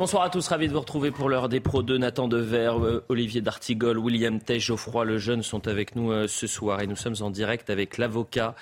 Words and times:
Bonsoir 0.00 0.22
à 0.22 0.30
tous, 0.30 0.48
ravi 0.48 0.66
de 0.66 0.72
vous 0.72 0.80
retrouver 0.80 1.10
pour 1.10 1.28
l'heure 1.28 1.50
des 1.50 1.60
pros 1.60 1.82
de 1.82 1.98
Nathan 1.98 2.26
Dever, 2.26 2.72
euh, 2.80 3.04
Olivier 3.10 3.42
D'Artigol, 3.42 3.98
William 3.98 4.40
Tej, 4.40 4.58
Geoffroy 4.58 5.04
Lejeune 5.04 5.42
sont 5.42 5.68
avec 5.68 5.94
nous 5.94 6.10
euh, 6.10 6.26
ce 6.26 6.46
soir 6.46 6.80
et 6.80 6.86
nous 6.86 6.96
sommes 6.96 7.16
en 7.20 7.28
direct 7.28 7.68
avec 7.68 7.98
l'avocat 7.98 8.54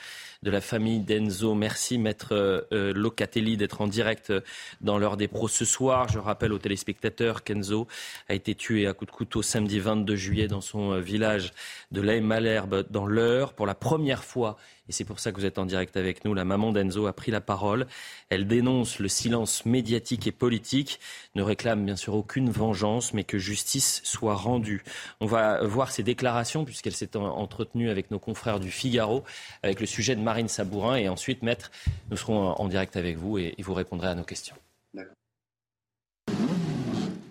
de 0.43 0.51
la 0.51 0.61
famille 0.61 1.01
d'Enzo. 1.01 1.55
Merci, 1.55 1.99
maître 1.99 2.29
euh, 2.33 2.93
Locatelli, 2.95 3.57
d'être 3.57 3.81
en 3.81 3.89
direct 3.89 4.31
euh, 4.31 4.41
dans 4.81 4.99
l'heure 4.99 5.17
des 5.17 5.29
pros 5.29 5.49
ce 5.49 5.65
soir. 5.65 6.09
Je 6.09 6.19
rappelle 6.19 6.53
aux 6.53 6.59
téléspectateurs 6.59 7.43
qu'Enzo 7.43 7.89
a 8.29 8.35
été 8.35 8.55
tué 8.55 8.87
à 8.87 8.93
coups 8.93 9.11
de 9.11 9.17
couteau 9.17 9.43
samedi 9.43 9.81
22 9.81 10.15
juillet 10.15 10.47
dans 10.47 10.61
son 10.61 10.93
euh, 10.93 11.01
village 11.01 11.53
de 11.91 12.01
l'Aim 12.01 12.21
Malherbe 12.21 12.87
dans 12.91 13.07
l'heure. 13.07 13.53
Pour 13.53 13.67
la 13.67 13.75
première 13.75 14.23
fois, 14.23 14.57
et 14.89 14.93
c'est 14.93 15.05
pour 15.05 15.21
ça 15.21 15.33
que 15.33 15.37
vous 15.37 15.45
êtes 15.45 15.59
en 15.59 15.67
direct 15.67 15.97
avec 15.97 16.25
nous. 16.25 16.33
La 16.33 16.45
maman 16.45 16.73
d'Enzo 16.73 17.07
a 17.07 17.13
pris 17.13 17.31
la 17.31 17.43
parole. 17.43 17.87
Elle 18.31 18.47
dénonce 18.47 18.99
le 18.99 19.09
silence 19.09 19.67
médiatique 19.67 20.27
et 20.27 20.33
politique, 20.33 20.99
ne 21.35 21.43
réclame 21.43 21.85
bien 21.85 21.97
sûr 21.97 22.15
aucune 22.15 22.51
vengeance, 22.51 23.13
mais 23.13 23.25
que 23.25 23.39
justice 23.39 24.01
soit 24.05 24.35
rendue. 24.35 24.83
On 25.21 25.27
va 25.27 25.63
voir 25.63 25.91
ses 25.91 26.03
déclarations, 26.03 26.65
puisqu'elle 26.65 26.95
s'est 26.95 27.17
entretenue 27.17 27.91
avec 27.91 28.11
nos 28.11 28.19
confrères 28.19 28.61
du 28.61 28.71
Figaro, 28.71 29.25
avec 29.63 29.81
le 29.81 29.87
sujet 29.87 30.17
de 30.17 30.23
Marine 30.29 30.49
Sabourin. 30.49 30.97
Et 30.97 31.09
ensuite, 31.09 31.43
maître, 31.43 31.71
nous 32.11 32.19
serons 32.19 32.51
en 32.51 32.69
direct 32.69 32.97
avec 32.97 33.17
vous 33.17 33.39
et 33.39 33.55
vous 33.61 33.73
répondrez 33.73 34.09
à 34.09 34.15
nos 34.15 34.25
questions. 34.25 34.57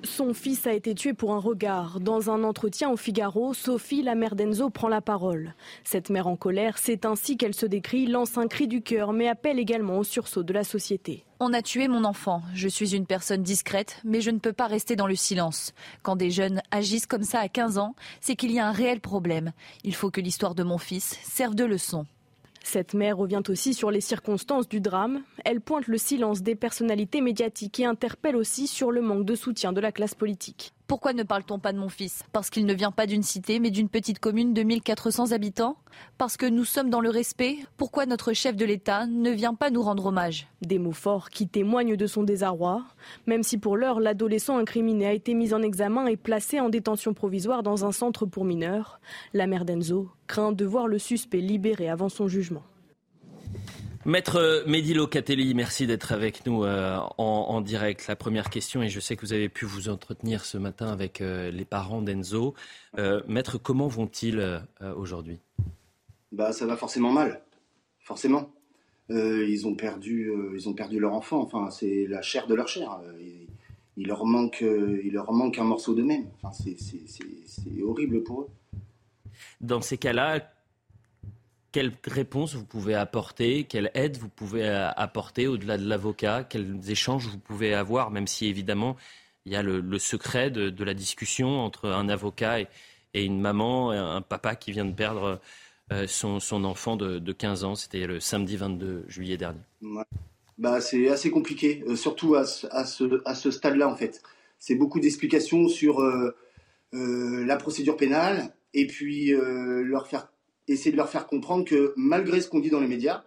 Son 0.04 0.34
fils 0.34 0.66
a 0.66 0.73
été 0.73 0.96
tué 0.96 1.14
pour 1.14 1.34
un 1.34 1.40
regard. 1.40 2.00
Dans 2.00 2.32
un 2.32 2.44
entretien 2.44 2.90
au 2.90 2.98
Figaro, 2.98 3.54
Sophie, 3.54 4.02
la 4.02 4.16
mère 4.16 4.36
d'Enzo, 4.36 4.72
prend 4.72 4.88
la 4.88 5.00
parole. 5.02 5.54
Cette 5.84 6.10
mère 6.10 6.26
en 6.26 6.36
colère, 6.36 6.80
c'est 6.80 7.06
ainsi 7.06 7.38
qu'elle 7.38 7.54
se 7.54 7.68
décrit, 7.68 8.08
lance 8.08 8.36
un 8.36 8.48
cri 8.48 8.68
du 8.68 8.82
cœur, 8.82 9.14
mais 9.14 9.28
appelle 9.28 9.59
également 9.59 10.00
au 10.00 10.04
sursaut 10.04 10.42
de 10.42 10.54
la 10.54 10.64
société. 10.64 11.23
On 11.40 11.54
a 11.54 11.62
tué 11.62 11.88
mon 11.88 12.04
enfant. 12.04 12.42
Je 12.56 12.68
suis 12.68 12.95
une 12.95 13.06
personne 13.06 13.44
discrète, 13.44 14.02
mais 14.04 14.22
je 14.22 14.32
ne 14.32 14.40
peux 14.40 14.54
pas 14.54 14.66
rester 14.66 14.95
dans 14.95 15.06
le 15.06 15.16
silence. 15.16 15.76
Quand 16.02 16.16
des 16.16 16.32
jeunes 16.32 16.64
agissent 16.72 17.06
comme 17.06 17.22
ça 17.22 17.42
à 17.42 17.48
15 17.48 17.78
ans, 17.78 17.94
c'est 18.20 18.36
qu'il 18.36 18.52
y 18.52 18.58
a 18.58 18.67
un 18.67 18.72
réel 18.72 19.02
problème. 19.02 19.52
Il 19.84 19.94
faut 19.94 20.09
que 20.09 20.22
l'histoire 20.22 20.56
de 20.56 20.64
mon 20.64 20.80
fils 20.80 21.20
serve 21.22 21.54
de 21.54 21.66
leçon. 21.66 22.08
Cette 22.70 22.94
mère 22.96 23.16
revient 23.16 23.44
aussi 23.48 23.73
sur 23.73 23.92
les 23.92 24.02
circonstances 24.02 24.68
du 24.68 24.82
drame. 24.82 25.22
Elle 25.46 25.62
pointe 25.62 25.88
le 25.88 25.98
silence 25.98 26.42
des 26.42 26.54
personnalités 26.54 27.22
médiatiques 27.22 27.80
et 27.80 27.86
interpelle 27.86 28.36
aussi 28.36 28.68
sur 28.68 28.92
le 28.92 29.00
manque 29.00 29.23
de 29.23 29.36
soutien 29.36 29.72
de 29.72 29.80
la 29.80 29.94
classe 29.94 30.16
politique. 30.16 30.73
Pourquoi 30.88 31.11
ne 31.11 31.23
parle-t-on 31.23 31.59
pas 31.59 31.73
de 31.73 31.77
mon 31.77 31.89
fils? 31.89 32.23
Parce 32.31 32.49
qu'il 32.49 32.66
ne 32.66 32.73
vient 32.73 32.93
pas 32.93 33.07
d'une 33.07 33.21
cité, 33.21 33.59
mais 33.59 33.71
d'une 33.71 33.89
petite 33.89 34.19
commune 34.19 34.53
de 34.53 34.63
1400 34.63 35.33
habitants? 35.33 35.75
Parce 36.17 36.38
que 36.38 36.45
nous 36.45 36.63
sommes 36.63 36.89
dans 36.89 37.02
le 37.02 37.09
respect? 37.09 37.57
Pourquoi 37.75 38.05
notre 38.05 38.31
chef 38.31 38.55
de 38.55 38.63
l'État 38.63 39.05
ne 39.05 39.30
vient 39.30 39.53
pas 39.53 39.69
nous 39.69 39.81
rendre 39.81 40.05
hommage? 40.05 40.47
Des 40.61 40.80
mots 40.80 40.93
forts 40.93 41.30
qui 41.30 41.49
témoignent 41.49 41.97
de 41.97 42.08
son 42.08 42.23
désarroi, 42.23 42.85
même 43.25 43.43
si 43.43 43.58
pour 43.58 43.75
l'heure 43.75 43.99
l'adolescent 43.99 44.58
incriminé 44.58 45.08
a 45.08 45.11
été 45.11 45.33
mis 45.33 45.53
en 45.53 45.61
examen 45.61 46.08
et 46.08 46.15
placé 46.15 46.61
en 46.61 46.69
détention 46.69 47.13
provisoire 47.13 47.63
dans 47.63 47.83
un 47.83 47.91
centre 47.91 48.25
pour 48.25 48.45
mineurs. 48.45 49.02
La 49.33 49.45
mère 49.45 49.65
d'Enzo 49.65 50.09
craint 50.27 50.53
de 50.53 50.63
voir 50.63 50.88
le 50.88 50.99
suspect 50.99 51.41
libéré 51.41 51.89
avant 51.89 52.08
son 52.08 52.30
jugement. 52.30 52.63
Maître 54.08 54.63
Mehdi 54.66 54.94
Locatelli, 54.94 55.53
merci 55.53 55.86
d'être 55.86 56.13
avec 56.13 56.45
nous 56.45 56.63
euh, 56.63 56.97
en, 57.17 57.59
direct. 57.59 58.08
La 58.08 58.16
première 58.16 58.49
question, 58.49 58.81
et 58.81 58.88
je 58.88 59.02
sais 59.02 59.17
que 59.17 59.22
vous 59.25 59.33
avez 59.33 59.49
pu 59.49 59.66
vous 59.66 59.89
entretenir 59.89 60.45
ce 60.45 60.58
matin 60.58 60.88
avec 60.88 61.19
euh, 61.19 61.52
les 61.52 61.66
parents 61.66 62.02
d'Enzo. 62.02 62.53
Euh, 62.97 63.22
maître, 63.27 63.58
comment 63.58 63.89
vont-ils 63.89 64.61
aujourd'hui? 64.95 65.39
Bah, 66.31 66.53
Ça 66.53 66.66
va 66.66 66.77
forcément 66.77 67.11
mal, 67.11 67.41
forcément. 67.99 68.49
ils, 69.09 69.67
ont 69.67 69.75
perdu, 69.75 70.31
ils 70.55 70.69
ont 70.69 70.73
perdu 70.73 71.02
leur 71.02 71.11
enfant, 71.11 71.42
enfin, 71.42 71.69
c'est 71.69 72.08
la 72.08 72.21
chair 72.21 72.47
de 72.47 72.55
leur 72.55 72.69
chair. 72.69 73.02
Il, 73.97 74.08
leur 74.08 74.25
manque, 74.25 74.61
il 74.61 75.11
leur 75.11 75.33
manque 75.33 75.59
un 75.59 75.66
morceau 75.66 75.94
d'eux-mêmes. 75.94 76.27
Enfin, 76.42 76.53
c'est 76.53 77.83
horrible 77.83 78.23
pour 78.23 78.44
eux. 78.44 78.47
Dans 79.59 79.81
ces 79.81 79.97
cas-là, 79.97 80.49
quelle 81.77 81.93
réponse 82.08 82.55
vous 82.55 82.65
pouvez 82.65 82.95
apporter, 82.95 83.65
quelle 83.65 83.92
aide 83.93 84.17
vous 84.17 84.30
pouvez 84.30 84.67
euh, 84.67 84.89
apporter 84.93 85.45
au-delà 85.45 85.77
de 85.77 85.88
l'avocat, 85.88 86.43
quels 86.43 86.89
échanges 86.89 87.27
vous 87.27 87.38
pouvez 87.38 87.76
avoir, 87.76 88.10
même 88.10 88.26
si 88.26 88.48
évidemment 88.48 88.95
il 89.45 89.52
y 89.52 89.55
a 89.55 89.61
le, 89.61 89.99
secret 89.99 90.49
de, 90.49 90.83
la 90.83 90.95
discussion 90.95 91.60
entre 91.60 91.88
un 91.89 92.10
avocat 92.10 92.61
et, 92.61 92.67
une 93.14 93.39
maman, 93.39 93.92
un 93.92 94.23
papa 94.23 94.55
qui 94.55 94.71
vient 94.71 94.86
de 94.86 94.92
perdre 94.92 95.39
euh, 95.92 96.08
son, 96.08 96.64
enfant 96.64 96.95
de, 96.95 97.32
15 97.32 97.64
ans. 97.64 97.76
C'était 97.76 98.08
le 98.08 98.20
samedi 98.20 98.58
22 98.58 99.05
juillet 99.08 99.38
dernier. 99.38 99.61
Bah, 100.58 100.82
c'est 100.82 101.09
assez 101.09 101.30
compliqué, 101.30 101.83
euh, 101.88 101.95
surtout 101.95 102.33
à, 102.33 102.45
ce, 102.45 103.52
stade-là 103.52 103.88
en 103.88 103.95
fait. 103.95 104.23
C'est 104.58 104.76
beaucoup 104.76 104.99
d'explications 104.99 105.70
sur 105.70 106.02
la 106.92 107.55
procédure 107.58 107.98
pénale 107.98 108.52
et 108.73 108.88
puis 108.88 109.32
leur 109.32 110.08
faire 110.08 110.27
essayer 110.67 110.92
de 110.92 110.98
leur 110.98 111.10
faire 111.10 111.28
comprendre 111.28 111.66
que 111.66 111.94
malgré 111.95 112.42
ce 112.42 112.50
qu'on 112.50 112.60
dit 112.60 112.70
dans 112.70 112.80
les 112.80 112.88
médias, 112.88 113.23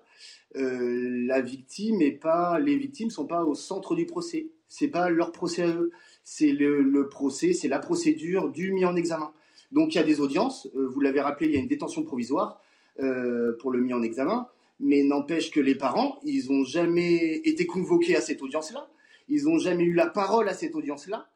euh, 0.57 1.27
la 1.27 1.41
victime 1.41 2.03
et 2.03 2.11
pas 2.11 2.59
les 2.59 2.77
victimes 2.77 3.11
sont 3.11 3.27
pas 3.27 3.45
au 3.45 3.55
centre 3.55 3.95
du 3.95 4.07
procès. 4.07 4.49
C'est 4.69 4.89
pas 4.89 5.11
leur 5.11 5.33
procès 5.33 5.63
à 5.63 5.69
eux, 5.69 5.91
c'est 6.23 6.53
le, 6.53 7.09
procès, 7.09 7.53
c'est 7.53 7.69
la 7.69 7.79
procédure 7.79 8.51
du 8.51 8.73
mis 8.73 8.85
en 8.85 8.97
examen. 8.97 9.33
Donc 9.73 9.95
il 9.95 9.99
y 9.99 10.01
a 10.01 10.05
des 10.05 10.21
audiences. 10.21 10.69
Euh, 10.77 10.89
vous 10.89 11.01
l'avez 11.01 11.21
rappelé, 11.21 11.49
il 11.49 11.55
y 11.55 11.57
a 11.57 11.61
une 11.61 11.69
détention 11.69 12.03
provisoire 12.03 12.61
euh, 13.01 13.57
pour 13.59 13.71
le 13.71 13.81
mis 13.81 13.93
en 13.95 14.03
examen, 14.03 14.49
mais 14.81 15.03
n'empêche 15.03 15.51
que 15.51 15.61
les 15.61 15.75
parents, 15.75 16.19
ils 16.25 16.51
ont 16.53 16.65
jamais 16.65 17.37
été 17.45 17.67
convoqués 17.67 18.17
à 18.17 18.21
cette 18.21 18.43
audience-là. 18.43 18.89
Ils 19.29 19.45
n'ont 19.45 19.59
jamais 19.59 19.85
eu 19.85 19.95
la 19.95 20.07
parole 20.07 20.49
à 20.49 20.55
cette 20.55 20.75
audience-là. 20.75 21.29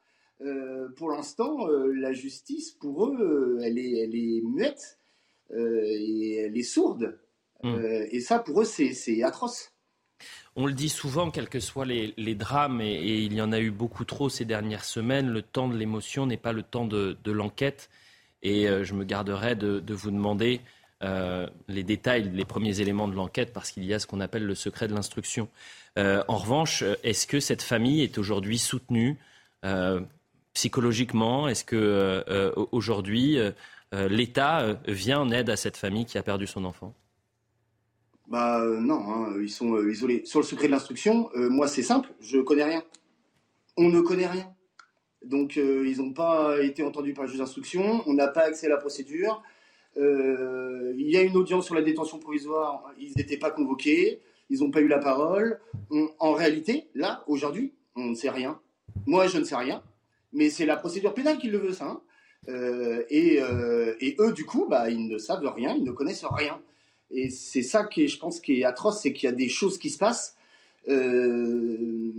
pour 0.96 1.10
l'instant, 1.10 1.68
la 1.68 2.12
justice, 2.12 2.72
pour 2.72 3.06
eux, 3.06 3.60
elle 3.62 3.78
est 3.78 4.42
muette. 4.42 4.98
Euh, 5.52 5.82
et 5.84 6.36
elle 6.36 6.56
est 6.56 6.62
sourde. 6.62 7.18
Hmm. 7.62 7.74
Euh, 7.74 8.06
et 8.10 8.20
ça, 8.20 8.38
pour 8.38 8.62
eux, 8.62 8.64
c'est 8.64 9.22
atroce. 9.22 9.72
On 10.56 10.66
le 10.66 10.72
dit 10.72 10.88
souvent, 10.88 11.30
quels 11.30 11.48
que 11.48 11.60
soient 11.60 11.84
les, 11.84 12.34
drames, 12.34 12.80
et, 12.80 13.18
il 13.18 13.34
y 13.34 13.42
en 13.42 13.52
a 13.52 13.58
eu 13.58 13.70
beaucoup 13.70 14.04
trop 14.04 14.28
ces 14.28 14.44
dernières 14.44 14.84
semaines, 14.84 15.28
le 15.28 15.42
temps 15.42 15.68
de 15.68 15.76
l'émotion 15.76 16.26
n'est 16.26 16.36
pas 16.36 16.52
le 16.52 16.62
temps 16.62 16.86
de, 16.86 17.16
l'enquête. 17.26 17.90
Et 18.42 18.68
euh, 18.68 18.84
je 18.84 18.94
me 18.94 19.04
garderai 19.04 19.56
de, 19.56 19.94
vous 19.94 20.10
demander 20.10 20.60
les 21.68 21.82
détails, 21.82 22.30
les 22.32 22.46
premiers 22.46 22.80
éléments 22.80 23.08
de 23.08 23.14
l'enquête, 23.14 23.52
parce 23.52 23.70
qu'il 23.70 23.84
y 23.84 23.92
a 23.92 23.98
ce 23.98 24.06
qu'on 24.06 24.20
appelle 24.20 24.46
le 24.46 24.54
secret 24.54 24.88
de 24.88 24.94
l'instruction. 24.94 25.48
en 25.98 26.36
revanche, 26.38 26.82
est-ce 27.02 27.26
que 27.26 27.40
cette 27.40 27.60
famille 27.60 28.02
est 28.02 28.16
aujourd'hui 28.16 28.56
soutenue 28.56 29.18
psychologiquement? 30.54 31.46
Est-ce 31.46 31.64
que 31.64 32.54
aujourd'hui 32.72 33.38
l'État 33.92 34.62
euh, 34.62 34.74
vient 34.86 35.20
en 35.20 35.30
aide 35.30 35.50
à 35.50 35.56
cette 35.56 35.76
famille 35.76 36.04
qui 36.04 36.18
a 36.18 36.22
perdu 36.22 36.46
son 36.46 36.64
enfant 36.64 36.94
Bah 38.28 38.60
euh, 38.60 38.80
non, 38.80 39.00
hein, 39.08 39.34
ils 39.40 39.50
sont 39.50 39.76
isolés. 39.86 40.22
Sur 40.24 40.40
le 40.40 40.44
secret 40.44 40.66
de 40.66 40.72
l'instruction, 40.72 41.30
moi 41.34 41.68
c'est 41.68 41.82
simple, 41.82 42.10
je 42.20 42.38
connais 42.38 42.64
rien. 42.64 42.82
On 43.76 43.88
ne 43.88 44.00
connaît 44.00 44.26
rien. 44.26 44.52
Donc 45.24 45.56
ils 45.56 45.96
n'ont 45.98 46.12
pas 46.12 46.60
été 46.60 46.82
entendus 46.82 47.14
par 47.14 47.24
le 47.24 47.30
juge 47.30 47.38
d'instruction, 47.38 48.02
on 48.06 48.14
n'a 48.14 48.28
pas 48.28 48.42
accès 48.42 48.66
à 48.66 48.70
la 48.70 48.76
procédure. 48.76 49.42
il 49.96 51.10
y 51.10 51.16
a 51.16 51.22
une 51.22 51.36
audience 51.36 51.64
sur 51.64 51.74
la 51.74 51.82
détention 51.82 52.18
provisoire, 52.18 52.84
ils 52.98 53.12
n'étaient 53.16 53.38
pas 53.38 53.50
convoqués, 53.50 54.20
ils 54.50 54.60
n'ont 54.60 54.70
pas 54.70 54.80
eu 54.80 54.88
la 54.88 54.98
parole. 54.98 55.60
en 56.18 56.32
réalité, 56.32 56.88
là, 56.94 57.24
aujourd'hui, 57.26 57.72
on 57.96 58.06
ne 58.06 58.14
sait 58.14 58.30
rien. 58.30 58.60
Moi, 59.06 59.26
je 59.26 59.38
ne 59.38 59.44
sais 59.44 59.56
rien, 59.56 59.82
mais 60.32 60.50
c'est 60.50 60.66
la 60.66 60.76
procédure 60.76 61.14
pénale 61.14 61.38
qui 61.38 61.48
le 61.48 61.58
veut, 61.58 61.72
ça. 61.72 61.86
Hein. 61.86 62.00
Euh, 62.48 63.02
euh, 63.10 63.94
et, 64.00 64.16
eux, 64.18 64.32
du 64.32 64.44
coup, 64.44 64.66
bah, 64.68 64.90
ils 64.90 65.08
ne 65.08 65.18
savent 65.18 65.46
rien, 65.54 65.74
ils 65.76 65.84
ne 65.84 65.92
connaissent 65.92 66.24
rien. 66.24 66.60
Et 67.10 67.30
c'est 67.30 67.62
ça 67.62 67.84
qui 67.84 68.08
je 68.08 68.18
pense, 68.18 68.40
qui 68.40 68.60
est 68.60 68.64
atroce, 68.64 69.00
c'est 69.02 69.12
qu'il 69.12 69.28
y 69.28 69.32
a 69.32 69.34
des 69.34 69.48
choses 69.48 69.78
qui 69.78 69.90
se 69.90 69.98
passent. 69.98 70.36
Euh, 70.88 72.12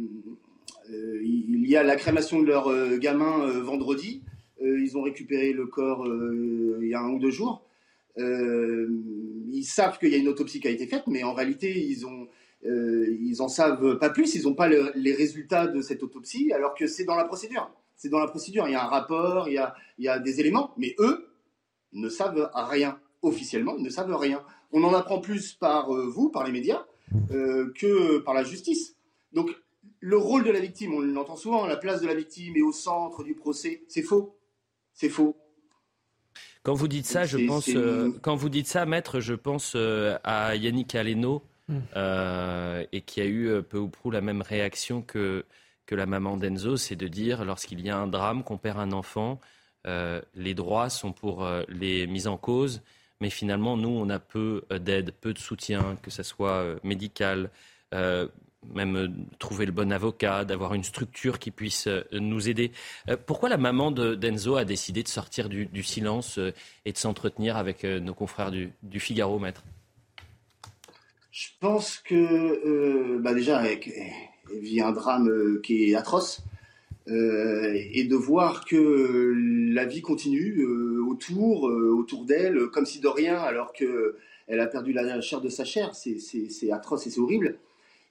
il 0.89 1.67
y 1.67 1.75
a 1.75 1.83
la 1.83 1.95
crémation 1.95 2.39
de 2.39 2.45
leur 2.45 2.69
gamin 2.99 3.47
vendredi. 3.61 4.21
ils 4.61 4.95
ont 4.97 5.01
récupéré 5.01 5.51
le 5.51 5.65
corps 5.65 6.05
il 6.05 6.87
y 6.87 6.93
a 6.93 7.01
un 7.01 7.09
ou 7.09 7.19
deux 7.19 7.31
jours. 7.31 7.65
ils 8.17 9.65
savent 9.65 9.97
qu'il 9.97 10.09
y 10.09 10.15
a 10.15 10.17
une 10.17 10.27
autopsie 10.27 10.59
qui 10.59 10.67
a 10.67 10.71
été 10.71 10.85
faite, 10.85 11.05
mais 11.07 11.23
en 11.23 11.33
réalité, 11.33 11.75
ils 11.75 12.05
ont, 12.05 12.27
ils 12.63 13.41
en 13.41 13.47
savent 13.47 13.97
pas 13.97 14.11
plus. 14.11 14.35
Ils 14.35 14.43
n'ont 14.43 14.53
pas 14.53 14.69
les 14.69 15.13
résultats 15.13 15.65
de 15.67 15.81
cette 15.81 16.03
autopsie, 16.03 16.53
alors 16.53 16.75
que 16.75 16.85
c'est 16.85 17.03
dans 17.03 17.15
la 17.15 17.25
procédure 17.25 17.71
c'est 17.95 18.09
dans 18.09 18.19
la 18.19 18.27
procédure. 18.27 18.67
Il 18.67 18.71
y 18.71 18.75
a 18.75 18.83
un 18.83 18.87
rapport, 18.87 19.47
il 19.49 19.53
y 19.97 20.07
a, 20.07 20.19
des 20.19 20.39
éléments, 20.39 20.73
mais 20.77 20.95
eux 20.99 21.29
ne 21.93 22.09
savent 22.09 22.49
rien. 22.53 22.99
Officiellement, 23.21 23.75
ils 23.77 23.83
ne 23.83 23.89
savent 23.89 24.13
rien. 24.15 24.43
On 24.71 24.83
en 24.83 24.93
apprend 24.93 25.19
plus 25.19 25.53
par 25.53 25.95
euh, 25.95 26.05
vous, 26.07 26.29
par 26.29 26.45
les 26.45 26.51
médias, 26.51 26.85
euh, 27.31 27.71
que 27.73 28.19
par 28.19 28.33
la 28.33 28.43
justice. 28.43 28.95
Donc, 29.31 29.49
le 29.99 30.17
rôle 30.17 30.43
de 30.43 30.51
la 30.51 30.59
victime, 30.59 30.93
on 30.93 30.99
l'entend 30.99 31.35
souvent, 31.35 31.65
la 31.65 31.77
place 31.77 32.01
de 32.01 32.07
la 32.07 32.13
victime 32.13 32.55
est 32.55 32.61
au 32.61 32.71
centre 32.71 33.23
du 33.23 33.33
procès. 33.33 33.83
C'est 33.87 34.03
faux. 34.03 34.37
C'est 34.93 35.09
faux. 35.09 35.35
Quand 36.63 36.73
vous 36.73 36.87
dites 36.87 37.05
ça, 37.05 37.25
je 37.25 37.37
pense, 37.47 37.69
euh, 37.69 38.11
quand 38.21 38.35
vous 38.35 38.49
dites 38.49 38.67
ça, 38.67 38.85
maître, 38.85 39.19
je 39.19 39.33
pense 39.33 39.75
à 39.75 40.55
Yannick 40.55 40.95
Aleno, 40.95 41.43
hmm. 41.67 41.79
et 42.91 43.01
qui 43.01 43.21
a 43.21 43.25
eu 43.25 43.61
peu 43.63 43.77
ou 43.77 43.87
prou 43.87 44.11
la 44.11 44.21
même 44.21 44.41
réaction 44.41 45.01
que 45.01 45.45
que 45.85 45.95
la 45.95 46.05
maman 46.05 46.37
d'Enzo, 46.37 46.77
c'est 46.77 46.95
de 46.95 47.07
dire, 47.07 47.45
lorsqu'il 47.45 47.81
y 47.81 47.89
a 47.89 47.97
un 47.97 48.07
drame, 48.07 48.43
qu'on 48.43 48.57
perd 48.57 48.79
un 48.79 48.91
enfant, 48.91 49.39
euh, 49.87 50.21
les 50.33 50.53
droits 50.53 50.89
sont 50.89 51.11
pour 51.11 51.43
euh, 51.43 51.63
les 51.69 52.07
mises 52.07 52.27
en 52.27 52.37
cause, 52.37 52.81
mais 53.21 53.29
finalement, 53.29 53.77
nous, 53.77 53.89
on 53.89 54.09
a 54.09 54.19
peu 54.19 54.63
d'aide, 54.69 55.11
peu 55.21 55.33
de 55.33 55.39
soutien, 55.39 55.97
que 56.01 56.11
ce 56.11 56.23
soit 56.23 56.65
médical, 56.83 57.49
même 57.93 59.25
trouver 59.39 59.65
le 59.65 59.71
bon 59.71 59.93
avocat, 59.93 60.43
d'avoir 60.43 60.73
une 60.73 60.83
structure 60.83 61.39
qui 61.39 61.49
puisse 61.49 61.87
nous 62.11 62.49
aider. 62.49 62.73
pourquoi 63.25 63.47
la 63.47 63.55
maman 63.55 63.91
d'Enzo 63.91 64.57
a 64.57 64.65
décidé 64.65 65.01
de 65.01 65.07
sortir 65.07 65.47
du, 65.47 65.81
silence 65.81 66.41
et 66.83 66.91
de 66.91 66.97
s'entretenir 66.97 67.55
avec 67.55 67.85
nos 67.85 68.13
confrères 68.13 68.51
du, 68.51 68.73
du 68.83 68.99
Figaro, 68.99 69.39
maître? 69.39 69.63
Je 71.31 71.47
pense 71.61 71.97
que, 71.99 73.17
bah 73.19 73.33
déjà, 73.33 73.59
avec, 73.59 73.89
vit 74.51 74.81
un 74.81 74.91
drame 74.91 75.29
euh, 75.29 75.59
qui 75.63 75.91
est 75.91 75.95
atroce. 75.95 76.41
Euh, 77.07 77.71
et 77.91 78.05
de 78.05 78.15
voir 78.15 78.65
que 78.65 79.31
la 79.71 79.85
vie 79.85 80.01
continue 80.01 80.61
euh, 80.61 81.05
autour, 81.07 81.65
autour 81.65 82.25
d'elle, 82.25 82.67
comme 82.73 82.87
si 82.87 82.99
de 82.99 83.07
rien, 83.07 83.37
alors 83.37 83.73
qu'elle 83.73 84.59
a 84.59 84.65
perdu 84.65 84.91
la 84.91 85.21
chair 85.21 85.39
de 85.39 85.49
sa 85.49 85.65
chair. 85.65 85.93
C'est 85.93 86.71
atroce 86.71 87.05
et 87.05 87.11
c'est 87.11 87.19
horrible. 87.19 87.59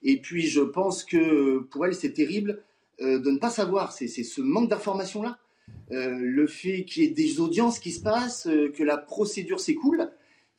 Et 0.05 0.19
puis 0.19 0.47
je 0.47 0.61
pense 0.61 1.03
que 1.03 1.59
pour 1.59 1.87
elle, 1.87 1.95
c'est 1.95 2.13
terrible 2.13 2.63
de 3.01 3.31
ne 3.31 3.39
pas 3.39 3.51
savoir. 3.51 3.91
C'est 3.91 4.07
ce 4.07 4.41
manque 4.41 4.71
d'information-là. 4.71 5.39
le 5.91 6.47
fait 6.47 6.85
qu'il 6.85 7.03
y 7.03 7.07
ait 7.07 7.11
des 7.11 7.41
audiences 7.41 7.81
qui 7.81 7.91
se 7.91 8.01
passent, 8.01 8.49
que 8.77 8.83
la 8.85 8.97
procédure 8.97 9.59
s'écoule, 9.59 10.09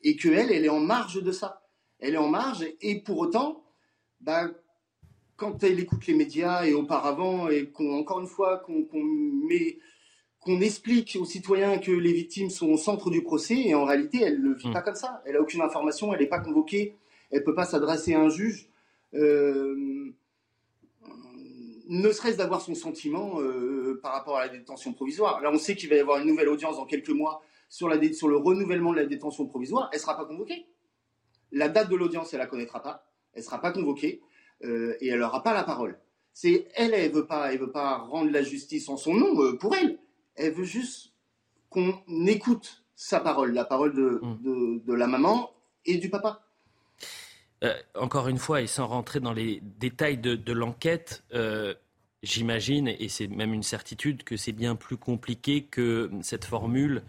et 0.02 0.16
qu'elle, 0.16 0.52
elle 0.52 0.66
est 0.66 0.68
en 0.68 0.80
marge 0.80 1.22
de 1.22 1.32
ça. 1.32 1.62
Elle 2.00 2.12
est 2.12 2.18
en 2.18 2.28
marge, 2.28 2.66
et 2.82 3.00
pour 3.00 3.16
autant, 3.16 3.64
bah, 4.20 4.50
quand 5.36 5.62
elle 5.62 5.78
écoute 5.78 6.06
les 6.06 6.14
médias 6.14 6.64
et 6.64 6.72
auparavant, 6.72 7.48
et 7.48 7.66
qu'on, 7.66 7.98
encore 7.98 8.20
une 8.20 8.26
fois, 8.26 8.58
qu'on, 8.58 8.86
met, 9.02 9.78
qu'on 10.40 10.60
explique 10.60 11.16
aux 11.20 11.24
citoyens 11.24 11.78
que 11.78 11.92
les 11.92 12.12
victimes 12.12 12.50
sont 12.50 12.68
au 12.68 12.76
centre 12.78 13.10
du 13.10 13.22
procès, 13.22 13.58
et 13.58 13.74
en 13.74 13.84
réalité, 13.84 14.22
elle 14.22 14.42
ne 14.42 14.54
vit 14.54 14.68
hmm. 14.68 14.72
pas 14.72 14.82
comme 14.82 14.94
ça. 14.94 15.22
Elle 15.26 15.34
n'a 15.34 15.40
aucune 15.40 15.60
information, 15.60 16.12
elle 16.14 16.20
n'est 16.20 16.26
pas 16.26 16.40
convoquée, 16.40 16.96
elle 17.30 17.40
ne 17.40 17.44
peut 17.44 17.54
pas 17.54 17.66
s'adresser 17.66 18.14
à 18.14 18.20
un 18.20 18.28
juge. 18.28 18.68
Euh, 19.14 20.14
ne 21.88 22.10
serait-ce 22.10 22.36
d'avoir 22.36 22.60
son 22.60 22.74
sentiment 22.74 23.40
euh, 23.40 24.00
par 24.02 24.12
rapport 24.12 24.36
à 24.36 24.46
la 24.46 24.48
détention 24.48 24.92
provisoire. 24.92 25.40
Là, 25.40 25.50
on 25.52 25.58
sait 25.58 25.76
qu'il 25.76 25.88
va 25.88 25.96
y 25.96 26.00
avoir 26.00 26.18
une 26.18 26.26
nouvelle 26.26 26.48
audience 26.48 26.76
dans 26.76 26.86
quelques 26.86 27.10
mois 27.10 27.42
sur, 27.68 27.88
la 27.88 28.12
sur 28.12 28.28
le 28.28 28.36
renouvellement 28.36 28.92
de 28.92 28.98
la 28.98 29.06
détention 29.06 29.46
provisoire. 29.46 29.88
Elle 29.92 29.98
ne 29.98 30.02
sera 30.02 30.16
pas 30.16 30.24
convoquée. 30.24 30.66
La 31.52 31.68
date 31.68 31.88
de 31.88 31.96
l'audience, 31.96 32.32
elle 32.32 32.40
ne 32.40 32.44
la 32.44 32.50
connaîtra 32.50 32.82
pas. 32.82 33.06
Elle 33.34 33.40
ne 33.40 33.44
sera 33.44 33.60
pas 33.60 33.70
convoquée. 33.70 34.20
Euh, 34.64 34.96
et 35.00 35.08
elle 35.08 35.20
n'aura 35.20 35.42
pas 35.42 35.54
la 35.54 35.64
parole. 35.64 35.98
C'est 36.32 36.68
elle, 36.74 36.94
elle 36.94 37.12
veut 37.12 37.26
pas, 37.26 37.52
elle 37.52 37.60
veut 37.60 37.72
pas 37.72 37.98
rendre 37.98 38.30
la 38.30 38.42
justice 38.42 38.88
en 38.88 38.96
son 38.96 39.14
nom 39.14 39.40
euh, 39.42 39.56
pour 39.56 39.74
elle. 39.74 39.98
Elle 40.34 40.52
veut 40.52 40.64
juste 40.64 41.12
qu'on 41.70 42.02
écoute 42.26 42.84
sa 42.94 43.20
parole, 43.20 43.52
la 43.52 43.64
parole 43.64 43.94
de, 43.94 44.20
mm. 44.22 44.82
de, 44.84 44.94
la 44.94 45.06
maman 45.06 45.50
et 45.84 45.98
du 45.98 46.08
papa. 46.08 46.42
Euh, 47.64 47.74
encore 47.94 48.28
une 48.28 48.38
fois, 48.38 48.62
et 48.62 48.66
sans 48.66 48.86
rentrer 48.86 49.20
dans 49.20 49.32
les 49.32 49.60
détails 49.62 50.18
de, 50.18 50.34
de 50.34 50.52
l'enquête, 50.52 51.24
j'imagine, 52.22 52.88
et 52.88 53.08
c'est 53.08 53.28
même 53.28 53.54
une 53.54 53.62
certitude, 53.62 54.24
que 54.24 54.36
c'est 54.36 54.52
bien 54.52 54.74
plus 54.76 54.96
compliqué 54.96 55.62
que 55.64 56.10
cette 56.22 56.44
formule 56.44 57.02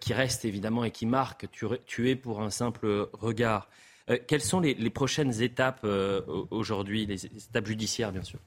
qui 0.00 0.14
reste 0.14 0.44
évidemment 0.44 0.84
et 0.84 0.90
qui 0.90 1.06
marque 1.06 1.46
tuer 1.86 2.16
pour 2.16 2.40
un 2.40 2.50
simple 2.50 3.08
regard. 3.12 3.68
Euh, 4.10 4.18
quelles 4.26 4.42
sont 4.42 4.60
les, 4.60 4.90
prochaines 4.90 5.42
étapes 5.42 5.80
euh, 5.84 6.20
aujourd'hui, 6.50 7.06
les 7.06 7.24
étapes 7.26 7.66
judiciaires, 7.66 8.12
bien 8.12 8.22
sûr? 8.22 8.38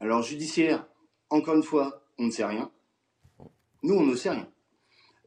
Alors, 0.00 0.22
judiciaire, 0.22 0.86
encore 1.28 1.56
une 1.56 1.62
fois, 1.62 2.02
on 2.18 2.26
ne 2.26 2.30
sait 2.30 2.44
rien. 2.44 2.70
Nous, 3.82 3.94
on 3.94 4.04
ne 4.04 4.14
sait 4.14 4.30
rien. 4.30 4.48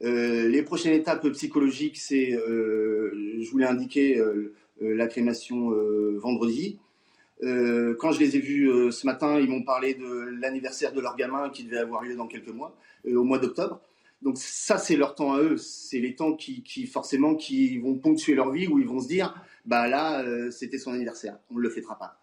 Euh, 0.03 0.47
les 0.47 0.63
prochaines 0.63 0.93
étapes 0.93 1.27
psychologiques, 1.29 1.97
c'est, 1.97 2.31
je 2.31 3.51
voulais 3.51 3.67
indiquer 3.67 4.21
la 4.79 5.07
crémation 5.07 5.71
vendredi. 6.17 6.79
quand 7.41 8.11
je 8.11 8.19
les 8.19 8.37
ai 8.37 8.39
vus 8.39 8.91
ce 8.91 9.05
matin, 9.05 9.39
ils 9.39 9.49
m'ont 9.49 9.63
parlé 9.63 9.93
de 9.93 10.39
l'anniversaire 10.41 10.93
de 10.93 11.01
leur 11.01 11.15
gamin 11.15 11.49
qui 11.49 11.65
devait 11.65 11.77
avoir 11.77 12.01
lieu 12.01 12.15
dans 12.15 12.27
quelques 12.27 12.49
mois, 12.49 12.75
au 13.05 13.23
mois 13.23 13.39
d'octobre. 13.39 13.81
Donc 14.21 14.38
ça, 14.38 14.77
c'est 14.77 14.95
leur 14.95 15.15
temps 15.15 15.33
à 15.33 15.41
eux. 15.41 15.57
C'est 15.57 16.00
les 16.00 16.15
temps 16.15 16.33
qui, 16.33 16.63
forcément, 16.88 17.35
qui 17.35 17.77
vont 17.79 17.95
ponctuer 17.95 18.35
leur 18.35 18.51
vie, 18.51 18.68
où 18.68 18.79
ils 18.79 18.88
vont 18.88 19.00
se 19.00 19.07
dire, 19.07 19.35
bah 19.65 19.88
là, 19.88 20.21
euh, 20.23 20.51
c'était 20.51 20.77
son 20.77 20.94
anniversaire, 20.94 21.39
on 21.50 21.56
ne 21.56 21.62
le 21.62 21.69
fêtera 21.69 21.97
pas. 21.97 22.19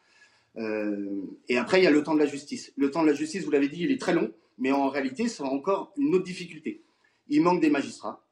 Euh, 0.56 1.22
et 1.48 1.56
après, 1.56 1.80
il 1.80 1.84
y 1.84 1.86
a 1.86 1.90
le 1.90 2.02
temps 2.02 2.14
de 2.14 2.18
la 2.18 2.26
justice. 2.26 2.72
Le 2.76 2.90
temps 2.90 3.02
de 3.02 3.08
la 3.08 3.14
justice, 3.14 3.44
vous 3.44 3.50
l'avez 3.50 3.68
dit, 3.68 3.82
il 3.82 3.90
est 3.90 4.00
très 4.00 4.14
long, 4.14 4.32
mais 4.58 4.72
en 4.72 4.88
réalité, 4.88 5.28
c'est 5.28 5.42
encore 5.42 5.92
une 5.96 6.14
autre 6.14 6.24
difficulté. 6.24 6.82
Il 7.28 7.42
manque 7.42 7.60
des 7.60 7.70
magistrats, 7.70 8.24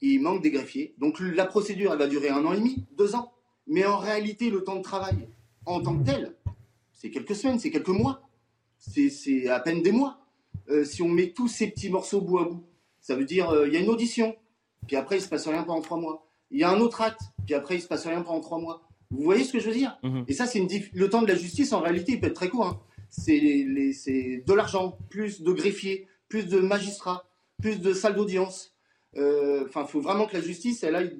il 0.00 0.20
manque 0.20 0.42
des 0.42 0.50
greffiers. 0.50 0.94
Donc 0.98 1.20
la 1.20 1.44
procédure, 1.46 1.92
elle 1.92 1.98
va 1.98 2.06
durer 2.06 2.28
un 2.28 2.44
an 2.44 2.52
et 2.52 2.58
demi, 2.58 2.84
deux 2.96 3.14
ans. 3.14 3.32
Mais 3.66 3.84
en 3.84 3.98
réalité, 3.98 4.50
le 4.50 4.64
temps 4.64 4.76
de 4.76 4.82
travail, 4.82 5.28
en 5.66 5.80
tant 5.80 5.98
que 5.98 6.04
tel, 6.04 6.34
c'est 6.92 7.10
quelques 7.10 7.34
semaines, 7.34 7.58
c'est 7.58 7.70
quelques 7.70 7.88
mois. 7.88 8.22
C'est 8.78 9.48
à 9.48 9.60
peine 9.60 9.82
des 9.82 9.92
mois. 9.92 10.20
Euh, 10.70 10.84
si 10.84 11.02
on 11.02 11.08
met 11.08 11.30
tous 11.30 11.48
ces 11.48 11.68
petits 11.68 11.90
morceaux 11.90 12.20
bout 12.20 12.38
à 12.38 12.44
bout, 12.44 12.64
ça 13.00 13.14
veut 13.14 13.24
dire, 13.24 13.50
euh, 13.50 13.66
il 13.66 13.74
y 13.74 13.76
a 13.76 13.80
une 13.80 13.88
audition, 13.88 14.36
puis 14.86 14.96
après, 14.96 15.18
il 15.18 15.20
se 15.20 15.28
passe 15.28 15.46
rien 15.46 15.62
pendant 15.62 15.80
trois 15.80 15.98
mois. 15.98 16.26
Il 16.50 16.58
y 16.58 16.64
a 16.64 16.70
un 16.70 16.80
autre 16.80 17.00
acte, 17.02 17.20
puis 17.46 17.54
après, 17.54 17.76
il 17.76 17.80
se 17.80 17.88
passe 17.88 18.06
rien 18.06 18.22
pendant 18.22 18.40
trois 18.40 18.58
mois. 18.58 18.82
Vous 19.10 19.22
voyez 19.22 19.44
ce 19.44 19.52
que 19.52 19.60
je 19.60 19.68
veux 19.68 19.74
dire? 19.74 19.98
Mhm. 20.02 20.24
Et 20.28 20.32
ça, 20.32 20.46
c'est 20.46 20.58
une 20.58 20.68
le 20.92 21.08
temps 21.08 21.22
de 21.22 21.28
la 21.28 21.34
justice, 21.34 21.72
en 21.72 21.80
réalité, 21.80 22.12
il 22.12 22.20
peut 22.20 22.26
être 22.26 22.34
très 22.34 22.48
court. 22.48 22.66
Hein. 22.66 22.80
C'est 23.10 23.40
de 23.40 24.52
l'argent, 24.52 24.98
plus 25.08 25.42
de 25.42 25.52
greffiers, 25.52 26.06
plus 26.28 26.46
de 26.46 26.60
magistrats, 26.60 27.24
plus 27.60 27.80
de 27.80 27.92
salles 27.92 28.14
d'audience. 28.14 28.74
Euh, 29.16 29.64
enfin, 29.66 29.82
il 29.86 29.88
faut 29.88 30.00
vraiment 30.00 30.26
que 30.26 30.36
la 30.36 30.42
justice, 30.42 30.82
elle 30.82 30.94
aille. 30.94 31.18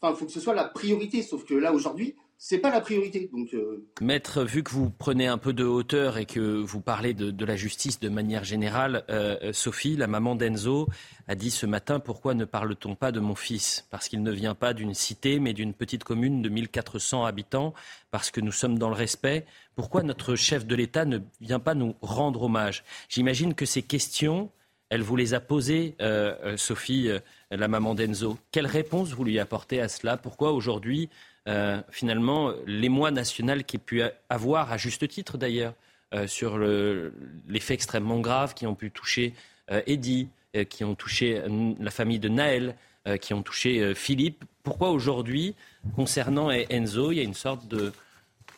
Enfin, 0.00 0.14
il 0.14 0.18
faut 0.18 0.26
que 0.26 0.32
ce 0.32 0.40
soit 0.40 0.54
la 0.54 0.64
priorité. 0.64 1.22
Sauf 1.22 1.44
que 1.44 1.54
là, 1.54 1.72
aujourd'hui, 1.72 2.14
c'est 2.38 2.58
pas 2.58 2.70
la 2.70 2.80
priorité. 2.80 3.30
Euh, 3.54 3.88
Maître, 4.00 4.42
vu 4.42 4.62
que 4.62 4.70
vous 4.70 4.90
prenez 4.90 5.26
un 5.26 5.38
peu 5.38 5.52
de 5.52 5.64
hauteur 5.64 6.18
et 6.18 6.26
que 6.26 6.40
vous 6.40 6.80
parlez 6.80 7.14
de, 7.14 7.44
la 7.44 7.56
justice 7.56 8.00
de 8.00 8.08
manière 8.08 8.44
générale, 8.44 9.04
euh, 9.08 9.52
Sophie, 9.52 9.96
la 9.96 10.06
maman 10.06 10.34
d'Enzo, 10.34 10.88
a 11.28 11.34
dit 11.34 11.50
ce 11.50 11.64
matin 11.66 12.00
pourquoi 12.00 12.34
ne 12.34 12.44
parle-t-on 12.44 12.96
pas 12.96 13.12
de 13.12 13.20
mon 13.20 13.34
fils? 13.34 13.86
Parce 13.90 14.08
qu'il 14.08 14.22
ne 14.22 14.30
vient 14.32 14.54
pas 14.54 14.74
d'une 14.74 14.94
cité, 14.94 15.38
mais 15.38 15.52
d'une 15.52 15.74
petite 15.74 16.04
commune 16.04 16.42
de 16.42 16.48
1400 16.48 17.24
habitants, 17.24 17.72
parce 18.10 18.30
que 18.30 18.40
nous 18.40 18.52
sommes 18.52 18.78
dans 18.78 18.88
le 18.88 18.96
respect. 18.96 19.46
Pourquoi 19.74 20.02
notre 20.02 20.34
chef 20.34 20.66
de 20.66 20.74
l'État 20.74 21.04
ne 21.04 21.18
vient 21.40 21.60
pas 21.60 21.74
nous 21.74 21.94
rendre 22.02 22.42
hommage? 22.42 22.84
J'imagine 23.08 23.54
que 23.54 23.64
ces 23.64 23.82
questions, 23.82 24.50
elle 24.90 25.02
vous 25.02 25.16
les 25.16 25.34
a 25.34 25.40
posées, 25.40 25.94
euh, 26.00 26.56
Sophie, 26.56 27.08
la 27.50 27.68
maman 27.68 27.94
d'Enzo. 27.94 28.36
Quelle 28.50 28.66
réponse 28.66 29.10
vous 29.10 29.24
lui 29.24 29.38
apportez 29.38 29.80
à 29.80 29.88
cela? 29.88 30.16
Pourquoi 30.16 30.52
aujourd'hui 30.52 31.08
euh, 31.46 31.82
finalement 31.90 32.52
l'émoi 32.66 33.10
national 33.10 33.64
qui 33.64 33.76
a 33.76 33.78
pu 33.78 34.02
avoir, 34.30 34.72
à 34.72 34.78
juste 34.78 35.06
titre 35.08 35.36
d'ailleurs, 35.36 35.74
euh, 36.14 36.26
sur 36.26 36.58
les 36.58 37.60
faits 37.60 37.74
extrêmement 37.74 38.20
graves 38.20 38.54
qui 38.54 38.66
ont 38.66 38.74
pu 38.74 38.90
toucher 38.90 39.34
euh, 39.70 39.82
Eddie, 39.86 40.28
qui 40.70 40.84
ont 40.84 40.94
touché 40.94 41.42
la 41.80 41.90
famille 41.90 42.20
de 42.20 42.28
Naël, 42.28 42.76
qui 43.20 43.34
ont 43.34 43.42
touché 43.42 43.92
Philippe. 43.96 44.44
Pourquoi 44.62 44.90
aujourd'hui, 44.90 45.56
concernant 45.96 46.48
Enzo, 46.48 47.10
il 47.10 47.16
y 47.16 47.20
a 47.20 47.24
une 47.24 47.34
sorte 47.34 47.66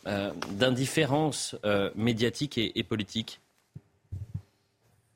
d'indifférence 0.04 1.56
médiatique 1.94 2.58
et, 2.58 2.82
politique? 2.82 3.40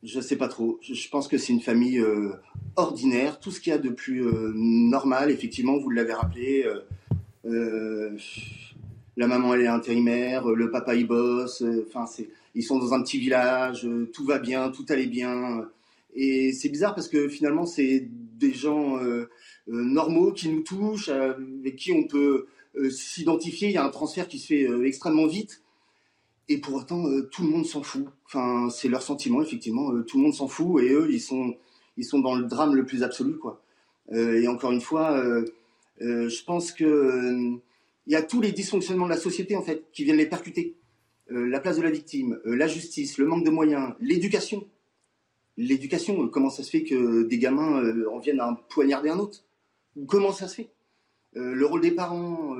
Je 0.03 0.17
ne 0.17 0.23
sais 0.23 0.37
pas 0.37 0.49
trop. 0.49 0.81
Je, 0.81 1.07
pense 1.11 1.29
que 1.29 1.37
c'est 1.37 1.53
une 1.53 1.61
famille 1.61 2.03
ordinaire, 2.77 3.39
tout 3.41 3.50
ce 3.50 3.61
qu'il 3.61 3.73
y 3.73 3.77
a 3.77 3.79
de 3.79 3.91
plus 3.91 4.23
normal. 4.55 5.31
Effectivement, 5.31 5.77
vous 5.77 5.91
l'avez 5.91 6.15
rappelé, 6.15 6.65
euh, 6.65 6.81
la 7.45 9.27
maman 9.27 9.55
elle 9.55 9.63
est 9.63 9.67
intérimaire, 9.69 10.49
le 10.49 10.71
papa 10.71 10.95
il 10.95 11.07
bosse, 11.07 11.63
euh, 11.63 11.87
enfin 11.87 12.07
c'est, 12.07 12.31
ils 12.55 12.63
sont 12.63 12.79
dans 12.79 12.95
un 12.95 13.03
petit 13.03 13.19
village, 13.19 13.87
euh, 13.87 14.11
tout 14.13 14.25
va 14.25 14.39
bien, 14.39 14.71
tout 14.71 14.87
allait 14.89 15.07
bien. 15.07 15.69
Et 16.15 16.53
c'est 16.53 16.71
bizarre 16.71 16.95
parce 16.95 17.09
que 17.09 17.29
finalement 17.29 17.67
c'est 17.67 18.09
des 18.11 18.53
gens 18.53 18.99
normaux 19.69 20.33
qui 20.33 20.49
nous 20.49 20.63
touchent, 20.63 21.09
avec 21.09 21.77
qui 21.77 21.93
on 21.93 22.05
peut 22.05 22.47
s'identifier. 22.91 23.69
Il 23.69 23.75
y 23.75 23.77
a 23.77 23.85
un 23.85 23.91
transfert 23.91 24.27
qui 24.27 24.41
se 24.41 24.47
fait 24.49 24.67
extrêmement 24.85 25.27
vite. 25.27 25.63
Et 26.49 26.59
pour 26.59 26.75
autant, 26.75 27.05
tout 27.31 27.45
le 27.45 27.51
monde 27.51 27.65
s'en 27.65 27.85
fout. 27.85 28.07
Enfin, 28.25 28.71
c'est 28.71 28.89
leur 28.89 29.03
sentiment, 29.03 29.41
effectivement. 29.41 29.93
tout 30.03 30.17
le 30.17 30.25
monde 30.25 30.35
s'en 30.35 30.49
fout 30.49 30.83
et 30.83 30.91
eux, 30.91 31.07
ils 31.13 31.21
sont, 31.21 31.55
ils 31.97 32.05
sont 32.05 32.19
dans 32.19 32.35
le 32.35 32.47
drame 32.47 32.75
le 32.75 32.85
plus 32.85 33.05
absolu, 33.05 33.37
quoi. 33.37 33.63
et 34.13 34.49
encore 34.49 34.73
une 34.73 34.81
fois, 34.81 35.23
euh, 36.02 36.28
je 36.28 36.45
pense 36.45 36.73
que 36.73 36.85
euh, 36.85 37.57
il 38.07 38.12
y 38.12 38.16
a 38.16 38.23
tous 38.23 38.40
les 38.40 38.52
dysfonctionnements 38.52 39.04
de 39.04 39.11
la 39.11 39.16
société 39.16 39.57
en 39.57 39.62
fait 39.62 39.85
qui 39.92 40.04
viennent 40.04 40.16
les 40.16 40.26
percuter. 40.26 40.76
Euh, 41.30 41.47
la 41.47 41.61
place 41.61 41.76
de 41.76 41.83
la 41.83 41.90
victime, 41.90 42.40
la 42.45 42.66
justice, 42.66 43.19
le 43.19 43.26
manque 43.26 43.45
de 43.45 43.50
moyens, 43.50 43.95
l'éducation. 44.00 44.66
L'éducation, 45.57 46.28
comment 46.28 46.50
ça 46.50 46.62
se 46.62 46.71
fait 46.71 46.83
que 46.83 47.25
des 47.25 47.38
gamins 47.38 47.85
en 48.11 48.19
viennent 48.19 48.40
à 48.40 48.61
poignarder 48.71 49.11
un 49.11 49.19
autre? 49.19 49.45
Comment 50.07 50.33
ça 50.33 50.49
se 50.49 50.54
fait? 50.57 50.71
Le 51.35 51.64
rôle 51.66 51.83
des 51.83 51.90
parents, 51.90 52.57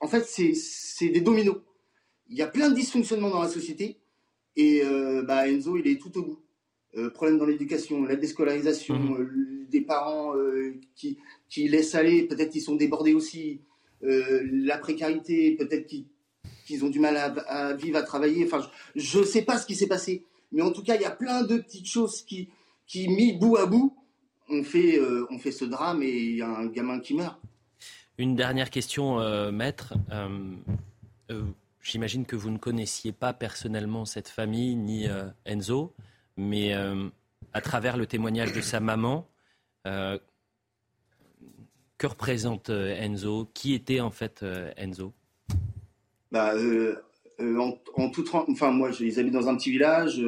en 0.00 0.08
fait, 0.08 0.24
c'est 0.26 1.08
des 1.08 1.20
dominos. 1.22 1.56
il 2.28 2.36
y 2.36 2.42
a 2.42 2.46
plein 2.46 2.68
de 2.68 2.74
dysfonctionnements 2.74 3.30
dans 3.30 3.40
la 3.42 3.48
société. 3.48 3.96
Et 4.56 4.82
bah, 5.26 5.48
Enzo, 5.48 5.78
il 5.78 5.88
est 5.88 5.98
tout 5.98 6.16
au 6.18 6.22
bout. 6.22 6.43
Problème 7.14 7.38
dans 7.38 7.46
l'éducation, 7.46 8.04
la 8.04 8.16
déscolarisation, 8.16 8.96
mmh. 8.96 9.66
des 9.70 9.80
parents 9.80 10.32
qui, 10.94 11.18
qui 11.48 11.68
laissent 11.68 11.94
aller, 11.94 12.24
peut-être 12.24 12.50
qu'ils 12.50 12.62
sont 12.62 12.76
débordés 12.76 13.14
aussi, 13.14 13.60
la 14.00 14.78
précarité, 14.78 15.56
peut-être 15.56 15.86
qu'ils 16.66 16.84
ont 16.84 16.90
du 16.90 17.00
mal 17.00 17.16
à, 17.16 17.72
vivre, 17.74 17.98
à 17.98 18.02
travailler. 18.02 18.44
Enfin, 18.44 18.68
je 18.94 19.18
ne 19.18 19.24
sais 19.24 19.42
pas 19.42 19.58
ce 19.58 19.66
qui 19.66 19.74
s'est 19.74 19.88
passé. 19.88 20.24
Mais 20.52 20.62
en 20.62 20.70
tout 20.70 20.82
cas, 20.82 20.94
il 20.94 21.02
y 21.02 21.06
a 21.06 21.10
plein 21.10 21.42
de 21.42 21.56
petites 21.56 21.88
choses 21.88 22.22
qui, 22.22 22.48
qui 22.86 23.08
mis 23.08 23.32
bout 23.32 23.56
à 23.56 23.66
bout, 23.66 23.96
on 24.48 24.62
fait, 24.62 25.00
on 25.30 25.38
fait 25.38 25.52
ce 25.52 25.64
drame 25.64 26.02
et 26.02 26.12
il 26.12 26.36
y 26.36 26.42
a 26.42 26.48
un 26.48 26.66
gamin 26.66 27.00
qui 27.00 27.14
meurt. 27.14 27.40
Une 28.16 28.36
dernière 28.36 28.70
question, 28.70 29.18
euh, 29.18 29.50
maître. 29.50 29.94
Euh, 30.12 30.54
euh, 31.32 31.42
j'imagine 31.82 32.24
que 32.24 32.36
vous 32.36 32.50
ne 32.50 32.58
connaissiez 32.58 33.10
pas 33.10 33.32
personnellement 33.32 34.04
cette 34.04 34.28
famille 34.28 34.76
ni 34.76 35.06
Enzo, 35.44 35.92
mais 36.36 36.72
à 37.52 37.60
travers 37.60 37.96
le 37.96 38.06
témoignage 38.06 38.52
de 38.52 38.60
sa 38.60 38.80
maman, 38.80 39.28
que 39.84 40.18
représente 42.06 42.70
Enzo? 42.70 43.48
Qui 43.54 43.74
était 43.74 44.00
en 44.00 44.10
fait 44.10 44.44
Enzo? 44.76 45.12
Bah, 46.32 46.54
en, 47.96 48.10
toute, 48.10 48.34
enfin 48.34 48.70
moi, 48.70 48.90
ils 49.00 49.20
habitent 49.20 49.32
dans 49.32 49.48
un 49.48 49.56
petit 49.56 49.70
village. 49.70 50.20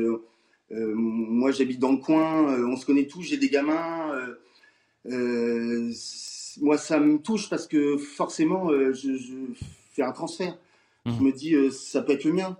moi, 0.71 1.51
j'habite 1.51 1.79
dans 1.81 1.93
le 1.93 1.99
coin. 1.99 2.63
on 2.65 2.77
se 2.77 2.87
connaît 2.87 3.07
tous. 3.07 3.23
J'ai 3.23 3.39
des 3.39 3.49
gamins 3.49 4.13
moi, 6.61 6.79
ça 6.79 6.99
me 6.99 7.19
touche 7.19 7.49
parce 7.49 7.67
que 7.67 7.97
forcément, 7.97 8.71
euh, 8.71 8.93
je, 8.93 9.11
fais 9.93 10.03
un 10.03 10.13
transfert. 10.13 10.57
Je 11.05 11.13
mmh. 11.13 11.23
me 11.23 11.33
dis, 11.33 11.55
euh, 11.55 11.71
ça 11.71 12.03
peut 12.03 12.13
être 12.13 12.25
le 12.25 12.33
mien. 12.33 12.57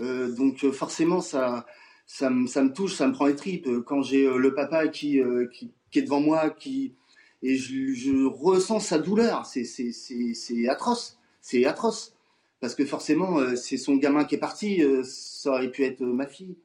Euh, 0.00 0.34
donc, 0.34 0.66
forcément, 0.72 1.20
ça, 1.20 1.66
ça, 2.06 2.30
me, 2.30 2.46
ça 2.46 2.62
me 2.62 2.72
touche, 2.72 2.94
ça 2.94 3.06
me 3.06 3.12
prend 3.12 3.26
les 3.26 3.36
tripes. 3.36 3.68
Quand 3.86 4.02
j'ai 4.02 4.26
le 4.26 4.54
papa 4.54 4.88
qui, 4.88 5.20
qui, 5.52 5.72
est 5.94 6.02
devant 6.02 6.20
moi, 6.20 6.50
qui, 6.50 6.94
et 7.42 7.56
je, 7.56 8.26
ressens 8.26 8.80
sa 8.80 8.98
douleur, 8.98 9.46
c'est 9.46 10.68
atroce. 10.68 11.18
C'est 11.40 11.64
atroce. 11.64 12.14
Parce 12.60 12.74
que 12.74 12.84
forcément, 12.84 13.56
c'est 13.56 13.76
son 13.76 13.96
gamin 13.96 14.24
qui 14.24 14.36
est 14.36 14.38
parti, 14.38 14.82
ça 15.04 15.50
aurait 15.50 15.70
pu 15.70 15.84
être 15.84 16.02
ma 16.02 16.26
fille. 16.26 16.56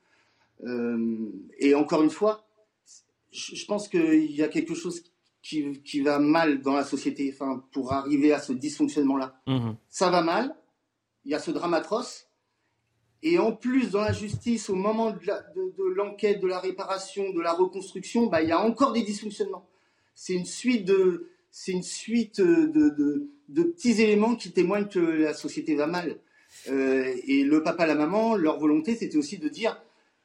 et 1.60 1.74
encore 1.76 2.04
une 2.04 2.12
fois, 2.12 2.48
je 3.32 3.66
pense 3.66 3.88
qu'il 3.88 4.32
y 4.32 4.44
a 4.44 4.48
quelque 4.48 4.76
chose 4.76 5.02
qui, 5.42 6.02
va 6.02 6.20
mal 6.20 6.62
dans 6.62 6.74
la 6.74 6.84
société, 6.84 7.32
enfin, 7.34 7.64
pour 7.72 7.94
arriver 7.94 8.34
à 8.34 8.40
ce 8.40 8.54
dysfonctionnement-là. 8.54 9.40
Mhm. 9.48 9.78
Ça 9.90 10.10
va 10.10 10.22
mal, 10.22 10.56
il 11.26 11.32
y 11.32 11.36
a 11.36 11.40
ce 11.40 11.52
drame 11.52 11.74
atroce, 11.74 12.27
et 13.24 13.40
en 13.40 13.52
plus, 13.52 13.92
dans 13.92 14.02
la 14.02 14.14
justice, 14.14 14.70
au 14.70 14.76
moment 14.76 15.12
de 15.12 15.94
l'enquête, 15.96 16.40
de, 16.40 16.48
la 16.48 16.60
réparation, 16.60 17.32
de 17.32 17.42
la 17.42 17.54
reconstruction, 17.54 18.28
bah, 18.28 18.42
il 18.42 18.50
y 18.50 18.52
a 18.52 18.60
encore 18.60 18.94
des 18.94 19.02
dysfonctionnements. 19.02 19.68
C'est 20.14 20.34
une 20.34 20.46
suite 20.46 20.86
de, 20.86 21.30
c'est 21.50 21.72
une 21.72 21.84
suite 21.84 22.40
de, 22.40 23.30
de, 23.50 23.64
petits 23.64 24.02
éléments 24.02 24.36
qui 24.36 24.52
témoignent 24.52 24.88
que 24.88 25.00
la 25.00 25.34
société 25.34 25.76
va 25.76 25.88
mal. 25.88 26.20
Euh, 26.70 27.16
et 27.28 27.44
le 27.44 27.64
papa, 27.64 27.88
la 27.88 27.96
maman, 27.96 28.36
leur 28.36 28.60
volonté, 28.60 28.96
c'était 28.96 29.18
aussi 29.18 29.38
de 29.38 29.50
dire, 29.50 29.82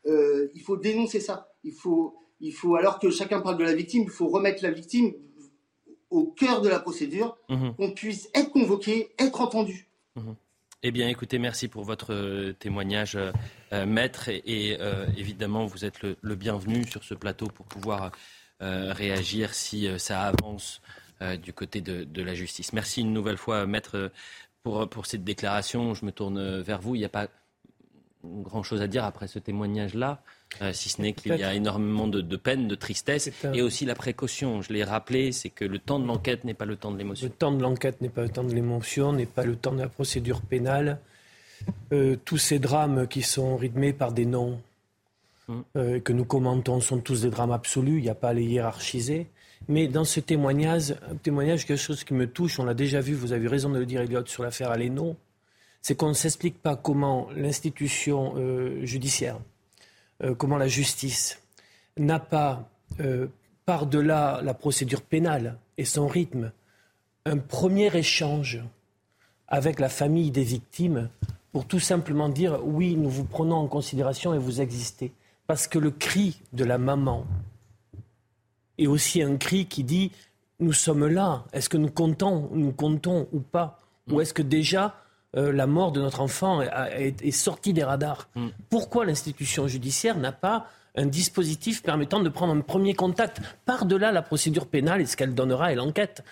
euh, 0.06 0.48
il 0.54 0.60
faut 0.60 0.76
dénoncer 0.76 1.20
ça. 1.20 1.52
Il 1.64 1.72
faut, 1.72 2.14
il 2.40 2.52
faut, 2.52 2.76
alors 2.76 2.98
que 2.98 3.10
chacun 3.10 3.40
parle 3.40 3.56
de 3.56 3.64
la 3.64 3.74
victime, 3.74 4.02
il 4.04 4.10
faut 4.10 4.28
remettre 4.28 4.62
la 4.62 4.70
victime 4.70 5.12
au 6.10 6.26
cœur 6.26 6.60
de 6.60 6.68
la 6.68 6.78
procédure, 6.78 7.38
mhm. 7.48 7.74
qu'on 7.76 7.92
puisse 7.92 8.28
être 8.34 8.50
convoqué, 8.50 9.12
être 9.18 9.40
entendu. 9.40 9.88
Mhm. 10.16 10.36
Eh 10.84 10.90
bien, 10.90 11.08
écoutez, 11.08 11.38
merci 11.38 11.68
pour 11.68 11.84
votre 11.84 12.12
euh, 12.12 12.54
témoignage, 12.54 13.14
euh, 13.14 13.30
euh, 13.72 13.86
maître. 13.86 14.28
Et, 14.28 14.76
évidemment, 15.16 15.64
vous 15.64 15.84
êtes 15.84 16.02
le, 16.02 16.34
bienvenu 16.34 16.84
sur 16.88 17.04
ce 17.04 17.14
plateau 17.14 17.46
pour 17.46 17.66
pouvoir 17.66 18.10
réagir 18.60 19.54
si 19.54 19.88
ça 19.98 20.22
avance 20.22 20.80
du 21.42 21.52
côté 21.52 21.80
de, 21.80 22.22
la 22.22 22.34
justice. 22.34 22.72
Merci 22.72 23.00
une 23.00 23.12
nouvelle 23.12 23.36
fois, 23.36 23.66
maître, 23.66 24.12
pour, 24.62 25.06
cette 25.06 25.24
déclaration. 25.24 25.94
Je 25.94 26.04
me 26.04 26.12
tourne 26.12 26.60
vers 26.60 26.80
vous. 26.80 26.94
Grand-chose 28.24 28.82
à 28.82 28.86
dire 28.86 29.04
après 29.04 29.26
ce 29.26 29.38
témoignage-là. 29.38 30.20
Euh, 30.60 30.72
si 30.72 30.90
ce 30.90 31.00
n'est 31.00 31.12
qu'il 31.12 31.34
y 31.34 31.42
a 31.42 31.54
énormément 31.54 32.06
de, 32.06 32.36
peine, 32.36 32.68
de 32.68 32.74
tristesse, 32.74 33.30
et 33.54 33.62
aussi 33.62 33.86
la 33.86 33.94
précaution. 33.94 34.60
Je 34.62 34.72
l'ai 34.72 34.84
rappelé, 34.84 35.32
c'est 35.32 35.48
que 35.48 35.64
le 35.64 35.78
temps 35.78 35.98
de 35.98 36.06
l'enquête 36.06 36.44
n'est 36.44 36.54
pas 36.54 36.66
le 36.66 36.76
temps 36.76 36.92
de 36.92 36.98
l'émotion. 36.98 37.26
Le 37.26 37.32
temps 37.32 37.52
de 37.52 37.62
l'enquête 37.62 38.00
n'est 38.00 38.10
pas 38.10 38.22
le 38.22 38.28
temps 38.28 38.44
de 38.44 38.54
l'émotion, 38.54 39.12
n'est 39.12 39.26
pas 39.26 39.44
le 39.44 39.56
temps 39.56 39.72
de 39.72 39.80
la 39.80 39.88
procédure 39.88 40.42
pénale. 40.42 40.98
Euh, 41.92 42.16
tous 42.24 42.38
ces 42.38 42.58
drames 42.58 43.06
qui 43.06 43.22
sont 43.22 43.56
rythmés 43.56 43.92
par 43.92 44.12
des 44.12 44.26
noms 44.26 44.60
hum. 45.48 45.64
euh, 45.76 46.00
que 46.00 46.12
nous 46.12 46.24
commentons 46.24 46.80
sont 46.80 46.98
tous 46.98 47.22
des 47.22 47.30
drames 47.30 47.52
absolus, 47.52 47.98
il 47.98 48.02
n'y 48.02 48.10
a 48.10 48.14
pas 48.14 48.30
à 48.30 48.34
les 48.34 48.44
hiérarchiser. 48.44 49.28
Mais 49.68 49.86
dans 49.86 50.04
ce 50.04 50.20
témoignage, 50.20 50.94
un 51.08 51.14
témoignage, 51.14 51.66
quelque 51.66 51.78
chose 51.78 52.02
qui 52.02 52.14
me 52.14 52.26
touche, 52.26 52.58
on 52.58 52.64
l'a 52.64 52.74
déjà 52.74 53.00
vu, 53.00 53.14
vous 53.14 53.32
avez 53.32 53.46
raison 53.46 53.70
de 53.70 53.78
le 53.78 53.86
dire, 53.86 54.00
Elliot, 54.00 54.26
sur 54.26 54.42
l'affaire 54.42 54.70
Aleno, 54.70 55.16
c'est 55.82 55.96
qu'on 55.96 56.08
ne 56.08 56.14
s'explique 56.14 56.62
pas 56.62 56.76
comment 56.76 57.28
l'institution 57.34 58.34
judiciaire, 58.82 59.38
euh, 60.22 60.34
comment 60.34 60.56
la 60.56 60.68
justice 60.68 61.42
n'a 61.96 62.20
pas, 62.20 62.68
euh, 63.00 63.26
par-delà 63.64 64.40
la 64.42 64.54
procédure 64.54 65.02
pénale 65.02 65.58
et 65.78 65.84
son 65.84 66.06
rythme, 66.06 66.52
un 67.26 67.38
premier 67.38 67.94
échange 67.96 68.60
avec 69.48 69.80
la 69.80 69.88
famille 69.88 70.30
des 70.30 70.44
victimes 70.44 71.08
pour 71.52 71.66
tout 71.66 71.80
simplement 71.80 72.28
dire 72.28 72.60
oui, 72.64 72.96
nous 72.96 73.10
vous 73.10 73.24
prenons 73.24 73.56
en 73.56 73.66
considération 73.66 74.32
et 74.32 74.38
vous 74.38 74.60
existez. 74.60 75.12
Parce 75.46 75.66
que 75.66 75.78
le 75.78 75.90
cri 75.90 76.40
de 76.52 76.64
la 76.64 76.78
maman 76.78 77.26
est 78.78 78.86
aussi 78.86 79.22
un 79.22 79.36
cri 79.36 79.66
qui 79.66 79.84
dit 79.84 80.12
nous 80.60 80.72
sommes 80.72 81.06
là, 81.06 81.44
est-ce 81.52 81.68
que 81.68 81.76
nous 81.76 81.90
comptons, 81.90 82.48
nous 82.52 82.72
comptons 82.72 83.28
ou 83.32 83.40
pas? 83.40 83.78
Ou 84.10 84.20
est-ce 84.20 84.32
que 84.32 84.42
déjà 84.42 84.94
euh, 85.36 85.52
la 85.52 85.66
mort 85.66 85.92
de 85.92 86.00
notre 86.00 86.20
enfant 86.20 86.60
est, 86.62 87.30
sortie 87.30 87.72
des 87.72 87.84
radars. 87.84 88.28
Mm. 88.34 88.48
Pourquoi 88.68 89.06
l'institution 89.06 89.66
judiciaire 89.66 90.18
n'a 90.18 90.32
pas 90.32 90.66
un 90.94 91.06
dispositif 91.06 91.82
permettant 91.82 92.20
de 92.20 92.28
prendre 92.28 92.54
un 92.54 92.60
premier 92.60 92.94
contact 92.94 93.40
par-delà 93.64 94.12
la 94.12 94.22
procédure 94.22 94.66
pénale 94.66 95.00
et 95.00 95.06
ce 95.06 95.16
qu'elle 95.16 95.34
donnera 95.34 95.72
et 95.72 95.74
l'enquête? 95.74 96.22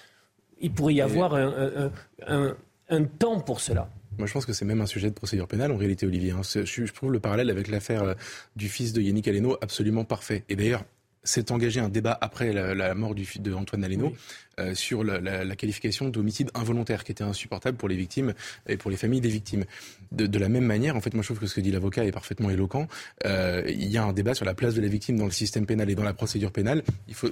Il 0.60 0.72
pourrait 0.72 0.94
y 0.94 1.00
avoir 1.00 1.34
un, 1.34 3.04
temps 3.18 3.40
pour 3.40 3.60
cela. 3.60 3.88
Moi, 4.18 4.26
je 4.26 4.32
pense 4.34 4.44
que 4.44 4.52
c'est 4.52 4.66
même 4.66 4.82
un 4.82 4.86
sujet 4.86 5.08
de 5.08 5.14
procédure 5.14 5.48
pénale, 5.48 5.72
en 5.72 5.78
réalité, 5.78 6.04
Olivier. 6.06 6.32
Hein. 6.32 6.42
Je, 6.42 6.92
trouve 6.92 7.10
le 7.10 7.20
parallèle 7.20 7.48
avec 7.48 7.68
l'affaire 7.68 8.02
euh, 8.02 8.14
du 8.56 8.68
fils 8.68 8.92
de 8.92 9.00
Yannick 9.00 9.26
Aleno 9.28 9.56
absolument 9.62 10.04
parfait. 10.04 10.44
Et 10.50 10.56
d'ailleurs, 10.56 10.84
s'est 11.22 11.52
engagé 11.52 11.80
un 11.80 11.88
débat 11.88 12.16
après 12.20 12.52
la, 12.52 12.94
mort 12.94 13.14
du, 13.14 13.26
de 13.38 13.52
Antoine 13.52 13.84
Aleno 13.84 14.12
euh, 14.58 14.74
sur 14.74 15.04
la, 15.04 15.56
qualification 15.56 16.08
d'homicide 16.08 16.50
involontaire 16.54 17.04
qui 17.04 17.12
était 17.12 17.24
insupportable 17.24 17.76
pour 17.76 17.88
les 17.88 17.96
victimes 17.96 18.34
et 18.66 18.76
pour 18.76 18.90
les 18.90 18.96
familles 18.96 19.20
des 19.20 19.28
victimes. 19.28 19.64
De, 20.12 20.38
la 20.38 20.48
même 20.48 20.64
manière, 20.64 20.96
en 20.96 21.00
fait, 21.00 21.14
moi 21.14 21.22
je 21.22 21.28
trouve 21.28 21.38
que 21.38 21.46
ce 21.46 21.54
que 21.54 21.60
dit 21.60 21.70
l'avocat 21.70 22.04
est 22.04 22.12
parfaitement 22.12 22.50
éloquent. 22.50 22.88
Euh, 23.26 23.62
il 23.68 23.88
y 23.88 23.98
a 23.98 24.04
un 24.04 24.12
débat 24.12 24.34
sur 24.34 24.44
la 24.44 24.54
place 24.54 24.74
de 24.74 24.80
la 24.80 24.88
victime 24.88 25.16
dans 25.16 25.26
le 25.26 25.30
système 25.30 25.66
pénal 25.66 25.90
et 25.90 25.94
dans 25.94 26.04
la 26.04 26.14
procédure 26.14 26.52
pénale. 26.52 26.82
Il 27.08 27.14
faut 27.14 27.28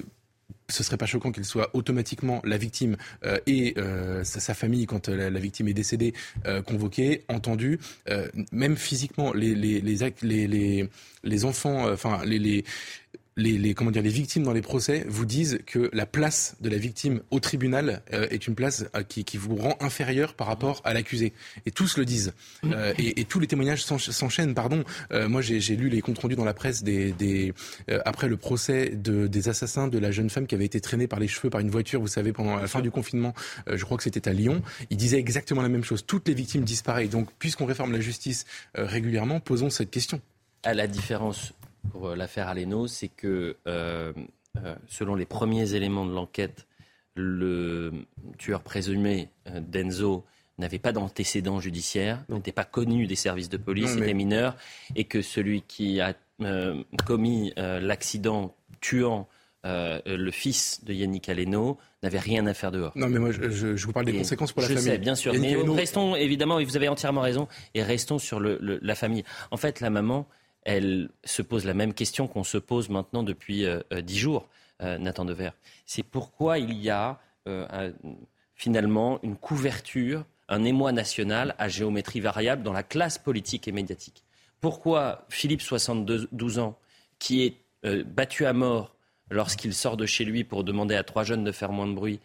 ce 0.71 0.83
serait 0.83 0.99
pas 0.99 1.07
choquant 1.07 1.33
qu'il 1.33 1.47
soit 1.47 1.71
automatiquement 1.75 2.43
la 2.45 2.59
victime 2.59 2.97
euh, 3.25 3.39
et 3.47 3.75
sa, 4.23 4.53
famille 4.53 4.85
quand 4.85 5.09
la, 5.09 5.31
victime 5.41 5.69
est 5.69 5.75
décédée 5.75 6.13
convoquée, 6.67 7.25
entendue, 7.29 7.79
même 8.53 8.77
physiquement 8.77 9.33
les 9.33 9.55
les 9.55 9.81
les 9.81 10.47
les, 10.47 10.89
les 11.25 11.45
enfants, 11.47 11.91
enfin 11.91 12.21
les 12.25 12.65
les, 13.39 13.75
comment 13.75 13.91
dire, 13.91 14.03
les 14.03 14.11
victimes 14.11 14.43
dans 14.43 14.53
les 14.53 14.63
procès 14.63 15.05
vous 15.09 15.25
disent 15.25 15.61
que 15.67 15.89
la 15.93 16.07
place 16.07 16.57
de 16.61 16.69
la 16.69 16.77
victime 16.77 17.21
au 17.31 17.41
tribunal 17.41 18.03
euh, 18.13 18.27
est 18.31 18.47
une 18.47 18.55
place 18.55 18.85
euh, 18.97 19.03
qui, 19.03 19.25
qui, 19.25 19.37
vous 19.37 19.57
rend 19.57 19.77
inférieur 19.81 20.35
par 20.35 20.49
rapport 20.49 20.81
à 20.85 20.93
l'accusé. 20.93 21.33
Et 21.65 21.71
tous 21.71 21.97
le 21.97 22.05
disent. 22.05 22.33
Mmh. 22.63 22.73
Euh, 22.73 22.93
et, 22.99 23.21
et, 23.21 23.25
tous 23.25 23.39
les 23.39 23.47
témoignages 23.47 23.85
s'enchaînent. 23.85 24.55
Pardon. 24.55 24.85
moi, 25.13 25.41
j'ai 25.43 25.77
lu 25.77 25.89
les 25.89 26.01
comptes 26.01 26.19
rendus 26.19 26.35
dans 26.35 26.45
la 26.45 26.55
presse 26.55 26.83
des, 26.83 27.13
des 27.13 27.53
après 28.05 28.29
le 28.29 28.37
procès 28.37 28.91
de, 28.91 29.27
des 29.27 29.49
assassins 29.49 29.87
de 29.87 29.99
la 29.99 30.11
jeune 30.11 30.31
femme 30.31 30.47
qui 30.47 30.55
avait 30.55 30.65
été 30.65 30.81
traînée 30.81 31.07
par 31.07 31.21
les 31.21 31.29
cheveux 31.29 31.51
par 31.51 31.61
une 31.61 31.71
voiture. 31.71 32.01
Vous 32.01 32.09
savez, 32.09 32.33
pendant 32.33 32.57
la 32.57 32.67
fin 32.67 32.81
du 32.81 32.91
confinement, 32.91 33.35
je 33.71 33.85
crois 33.85 33.97
que 33.97 34.03
c'était 34.03 34.29
à 34.29 34.33
Lyon. 34.33 34.63
Il 34.91 34.97
disait 34.97 35.19
exactement 35.19 35.63
la 35.63 35.69
même 35.69 35.85
chose. 35.85 36.05
Toutes 36.07 36.27
les 36.27 36.35
victimes 36.35 36.65
disparaissent. 36.65 37.11
Donc, 37.11 37.29
puisqu'on 37.39 37.67
réforme 37.67 37.93
la 37.93 38.01
justice 38.01 38.47
régulièrement, 38.75 39.41
posons 39.41 39.71
cette 39.71 39.91
question. 39.91 40.21
À 40.65 40.75
la 40.75 40.87
différence 40.87 41.53
pour 41.91 42.09
euh, 42.09 42.17
l'affaire 42.17 42.49
Aleno, 42.49 42.87
c'est 42.87 43.09
que, 43.09 43.57
euh, 43.67 44.13
euh, 44.57 44.75
selon 44.87 45.15
les 45.15 45.27
premiers 45.27 45.75
éléments 45.75 46.07
de 46.07 46.13
l'enquête, 46.13 46.67
le 47.15 47.93
tueur 48.39 48.63
présumé 48.63 49.29
d'Enzo 49.47 50.25
n'avait 50.59 50.79
pas 50.79 50.93
d'antécédent 50.93 51.61
judiciaire, 51.61 52.25
n'était 52.29 52.53
pas 52.53 52.65
connu 52.65 53.07
des 53.07 53.17
services 53.17 53.49
de 53.49 53.57
police, 53.57 53.97
était 53.97 54.15
mineur, 54.15 54.57
et 54.95 55.05
que 55.05 55.21
celui 55.21 55.63
qui 55.63 56.01
a 56.01 56.15
commis 57.05 57.53
l'accident 57.57 58.55
tuant 58.81 59.29
euh, 59.67 60.01
le 60.07 60.31
fils 60.31 60.85
de 60.85 60.95
Yannick 60.95 61.29
Aleno 61.29 61.79
n'avait 62.05 62.21
rien 62.21 62.47
à 62.47 62.55
faire 62.55 62.71
dehors. 62.71 62.93
Non, 62.95 63.09
mais 63.09 63.19
moi, 63.19 63.31
je, 63.33 63.85
vous 63.85 63.93
parle 63.93 64.07
des 64.07 64.17
conséquences 64.17 64.53
pour 64.53 64.63
la 64.63 64.69
famille. 64.69 64.83
Je 64.85 64.91
sais, 64.91 64.99
bien 64.99 65.17
sûr. 65.17 65.35
mais 65.35 65.57
restons, 65.57 66.15
évidemment, 66.15 66.61
et 66.61 66.65
vous 66.65 66.77
avez 66.77 66.89
entièrement 66.89 67.23
raison, 67.23 67.49
et 67.75 67.83
restons 67.83 68.19
sur 68.19 68.41
la 68.41 68.95
famille. 68.95 69.25
En 69.51 69.57
fait, 69.57 69.81
la 69.81 69.91
maman, 69.91 70.29
elle 70.63 71.11
se 71.25 71.43
pose 71.43 71.65
la 71.65 71.75
même 71.75 71.95
question 71.95 72.27
qu'on 72.29 72.45
se 72.45 72.59
pose 72.59 72.89
maintenant 72.89 73.23
depuis 73.23 73.65
euh, 73.65 73.81
euh, 73.93 74.01
dix 74.01 74.19
jours, 74.19 74.49
Nathan 74.81 75.25
Dever. 75.25 75.51
C'est 75.87 76.05
pourquoi 76.05 76.61
il 76.61 76.73
y 76.75 76.89
a 76.89 77.19
finalement 78.55 79.19
une 79.25 79.35
couverture, 79.35 80.25
un 80.49 80.63
émoi 80.63 80.93
national 80.93 81.57
à 81.59 81.69
géométrie 81.69 82.21
variable 82.21 82.63
dans 82.63 82.73
la 82.73 82.85
classe 82.85 83.19
politique 83.19 83.67
et 83.67 83.73
médiatique. 83.73 84.23
Pourquoi 84.61 85.27
Philippe, 85.31 85.63
72 85.63 86.61
ans, 86.61 86.79
qui 87.19 87.43
est 87.43 88.05
battu 88.05 88.47
à 88.47 88.53
mort 88.53 88.95
lorsqu'il 89.33 89.75
sort 89.75 89.97
de 89.97 90.07
chez 90.07 90.25
lui 90.25 90.45
pour 90.45 90.63
demander 90.63 90.95
à 90.95 91.03
trois 91.03 91.25
jeunes 91.25 91.43
de 91.43 91.51
faire 91.51 91.73
moins 91.73 91.89
de 91.89 91.95
bruit, 91.95 92.21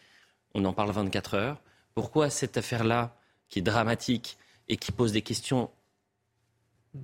on 0.54 0.64
en 0.66 0.74
parle 0.74 0.92
24 0.92 1.34
heures. 1.34 1.62
Pourquoi 1.96 2.30
cette 2.30 2.58
affaire-là, 2.58 3.16
qui 3.50 3.60
est 3.60 3.64
dramatique 3.64 4.38
et 4.68 4.78
qui 4.78 4.92
pose 4.92 5.12
des 5.12 5.22
questions 5.22 5.70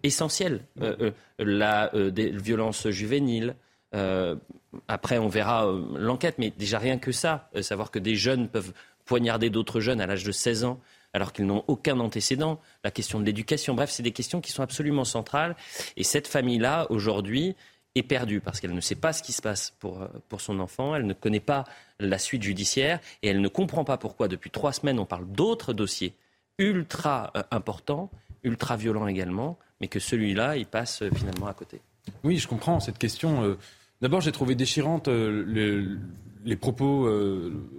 essentielles, 0.04 0.66
euh, 0.82 0.96
euh, 1.02 1.12
la 1.40 1.94
euh, 1.96 2.12
des 2.12 2.30
violences 2.30 2.88
juvéniles, 2.90 3.56
après, 4.88 5.18
on 5.18 5.30
verra 5.30 5.66
l'enquête, 5.96 6.36
mais 6.38 6.52
déjà 6.52 6.78
rien 6.78 7.00
que 7.00 7.12
ça, 7.12 7.50
savoir 7.62 7.90
que 7.90 7.98
des 7.98 8.16
jeunes 8.16 8.48
peuvent 8.48 8.72
poignarder 9.04 9.50
d'autres 9.50 9.80
jeunes 9.80 10.00
à 10.00 10.06
l'âge 10.06 10.24
de 10.24 10.32
16 10.32 10.64
ans 10.64 10.80
alors 11.12 11.34
qu'ils 11.34 11.48
n'ont 11.48 11.64
aucun 11.66 12.00
antécédent, 12.00 12.60
la 12.84 12.92
question 12.92 13.20
de 13.20 13.26
l'éducation, 13.26 13.74
bref, 13.74 13.90
c'est 13.90 14.04
des 14.04 14.12
questions 14.12 14.42
qui 14.42 14.52
sont 14.52 14.62
absolument 14.62 15.06
centrales. 15.06 15.56
Et 15.98 16.04
cette 16.04 16.28
famille-là, 16.28 16.86
aujourd'hui, 16.92 17.56
est 17.96 18.04
perdue 18.04 18.42
parce 18.42 18.60
qu'elle 18.60 18.76
ne 18.76 18.82
sait 18.82 18.94
pas 18.94 19.12
ce 19.12 19.24
qui 19.24 19.32
se 19.32 19.42
passe 19.42 19.74
pour, 19.80 20.08
pour 20.28 20.40
son 20.40 20.60
enfant, 20.60 20.96
elle 20.96 21.08
ne 21.08 21.14
connaît 21.14 21.40
pas 21.40 21.64
la 22.00 22.20
suite 22.20 22.44
judiciaire 22.44 23.00
et 23.24 23.30
elle 23.30 23.42
ne 23.42 23.48
comprend 23.48 23.84
pas 23.84 23.98
pourquoi 23.98 24.28
depuis 24.28 24.52
trois 24.52 24.72
semaines 24.72 25.00
on 25.00 25.06
parle 25.06 25.26
d'autres 25.32 25.74
dossiers 25.74 26.14
ultra 26.60 27.34
importants, 27.50 28.12
ultra 28.44 28.76
violents 28.78 29.08
également, 29.08 29.58
mais 29.82 29.88
que 29.88 30.00
celui-là, 30.00 30.58
il 30.58 30.66
passe 30.66 31.02
euh, 31.02 31.10
finalement 31.16 31.48
à 31.48 31.54
côté. 31.54 31.82
Oui, 32.24 32.38
je 32.38 32.48
comprends 32.48 32.80
cette 32.80 32.98
question. 32.98 33.58
D'abord, 34.02 34.22
j'ai 34.22 34.32
trouvé 34.32 34.56
déchirante 34.56 35.08
les, 35.08 35.86
les, 36.46 36.56
propos, 36.56 37.10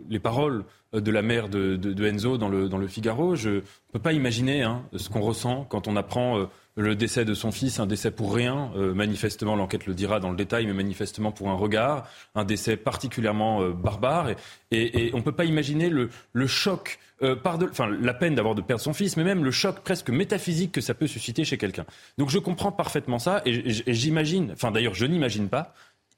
les 0.09 0.19
paroles 0.19 0.65
de 0.93 1.11
la 1.11 1.23
mère 1.23 1.49
de, 1.49 1.77
de, 1.77 2.07
Enzo 2.07 2.37
dans 2.37 2.49
le, 2.49 2.69
dans 2.69 2.79
le 2.79 2.89
Figaro. 2.89 3.37
Je 3.37 3.51
ne 3.51 3.61
peux 3.93 3.99
pas 3.99 4.13
imaginer 4.13 4.63
hein, 4.63 4.83
ce 4.97 5.09
qu'on 5.09 5.21
ressent 5.21 5.65
quand 5.69 5.89
on 5.89 5.97
apprend 5.97 6.49
le 6.77 6.95
décès 6.95 7.25
de 7.25 7.35
son 7.35 7.53
fils, 7.53 7.81
un 7.81 7.87
décès 7.87 8.11
pour 8.11 8.35
rien, 8.35 8.71
euh, 8.77 8.95
manifestement, 8.95 9.57
l'enquête 9.57 9.87
le 9.87 9.95
dira 9.95 10.21
dans 10.21 10.31
le 10.31 10.37
détail, 10.37 10.67
mais 10.67 10.73
manifestement 10.73 11.33
pour 11.33 11.51
un 11.51 11.55
regard, 11.55 12.07
un 12.35 12.45
décès 12.45 12.77
particulièrement 12.77 13.63
euh, 13.63 13.73
barbare. 13.73 14.31
Et, 14.71 15.11
on 15.13 15.19
ne 15.19 15.23
peut 15.23 15.33
pas 15.33 15.45
imaginer 15.45 15.91
le, 15.91 16.11
choc, 16.47 16.99
euh, 17.23 17.37
enfin 17.45 17.89
la 17.89 18.15
peine 18.15 18.35
d'avoir 18.35 18.55
de 18.55 18.63
perdre 18.63 18.83
son 18.83 18.93
fils, 18.93 19.17
mais 19.17 19.25
même 19.25 19.45
le 19.45 19.51
choc 19.51 19.81
presque 19.81 20.11
métaphysique 20.11 20.73
que 20.73 20.81
ça 20.81 20.95
peut 20.95 21.09
susciter 21.09 21.45
chez 21.45 21.59
quelqu'un. 21.59 21.85
Donc 22.19 22.31
je 22.31 22.39
comprends 22.39 22.73
parfaitement 22.73 23.19
ça, 23.19 23.43
et, 23.45 23.51
et 23.87 23.95
j'imagine, 23.95 24.51
enfin 24.53 24.71
d'ailleurs 24.71 24.95
je 24.95 25.07
n'imagine 25.07 25.49
pas, 25.49 25.75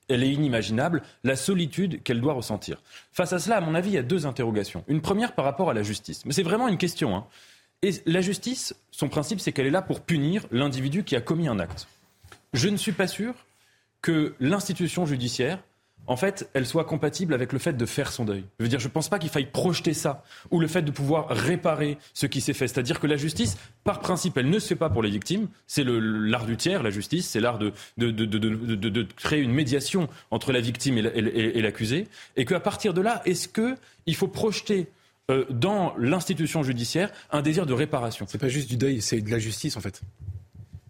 elle 0.08 0.22
est 0.22 0.32
inimaginable, 0.32 1.02
la 1.24 1.36
solitude 1.36 2.02
qu'elle 2.02 2.20
doit 2.20 2.32
ressentir. 2.32 2.82
Face 3.12 3.32
à 3.32 3.38
cela, 3.38 3.56
à 3.56 3.60
mon 3.60 3.74
avis, 3.74 3.90
il 3.90 3.94
y 3.94 3.98
a 3.98 4.02
deux 4.02 4.26
interrogations. 4.26 4.84
Une 4.88 5.00
première 5.00 5.34
par 5.34 5.44
rapport 5.44 5.70
à 5.70 5.74
la 5.74 5.82
justice. 5.82 6.24
Mais 6.26 6.32
c'est 6.32 6.42
vraiment 6.42 6.68
une 6.68 6.78
question. 6.78 7.16
Hein. 7.16 7.26
Et 7.82 7.92
la 8.06 8.20
justice, 8.20 8.74
son 8.90 9.08
principe, 9.08 9.40
c'est 9.40 9.52
qu'elle 9.52 9.66
est 9.66 9.70
là 9.70 9.82
pour 9.82 10.00
punir 10.00 10.46
l'individu 10.50 11.04
qui 11.04 11.16
a 11.16 11.20
commis 11.20 11.48
un 11.48 11.58
acte. 11.58 11.88
Je 12.52 12.68
ne 12.68 12.76
suis 12.76 12.92
pas 12.92 13.06
sûr 13.06 13.34
que 14.02 14.34
l'institution 14.40 15.06
judiciaire 15.06 15.62
en 16.06 16.16
fait, 16.16 16.50
elle 16.52 16.66
soit 16.66 16.84
compatible 16.84 17.32
avec 17.32 17.52
le 17.52 17.58
fait 17.58 17.74
de 17.74 17.86
faire 17.86 18.10
son 18.10 18.24
deuil. 18.24 18.44
Je 18.58 18.64
veux 18.64 18.68
dire, 18.68 18.80
je 18.80 18.88
ne 18.88 18.92
pense 18.92 19.08
pas 19.08 19.18
qu'il 19.18 19.30
faille 19.30 19.46
projeter 19.46 19.94
ça, 19.94 20.24
ou 20.50 20.58
le 20.58 20.66
fait 20.66 20.82
de 20.82 20.90
pouvoir 20.90 21.28
réparer 21.28 21.96
ce 22.12 22.26
qui 22.26 22.40
s'est 22.40 22.54
fait. 22.54 22.66
C'est-à-dire 22.66 22.98
que 22.98 23.06
la 23.06 23.16
justice, 23.16 23.56
par 23.84 24.00
principe, 24.00 24.36
elle 24.36 24.50
ne 24.50 24.58
se 24.58 24.68
fait 24.68 24.76
pas 24.76 24.90
pour 24.90 25.02
les 25.02 25.10
victimes. 25.10 25.48
C'est 25.66 25.84
l'art 25.84 26.46
du 26.46 26.56
tiers, 26.56 26.82
la 26.82 26.90
justice, 26.90 27.28
c'est 27.28 27.40
l'art 27.40 27.58
de, 27.58 27.72
de, 27.98 29.02
créer 29.16 29.40
une 29.40 29.52
médiation 29.52 30.08
entre 30.30 30.52
la 30.52 30.60
victime 30.60 30.98
et 30.98 31.62
l'accusé. 31.62 32.08
Et 32.36 32.44
qu'à 32.44 32.60
partir 32.60 32.94
de 32.94 33.00
là, 33.00 33.22
est-ce 33.24 33.48
qu'il 33.48 34.16
faut 34.16 34.28
projeter 34.28 34.88
euh, 35.30 35.44
dans 35.50 35.94
l'institution 35.98 36.64
judiciaire 36.64 37.12
un 37.30 37.42
désir 37.42 37.64
de 37.64 37.72
réparation? 37.72 38.26
C'est 38.28 38.38
pas 38.38 38.48
juste 38.48 38.68
du 38.68 38.76
deuil, 38.76 39.00
c'est 39.00 39.20
de 39.20 39.30
la 39.30 39.38
justice 39.38 39.76
en 39.76 39.80
fait. 39.80 40.00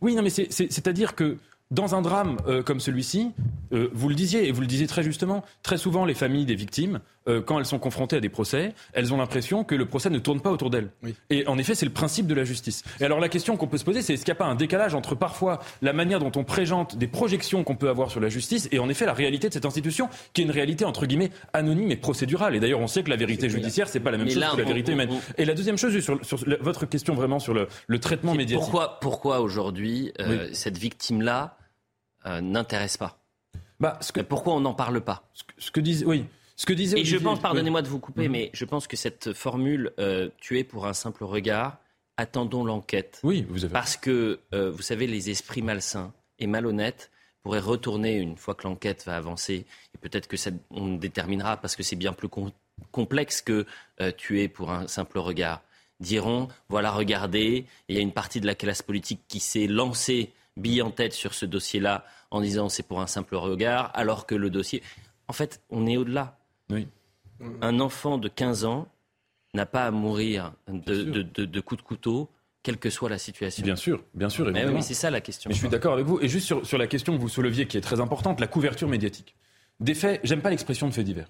Oui, 0.00 0.16
non, 0.16 0.22
mais 0.22 0.30
c'est-à-dire 0.30 1.14
que 1.14 1.36
dans 1.72 1.94
un 1.94 2.02
drame 2.02 2.36
euh, 2.46 2.62
comme 2.62 2.80
celui-ci, 2.80 3.32
euh, 3.72 3.88
vous 3.94 4.10
le 4.10 4.14
disiez, 4.14 4.46
et 4.46 4.52
vous 4.52 4.60
le 4.60 4.66
disiez 4.66 4.86
très 4.86 5.02
justement, 5.02 5.42
très 5.62 5.78
souvent 5.78 6.04
les 6.04 6.12
familles 6.14 6.44
des 6.44 6.54
victimes, 6.54 7.00
euh, 7.28 7.40
quand 7.40 7.58
elles 7.58 7.64
sont 7.64 7.78
confrontées 7.78 8.16
à 8.16 8.20
des 8.20 8.28
procès, 8.28 8.74
elles 8.92 9.14
ont 9.14 9.16
l'impression 9.16 9.64
que 9.64 9.74
le 9.74 9.86
procès 9.86 10.10
ne 10.10 10.18
tourne 10.18 10.40
pas 10.40 10.50
autour 10.50 10.68
d'elles. 10.68 10.90
Et 11.30 11.46
en 11.46 11.56
effet, 11.56 11.74
c'est 11.74 11.86
le 11.86 11.92
principe 11.92 12.26
de 12.26 12.34
la 12.34 12.44
justice. 12.44 12.84
Et 13.00 13.04
alors 13.04 13.20
la 13.20 13.30
question 13.30 13.56
qu'on 13.56 13.68
peut 13.68 13.78
se 13.78 13.84
poser, 13.84 14.02
c'est 14.02 14.14
est-ce 14.14 14.24
qu'il 14.24 14.32
n'y 14.32 14.36
a 14.36 14.44
pas 14.44 14.50
un 14.50 14.54
décalage 14.54 14.94
entre 14.94 15.14
parfois 15.14 15.60
la 15.80 15.94
manière 15.94 16.18
dont 16.18 16.32
on 16.36 16.44
présente 16.44 16.98
des 16.98 17.06
projections 17.06 17.64
qu'on 17.64 17.76
peut 17.76 17.88
avoir 17.88 18.10
sur 18.10 18.20
la 18.20 18.28
justice 18.28 18.68
et 18.70 18.78
en 18.78 18.88
effet 18.90 19.06
la 19.06 19.14
réalité 19.14 19.48
de 19.48 19.54
cette 19.54 19.64
institution, 19.64 20.10
qui 20.34 20.42
est 20.42 20.44
une 20.44 20.50
réalité 20.50 20.84
entre 20.84 21.06
guillemets 21.06 21.30
anonyme 21.54 21.90
et 21.90 21.96
procédurale. 21.96 22.54
Et 22.54 22.60
d'ailleurs, 22.60 22.80
on 22.80 22.86
sait 22.86 23.02
que 23.02 23.10
la 23.10 23.16
vérité 23.16 23.48
judiciaire, 23.48 23.88
c'est 23.88 24.00
pas 24.00 24.10
la 24.10 24.18
même 24.18 24.28
chose 24.28 24.34
que 24.34 24.58
la 24.58 24.64
vérité 24.64 24.92
humaine. 24.92 25.08
Et 25.38 25.46
la 25.46 25.54
deuxième 25.54 25.78
chose, 25.78 25.98
sur, 26.00 26.22
sur 26.22 26.38
votre 26.60 26.84
question 26.84 27.14
vraiment 27.14 27.38
sur 27.38 27.54
le, 27.54 27.68
le 27.86 27.98
traitement 27.98 28.34
médiatique. 28.34 28.58
Pourquoi, 28.58 28.98
pourquoi 29.00 29.40
aujourd'hui 29.40 30.12
cette 30.52 30.76
victime-là 30.76 31.56
euh, 31.56 31.61
n'intéresse 32.24 32.96
pas. 32.96 33.22
Bah, 33.82 33.98
ce 34.00 34.12
que... 34.12 34.20
Pourquoi 34.20 34.54
on 34.54 34.60
n'en 34.60 34.74
parle 34.74 35.00
pas? 35.00 35.28
Ce 35.58 35.72
que, 35.72 35.80
disait, 35.80 36.06
oui. 36.06 36.24
Ce 36.54 36.66
que 36.66 36.72
disait 36.72 37.00
Et 37.00 37.04
je 37.04 37.16
pense, 37.16 37.40
pardonnez-moi 37.40 37.82
de 37.82 37.88
vous 37.88 37.98
couper, 37.98 38.26
mhm. 38.28 38.32
mais 38.32 38.50
je 38.54 38.64
pense 38.64 38.86
que 38.86 38.96
cette 38.96 39.32
formule 39.32 39.90
euh, 39.98 40.28
tuée 40.38 40.62
pour 40.62 40.86
un 40.86 40.92
simple 40.92 41.24
regard, 41.24 41.78
attendons 42.16 42.64
l'enquête. 42.64 43.18
Oui, 43.24 43.44
vous 43.48 43.64
avez. 43.64 43.72
Parce 43.72 43.96
que, 43.96 44.38
euh, 44.54 44.70
vous 44.70 44.82
savez, 44.82 45.08
les 45.08 45.30
esprits 45.30 45.62
malsains 45.62 46.12
et 46.38 46.46
malhonnêtes 46.46 47.10
pourraient 47.42 47.58
retourner 47.58 48.18
une 48.18 48.36
fois 48.36 48.54
que 48.54 48.68
l'enquête 48.68 49.02
va 49.04 49.16
avancer. 49.16 49.66
Et 49.96 49.98
peut-être 49.98 50.28
que 50.28 50.36
ça, 50.36 50.50
on 50.70 50.94
déterminera, 50.94 51.56
parce 51.56 51.74
que 51.74 51.82
c'est 51.82 51.96
bien 51.96 52.12
plus 52.12 52.28
complexe 52.92 53.42
que 53.42 53.66
tuer 54.16 54.46
pour 54.46 54.70
un 54.70 54.86
simple 54.86 55.18
regard. 55.18 55.60
Diront, 55.98 56.46
voilà, 56.68 56.92
regardez, 56.92 57.66
il 57.88 57.96
y 57.96 57.98
a 57.98 58.00
une 58.00 58.12
partie 58.12 58.40
de 58.40 58.46
la 58.46 58.54
classe 58.54 58.82
politique 58.82 59.22
qui 59.26 59.40
s'est 59.40 59.66
lancée 59.66 60.32
bille 60.56 60.82
en 60.82 60.90
tête 60.90 61.12
sur 61.12 61.34
ce 61.34 61.46
dossier-là 61.46 62.04
en 62.30 62.40
disant 62.40 62.68
c'est 62.68 62.82
pour 62.82 63.00
un 63.00 63.06
simple 63.06 63.36
regard, 63.36 63.90
alors 63.94 64.26
que 64.26 64.34
le 64.34 64.50
dossier. 64.50 64.82
En 65.28 65.32
fait, 65.32 65.62
on 65.70 65.86
est 65.86 65.96
au-delà. 65.96 66.38
Oui. 66.70 66.88
Un 67.60 67.80
enfant 67.80 68.18
de 68.18 68.28
15 68.28 68.64
ans 68.64 68.88
n'a 69.54 69.66
pas 69.66 69.86
à 69.86 69.90
mourir 69.90 70.52
de, 70.68 71.60
coups 71.60 71.82
de 71.82 71.86
couteau 71.86 72.30
quelle 72.62 72.78
que 72.78 72.90
soit 72.90 73.10
la 73.10 73.18
situation. 73.18 73.64
Bien 73.64 73.76
sûr, 73.76 74.04
bien 74.14 74.28
sûr. 74.28 74.50
Mais 74.52 74.64
oui, 74.66 74.82
c'est 74.82 74.94
ça 74.94 75.10
la 75.10 75.20
question. 75.20 75.48
Mais 75.48 75.54
je 75.54 75.60
suis 75.60 75.68
d'accord 75.68 75.94
avec 75.94 76.06
vous. 76.06 76.20
Et 76.20 76.28
juste 76.28 76.46
sur, 76.46 76.64
sur 76.64 76.78
la 76.78 76.86
question 76.86 77.16
que 77.16 77.20
vous 77.20 77.28
souleviez, 77.28 77.66
qui 77.66 77.76
est 77.76 77.80
très 77.80 78.00
importante, 78.00 78.40
la 78.40 78.46
couverture 78.46 78.88
médiatique. 78.88 79.34
Des 79.80 79.94
faits, 79.94 80.20
j'aime 80.22 80.42
pas 80.42 80.50
l'expression 80.50 80.86
de 80.86 80.92
faits 80.92 81.04
divers 81.04 81.28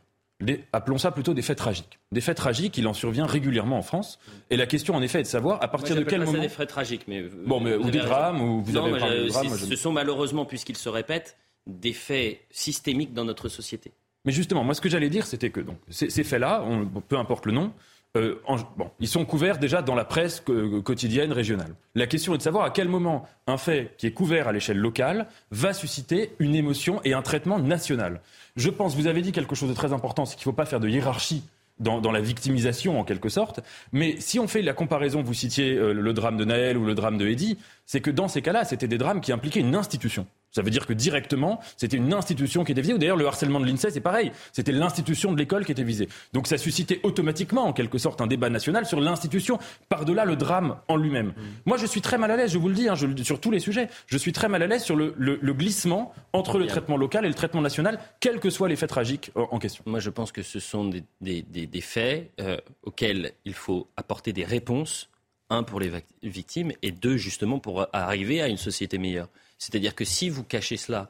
appelons 0.73 0.99
ça 0.99 1.11
plutôt 1.11 1.35
des 1.35 1.43
faits 1.43 1.59
tragiques. 1.59 1.99
Des 2.13 2.21
faits 2.21 2.37
tragiques, 2.37 2.77
il 2.79 2.87
en 2.87 2.95
survient 2.95 3.27
régulièrement 3.27 3.79
en 3.79 3.83
France. 3.83 4.19
Et 4.51 4.57
la 4.57 4.67
question, 4.67 4.95
en 4.95 5.03
effet, 5.03 5.21
est 5.21 5.25
de 5.25 5.29
savoir 5.29 5.63
à 5.63 5.69
partir 5.69 5.97
de 5.97 6.03
quel 6.03 6.25
moment. 6.25 6.41
des 6.41 6.49
faits 6.49 6.69
tragiques, 6.69 7.07
mais. 7.09 7.23
Bon, 7.47 7.61
mais, 7.61 7.75
ou 7.75 7.91
des 7.91 7.99
drames, 7.99 8.41
ou 8.41 8.63
vous 8.63 8.77
avez 8.77 8.99
parlé 8.99 9.25
de 9.25 9.29
drames. 9.29 9.49
Ce 9.49 9.77
sont 9.77 9.93
malheureusement, 9.93 10.45
puisqu'ils 10.45 10.77
se 10.77 10.89
répètent, 10.89 11.37
des 11.67 11.93
faits 11.93 12.41
systémiques 12.51 13.13
dans 13.13 13.25
notre 13.25 13.49
société. 13.49 13.93
Mais 14.25 14.33
justement, 14.33 14.63
moi, 14.63 14.75
ce 14.75 14.81
que 14.81 14.89
j'allais 14.89 15.11
dire, 15.11 15.27
c'était 15.27 15.51
que 15.51 15.61
donc, 15.61 15.79
ces, 15.89 16.25
faits-là, 16.25 16.65
peu 17.09 17.19
importe 17.19 17.47
le 17.47 17.53
nom, 17.53 17.73
euh, 18.17 18.37
bon, 18.77 18.91
ils 19.01 19.09
sont 19.09 19.25
couverts 19.25 19.59
déjà 19.59 19.81
dans 19.81 19.95
la 19.95 20.05
presse 20.05 20.43
quotidienne 20.85 21.33
régionale. 21.33 21.75
La 21.95 22.07
question 22.07 22.35
est 22.35 22.39
de 22.39 22.43
savoir 22.43 22.65
à 22.65 22.71
quel 22.71 22.89
moment 22.89 23.27
un 23.47 23.57
fait 23.57 23.95
qui 23.97 24.07
est 24.07 24.13
couvert 24.13 24.49
à 24.49 24.53
l'échelle 24.53 24.77
locale 24.77 25.29
va 25.51 25.73
susciter 25.73 26.33
une 26.39 26.55
émotion 26.55 27.01
et 27.05 27.15
un 27.15 27.23
traitement 27.23 27.59
national. 27.59 28.21
Je 28.57 28.69
pense, 28.69 28.95
vous 28.97 29.07
avez 29.07 29.23
dit 29.23 29.33
quelque 29.33 29.55
chose 29.55 29.71
de 29.71 29.75
très 29.75 29.95
important, 29.95 30.27
c'est 30.27 30.37
qu'il 30.37 30.43
ne 30.43 30.53
faut 30.53 30.57
pas 30.57 30.67
faire 30.67 30.81
de 30.81 30.89
hiérarchie 30.89 31.43
dans, 31.79 32.13
la 32.13 32.21
victimisation 32.21 33.01
en 33.01 33.05
quelque 33.05 33.29
sorte. 33.29 33.61
Mais 33.93 34.17
si 34.21 34.39
on 34.39 34.47
fait 34.47 34.63
la 34.63 34.75
comparaison, 34.75 35.23
vous 35.23 35.35
citiez 35.35 35.75
euh, 35.75 35.93
le 35.93 36.13
drame 36.13 36.37
de 36.37 36.45
Naël 36.45 36.77
ou 36.77 36.85
le 36.85 36.95
drame 36.95 37.19
de 37.19 37.27
Eddy, 37.27 37.59
c'est 37.87 38.01
que 38.01 38.11
dans 38.11 38.29
ces 38.29 38.43
cas-là, 38.43 38.65
c'était 38.65 38.89
des 38.89 38.99
drames 38.99 39.21
qui 39.21 39.33
impliquaient 39.33 39.61
une 39.61 39.75
institution. 39.75 40.27
Ça 40.53 40.63
veut 40.63 40.71
dire 40.71 40.87
que 40.87 40.93
directement, 40.93 41.61
c'était 41.77 41.97
une 41.97 42.13
institution 42.13 42.63
qui 42.63 42.73
était 42.73 42.83
visée. 42.83 42.97
D'ailleurs, 42.99 43.17
le 43.17 43.27
harcèlement 43.27 43.59
de 43.59 43.67
l'INSEE, 43.67 43.91
c'est 43.91 44.01
pareil. 44.01 44.33
C'était 44.53 44.73
l'institution 44.73 45.33
de 45.33 45.39
l'école 45.39 45.65
qui 45.65 45.73
était 45.73 45.83
visée. 45.83 46.09
Donc 46.33 46.47
ça 46.47 46.59
suscitait 46.59 47.01
automatiquement, 47.03 47.65
en 47.65 47.73
quelque 47.73 47.99
sorte, 47.99 48.21
un 48.21 48.27
débat 48.27 48.51
national 48.51 48.87
sur 48.87 49.01
l'institution, 49.01 49.59
par-delà 49.89 50.25
le 50.25 50.37
drame 50.37 50.77
en 50.89 50.97
lui-même. 50.97 51.29
Mmh. 51.29 51.41
Moi, 51.65 51.77
je 51.79 51.87
suis 51.87 52.03
très 52.03 52.19
mal 52.19 52.31
à 52.31 52.37
l'aise, 52.37 52.53
je 52.53 52.59
vous 52.59 52.69
le 52.69 52.75
dis, 52.75 52.89
hein, 52.89 52.95
sur 52.97 53.41
tous 53.41 53.51
les 53.51 53.61
sujets. 53.61 53.89
Je 54.07 54.19
suis 54.19 54.33
très 54.33 54.49
mal 54.49 54.63
à 54.63 54.67
l'aise 54.67 54.83
sur 54.83 54.97
le, 54.97 55.13
glissement 55.53 56.13
entre 56.33 56.59
le 56.59 56.67
traitement 56.67 56.97
local 56.97 57.25
et 57.25 57.29
le 57.29 57.35
traitement 57.35 57.61
national, 57.61 57.99
quels 58.21 58.41
que 58.41 58.51
soient 58.51 58.69
les 58.69 58.77
faits 58.77 58.91
tragiques 58.91 59.31
en, 59.35 59.59
question. 59.59 59.85
Moi, 59.87 60.01
je 60.01 60.11
pense 60.11 60.33
que 60.33 60.43
ce 60.43 60.61
sont 60.61 60.91
des, 61.21 61.81
faits 61.81 62.31
euh, 62.41 62.57
auxquels 62.83 63.33
il 63.45 63.55
faut 63.55 63.89
apporter 63.97 64.33
des 64.33 64.45
réponses 64.45 65.09
un, 65.51 65.63
pour 65.63 65.81
les 65.81 65.91
victimes, 66.23 66.73
et 66.83 66.93
deux, 66.93 67.17
justement, 67.17 67.59
pour 67.59 67.87
arriver 67.93 68.41
à 68.41 68.49
une 68.49 68.57
société 68.57 68.99
meilleure. 68.99 69.29
C'est-à-dire 69.63 69.95
que 69.95 70.05
si 70.05 70.29
vous 70.29 70.43
cachez 70.43 70.77
cela 70.77 71.09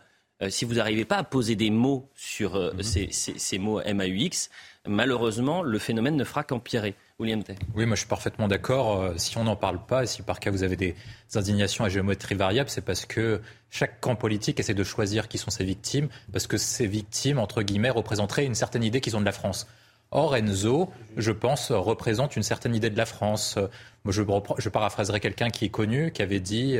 si 0.48 0.64
vous 0.64 0.74
n'arrivez 0.74 1.04
pas 1.04 1.18
à 1.18 1.22
poser 1.22 1.54
des 1.54 1.70
mots 1.70 2.10
sur 2.16 2.56
mhm. 2.56 2.82
ces, 2.82 3.08
ces, 3.12 3.58
mots 3.58 3.80
MAUX, 3.80 4.50
malheureusement, 4.88 5.62
le 5.62 5.78
phénomène 5.78 6.16
ne 6.16 6.24
fera 6.24 6.42
qu'empirer. 6.42 6.96
William. 7.20 7.42
Oui, 7.76 7.86
moi 7.86 7.94
je 7.94 8.00
suis 8.00 8.08
parfaitement 8.08 8.48
d'accord. 8.48 9.12
si 9.16 9.38
on 9.38 9.44
n'en 9.44 9.54
parle 9.54 9.86
pas, 9.86 10.02
et 10.02 10.06
si 10.08 10.22
par 10.22 10.40
cas 10.40 10.50
vous 10.50 10.64
avez 10.64 10.74
des 10.74 10.96
indignations 11.36 11.84
à 11.84 11.88
géométrie 11.88 12.34
variable, 12.34 12.68
c'est 12.68 12.84
parce 12.84 13.06
que 13.06 13.40
chaque 13.70 14.00
camp 14.00 14.16
politique 14.16 14.58
essaie 14.58 14.74
de 14.74 14.82
choisir 14.82 15.28
qui 15.28 15.38
sont 15.38 15.50
ses 15.50 15.64
victimes, 15.64 16.08
parce 16.32 16.48
que 16.48 16.56
ces 16.56 16.88
victimes, 16.88 17.38
entre 17.38 17.62
guillemets, 17.62 17.90
représenteraient 17.90 18.44
une 18.44 18.56
certaine 18.56 18.82
idée 18.82 19.00
qu'ils 19.00 19.16
ont 19.16 19.20
de 19.20 19.24
la 19.24 19.32
France. 19.32 19.68
Or, 20.14 20.36
Enzo, 20.36 20.90
je 21.16 21.32
pense, 21.32 21.72
représente 21.72 22.36
une 22.36 22.42
certaine 22.42 22.74
idée 22.74 22.90
de 22.90 22.98
la 22.98 23.06
France. 23.06 23.58
Je, 24.06 24.22
je 24.58 24.68
paraphraserai 24.68 25.20
quelqu'un 25.20 25.48
qui 25.48 25.64
est 25.64 25.70
connu, 25.70 26.12
qui 26.12 26.20
avait 26.20 26.38
dit 26.38 26.76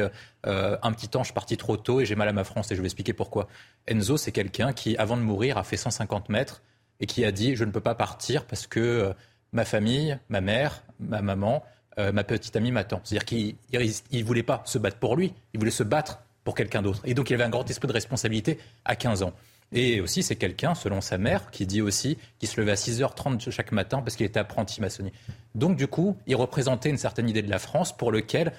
euh, 0.46 0.76
Un 0.82 0.92
petit 0.92 1.08
temps, 1.08 1.22
je 1.22 1.28
suis 1.28 1.34
parti 1.34 1.56
trop 1.56 1.78
tôt 1.78 2.02
et 2.02 2.04
j'ai 2.04 2.14
mal 2.14 2.28
à 2.28 2.34
ma 2.34 2.44
France. 2.44 2.70
Et 2.70 2.76
je 2.76 2.80
vais 2.82 2.86
expliquer 2.86 3.14
pourquoi. 3.14 3.48
Enzo, 3.88 4.18
c'est 4.18 4.32
quelqu'un 4.32 4.74
qui, 4.74 4.98
avant 4.98 5.16
de 5.16 5.22
mourir, 5.22 5.56
a 5.56 5.64
fait 5.64 5.78
150 5.78 6.28
mètres 6.28 6.62
et 7.00 7.06
qui 7.06 7.24
a 7.24 7.32
dit 7.32 7.56
Je 7.56 7.64
ne 7.64 7.70
peux 7.70 7.80
pas 7.80 7.94
partir 7.94 8.44
parce 8.44 8.66
que 8.66 8.80
euh, 8.80 9.12
ma 9.52 9.64
famille, 9.64 10.18
ma 10.28 10.42
mère, 10.42 10.82
ma 11.00 11.22
maman, 11.22 11.64
euh, 11.98 12.12
ma 12.12 12.24
petite 12.24 12.54
amie 12.56 12.70
m'attend. 12.70 13.00
C'est-à-dire 13.02 13.24
qu'il 13.24 13.56
ne 13.72 14.24
voulait 14.24 14.42
pas 14.42 14.62
se 14.66 14.76
battre 14.76 14.98
pour 14.98 15.16
lui, 15.16 15.32
il 15.54 15.58
voulait 15.58 15.70
se 15.70 15.82
battre 15.82 16.20
pour 16.44 16.54
quelqu'un 16.54 16.82
d'autre. 16.82 17.00
Et 17.04 17.14
donc, 17.14 17.30
il 17.30 17.34
avait 17.34 17.44
un 17.44 17.50
grand 17.50 17.68
esprit 17.70 17.88
de 17.88 17.92
responsabilité 17.92 18.58
à 18.84 18.94
15 18.96 19.22
ans. 19.22 19.32
Et 19.72 20.00
aussi, 20.00 20.22
c'est 20.22 20.36
quelqu'un, 20.36 20.74
selon 20.74 21.00
sa 21.00 21.16
mère, 21.18 21.50
qui 21.50 21.66
dit 21.66 21.80
aussi 21.80 22.18
qu'il 22.38 22.48
se 22.48 22.60
levait 22.60 22.72
à 22.72 22.76
6h30 22.76 23.50
chaque 23.50 23.72
matin 23.72 24.02
parce 24.02 24.16
qu'il 24.16 24.26
était 24.26 24.40
apprenti 24.40 24.80
maçonnier. 24.80 25.12
Donc, 25.54 25.76
du 25.76 25.86
coup, 25.86 26.16
il 26.26 26.36
représentait 26.36 26.90
une 26.90 26.98
certaine 26.98 27.28
idée 27.28 27.42
de 27.42 27.50
la 27.50 27.58
France 27.58 27.96
pour 27.96 28.12
lequel 28.12 28.52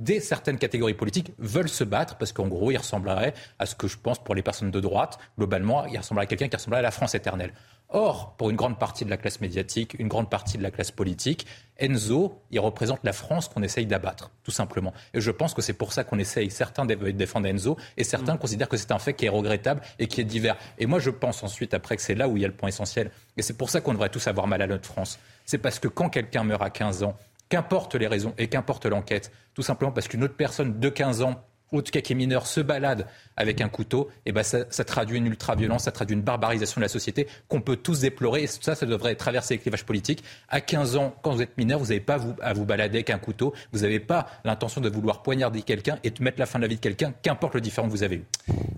des 0.00 0.18
certaines 0.18 0.58
catégories 0.58 0.94
politiques 0.94 1.32
veulent 1.38 1.68
se 1.68 1.84
battre 1.84 2.16
parce 2.16 2.32
qu'en 2.32 2.48
gros, 2.48 2.70
il 2.70 2.76
ressemblerait 2.78 3.34
à 3.58 3.66
ce 3.66 3.74
que 3.74 3.86
je 3.86 3.96
pense 3.98 4.18
pour 4.18 4.34
les 4.34 4.42
personnes 4.42 4.70
de 4.70 4.80
droite, 4.80 5.18
globalement, 5.38 5.86
il 5.86 5.96
ressemblerait 5.96 6.24
à 6.24 6.26
quelqu'un 6.26 6.48
qui 6.48 6.56
ressemblerait 6.56 6.80
à 6.80 6.82
la 6.82 6.90
France 6.90 7.14
éternelle. 7.14 7.52
Or, 7.92 8.36
pour 8.36 8.50
une 8.50 8.56
grande 8.56 8.78
partie 8.78 9.04
de 9.04 9.10
la 9.10 9.16
classe 9.16 9.40
médiatique, 9.40 9.96
une 9.98 10.06
grande 10.06 10.30
partie 10.30 10.56
de 10.56 10.62
la 10.62 10.70
classe 10.70 10.92
politique, 10.92 11.46
Enzo, 11.76 12.40
il 12.52 12.60
représente 12.60 13.00
la 13.02 13.12
France 13.12 13.48
qu'on 13.48 13.64
essaye 13.64 13.84
d'abattre, 13.84 14.30
tout 14.44 14.52
simplement. 14.52 14.94
Et 15.12 15.20
je 15.20 15.32
pense 15.32 15.54
que 15.54 15.62
c'est 15.62 15.72
pour 15.72 15.92
ça 15.92 16.04
qu'on 16.04 16.20
essaye, 16.20 16.50
certains 16.52 16.86
de 16.86 16.94
défendre 16.94 17.48
Enzo, 17.48 17.76
et 17.96 18.04
certains 18.04 18.36
mm. 18.36 18.38
considèrent 18.38 18.68
que 18.68 18.76
c'est 18.76 18.92
un 18.92 19.00
fait 19.00 19.14
qui 19.14 19.26
est 19.26 19.30
regrettable 19.30 19.80
et 19.98 20.06
qui 20.06 20.20
est 20.20 20.24
divers. 20.24 20.56
Et 20.78 20.86
moi, 20.86 21.00
je 21.00 21.10
pense 21.10 21.42
ensuite, 21.42 21.74
après, 21.74 21.96
que 21.96 22.02
c'est 22.02 22.14
là 22.14 22.28
où 22.28 22.36
il 22.36 22.42
y 22.42 22.44
a 22.44 22.48
le 22.48 22.54
point 22.54 22.68
essentiel. 22.68 23.10
Et 23.36 23.42
c'est 23.42 23.56
pour 23.56 23.70
ça 23.70 23.80
qu'on 23.80 23.92
devrait 23.92 24.08
tous 24.08 24.28
avoir 24.28 24.46
mal 24.46 24.62
à 24.62 24.68
notre 24.68 24.86
France. 24.86 25.18
C'est 25.44 25.58
parce 25.58 25.80
que 25.80 25.88
quand 25.88 26.10
quelqu'un 26.10 26.44
meurt 26.44 26.62
à 26.62 26.70
15 26.70 27.02
ans, 27.02 27.16
qu'importe 27.50 27.94
les 27.94 28.06
raisons 28.06 28.32
et 28.38 28.48
qu'importe 28.48 28.86
l'enquête, 28.86 29.30
tout 29.54 29.62
simplement 29.62 29.92
parce 29.92 30.08
qu'une 30.08 30.24
autre 30.24 30.36
personne 30.36 30.80
de 30.80 30.88
15 30.88 31.20
ans 31.20 31.44
ou 31.72 31.82
tout 31.82 31.92
cas 31.92 32.00
qui 32.00 32.12
est 32.12 32.16
mineur, 32.16 32.46
se 32.46 32.60
balade 32.60 33.06
avec 33.36 33.60
un 33.60 33.68
couteau, 33.68 34.08
eh 34.26 34.32
ben 34.32 34.42
ça, 34.42 34.64
traduit 34.84 35.18
une 35.18 35.26
ultra-violence, 35.26 35.84
ça 35.84 35.92
traduit 35.92 36.16
une 36.16 36.22
barbarisation 36.22 36.80
de 36.80 36.84
la 36.84 36.88
société 36.88 37.26
qu'on 37.48 37.60
peut 37.60 37.76
tous 37.76 38.00
déplorer. 38.00 38.42
Et 38.42 38.46
ça, 38.46 38.74
ça 38.74 38.86
devrait 38.86 39.14
traverser 39.14 39.54
les 39.54 39.60
clivages 39.60 39.84
politiques. 39.84 40.24
À 40.48 40.60
15 40.60 40.96
ans, 40.96 41.14
quand 41.22 41.32
vous 41.34 41.42
êtes 41.42 41.56
mineur, 41.56 41.78
vous 41.78 41.86
n'avez 41.86 42.00
pas 42.00 42.18
à 42.42 42.52
vous 42.52 42.64
balader 42.64 42.98
avec 42.98 43.10
un 43.10 43.18
couteau. 43.18 43.54
Vous 43.72 43.80
n'avez 43.80 44.00
pas 44.00 44.26
l'intention 44.44 44.80
de 44.80 44.88
vouloir 44.88 45.22
poignarder 45.22 45.62
quelqu'un 45.62 45.98
et 46.02 46.10
de 46.10 46.22
mettre 46.22 46.38
la 46.38 46.46
fin 46.46 46.58
de 46.58 46.64
la 46.64 46.68
vie 46.68 46.76
de 46.76 46.80
quelqu'un, 46.80 47.14
qu'importe 47.22 47.54
le 47.54 47.60
différent 47.60 47.86
que 47.86 47.92
vous 47.92 48.02
avez 48.02 48.16
eu. 48.16 48.24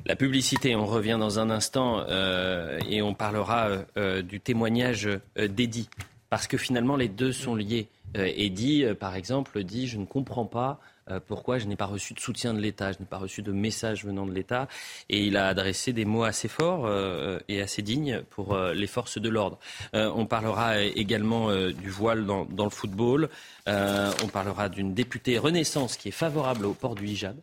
La 0.07 0.17
publicité, 0.17 0.77
on 0.77 0.87
revient 0.87 1.17
dans 1.19 1.39
un 1.39 1.51
instant 1.51 2.05
euh, 2.09 2.79
et 2.89 3.03
on 3.03 3.15
parlera 3.15 3.69
euh, 3.97 4.23
du 4.23 4.41
témoignage 4.41 5.07
euh, 5.07 5.49
d'Eddie. 5.49 5.89
Parce 6.33 6.47
que 6.47 6.57
finalement, 6.57 6.97
les 6.97 7.09
deux 7.09 7.31
sont 7.31 7.55
liés. 7.55 7.89
Eddie, 8.15 8.87
par 8.99 9.17
exemple, 9.17 9.63
dit 9.65 9.87
Je 9.87 9.99
ne 9.99 10.07
comprends 10.07 10.47
pas 10.47 10.81
euh, 11.11 11.21
pourquoi 11.21 11.59
je 11.59 11.67
n'ai 11.67 11.77
pas 11.77 11.85
reçu 11.85 12.15
de 12.15 12.21
soutien 12.21 12.55
de 12.55 12.59
l'État, 12.59 12.91
je 12.91 13.01
n'ai 13.01 13.05
pas 13.05 13.19
reçu 13.19 13.43
de 13.43 13.53
message 13.53 14.07
venant 14.07 14.25
de 14.25 14.33
l'État. 14.33 14.67
Et 15.11 15.27
il 15.27 15.37
a 15.37 15.49
adressé 15.49 15.93
des 15.93 16.07
mots 16.07 16.25
assez 16.25 16.49
forts 16.49 16.87
euh, 16.87 17.39
et 17.51 17.61
assez 17.61 17.83
dignes 17.83 18.23
pour 18.31 18.55
euh, 18.55 18.73
les 18.73 18.87
forces 18.87 19.19
de 19.19 19.29
l'ordre. 19.29 19.59
on 19.93 20.25
parlera 20.25 20.81
également 20.81 21.55
du 21.71 21.91
voile 21.91 22.25
dans, 22.25 22.65
le 22.65 22.71
football. 22.71 23.29
on 23.67 24.29
parlera 24.33 24.71
d'une 24.71 24.95
députée 24.95 25.37
Renaissance 25.37 25.99
qui 25.99 26.09
est 26.09 26.13
favorable 26.13 26.65
au 26.65 26.73
port 26.73 26.95
du 26.95 27.07
hijab. 27.07 27.37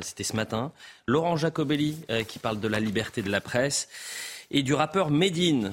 C'était 0.00 0.24
ce 0.24 0.34
matin. 0.34 0.72
Laurent 1.06 1.36
Jacobelli 1.36 2.04
qui 2.26 2.40
parle 2.40 2.58
de 2.58 2.66
la 2.66 2.80
liberté 2.80 3.22
de 3.22 3.30
la 3.30 3.40
presse. 3.40 3.88
Et 4.50 4.64
du 4.64 4.74
rappeur 4.74 5.10
Medine 5.10 5.70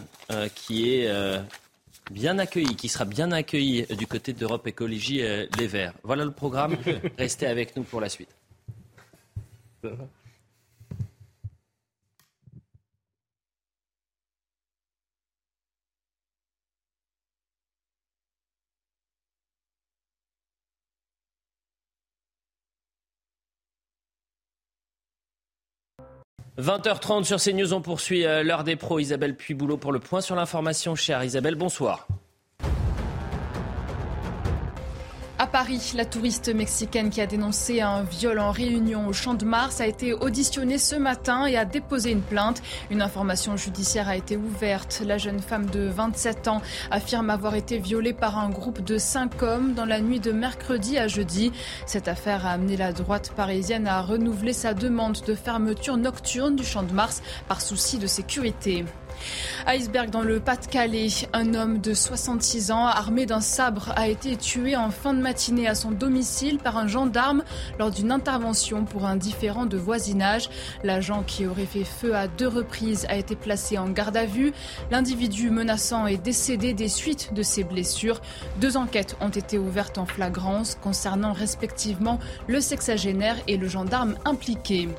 qui 0.56 0.94
est 0.94 1.10
bien 2.10 2.38
accueilli, 2.40 2.76
qui 2.76 2.90
sera 2.90 3.06
bien 3.06 3.32
accueilli 3.32 3.86
du 3.98 4.08
côté 4.08 4.34
d'Europe 4.34 4.68
Écologie 4.68 5.22
euh, 5.22 5.46
Les 5.58 5.68
Verts. 5.68 5.94
Voilà 6.04 6.26
le 6.26 6.32
programme. 6.32 6.78
Restez 7.18 7.48
avec 7.48 7.76
nous 7.76 7.84
pour 7.84 8.02
la 8.02 8.10
suite. 8.10 8.36
20h30 26.60 27.24
sur 27.24 27.40
CNews, 27.40 27.74
on 27.74 27.82
poursuit 27.82 28.26
euh, 28.26 28.44
l'heure 28.44 28.64
des 28.64 28.76
pros. 28.76 29.00
Isabelle 29.00 29.36
Puyboulot 29.36 29.78
pour 29.78 29.94
le 29.94 30.00
point 30.00 30.22
sur 30.22 30.36
l'information. 30.36 30.96
Chère 30.96 31.24
Isabelle, 31.24 31.56
bonsoir. 31.56 32.08
Paris, 35.52 35.94
la 35.96 36.06
touriste 36.06 36.54
mexicaine 36.54 37.10
qui 37.10 37.22
a 37.22 37.26
dénoncé 37.26 37.82
un 37.82 38.04
viol 38.04 38.38
en 38.38 38.52
réunion 38.52 39.08
au 39.08 39.14
Champ 39.14 39.34
de 39.34 39.46
Mars 39.46 39.82
a 39.82 39.88
été 39.88 40.14
auditionnée 40.14 40.78
ce 40.78 40.96
matin 40.96 41.48
et 41.48 41.58
a 41.58 41.66
déposé 41.66 42.12
une 42.12 42.22
plainte. 42.22 42.62
Une 42.92 43.02
information 43.02 43.58
judiciaire 43.58 44.10
a 44.10 44.16
été 44.16 44.38
ouverte. 44.38 45.02
La 45.04 45.18
jeune 45.18 45.40
femme 45.40 45.66
de 45.66 45.88
27 45.88 46.50
ans 46.50 46.62
affirme 46.92 47.32
avoir 47.32 47.56
été 47.56 47.80
violée 47.80 48.14
par 48.14 48.38
un 48.38 48.50
groupe 48.50 48.84
de 48.84 49.00
cinq 49.00 49.42
hommes 49.42 49.74
dans 49.74 49.86
la 49.86 50.02
nuit 50.02 50.20
de 50.20 50.32
mercredi 50.32 51.00
à 51.00 51.08
jeudi. 51.08 51.52
Cette 51.88 52.08
affaire 52.08 52.46
a 52.46 52.52
amené 52.52 52.78
la 52.78 52.94
droite 52.94 53.32
parisienne 53.36 53.88
à 53.88 54.02
renouveler 54.02 54.54
sa 54.54 54.76
demande 54.76 55.18
de 55.26 55.34
fermeture 55.34 55.98
nocturne 55.98 56.56
du 56.56 56.64
Champ 56.64 56.84
de 56.84 56.94
Mars 56.94 57.24
par 57.48 57.62
souci 57.62 57.98
de 57.98 58.08
sécurité. 58.08 58.86
Iceberg 59.66 60.10
dans 60.10 60.22
le 60.22 60.40
Pas-de-Calais. 60.40 61.08
Un 61.34 61.54
homme 61.54 61.80
de 61.80 61.94
66 61.94 62.72
ans 62.72 62.86
armé 62.86 63.26
d'un 63.26 63.42
sabre 63.42 63.94
a 63.96 64.08
été 64.08 64.36
tué 64.36 64.76
en 64.76 64.90
fin 64.90 65.14
de 65.14 65.22
matinée 65.22 65.68
à 65.68 65.76
son 65.76 65.92
domicile 65.92 66.58
par 66.58 66.78
un 66.78 66.88
gendarme 66.88 67.44
lors 67.78 67.92
d'une 67.92 68.12
intervention 68.12 68.86
pour 68.86 69.06
un 69.06 69.16
différend 69.16 69.66
de 69.66 69.78
voisinage. 69.78 70.50
L'agent 70.84 71.24
qui 71.24 71.46
aurait 71.46 71.66
fait 71.66 71.84
feu 71.84 72.16
à 72.16 72.28
deux 72.28 72.48
reprises 72.48 73.06
a 73.10 73.18
été 73.18 73.36
placé 73.36 73.78
en 73.78 73.90
garde 73.90 74.18
à 74.18 74.26
vue. 74.26 74.54
L'individu 74.92 75.50
menaçant 75.50 76.08
est 76.08 76.18
décédé 76.18 76.74
des 76.74 76.90
suites 76.90 77.34
de 77.34 77.44
ses 77.44 77.64
blessures. 77.64 78.22
Deux 78.60 78.78
enquêtes 78.78 79.16
ont 79.22 79.30
été 79.30 79.58
ouvertes 79.58 79.98
en 79.98 80.06
flagrance 80.06 80.78
concernant 80.82 81.34
respectivement 81.34 82.20
le 82.48 82.62
sexagénaire 82.62 83.38
et 83.48 83.58
le 83.58 83.68
gendarme 83.68 84.16
impliqué. 84.26 84.90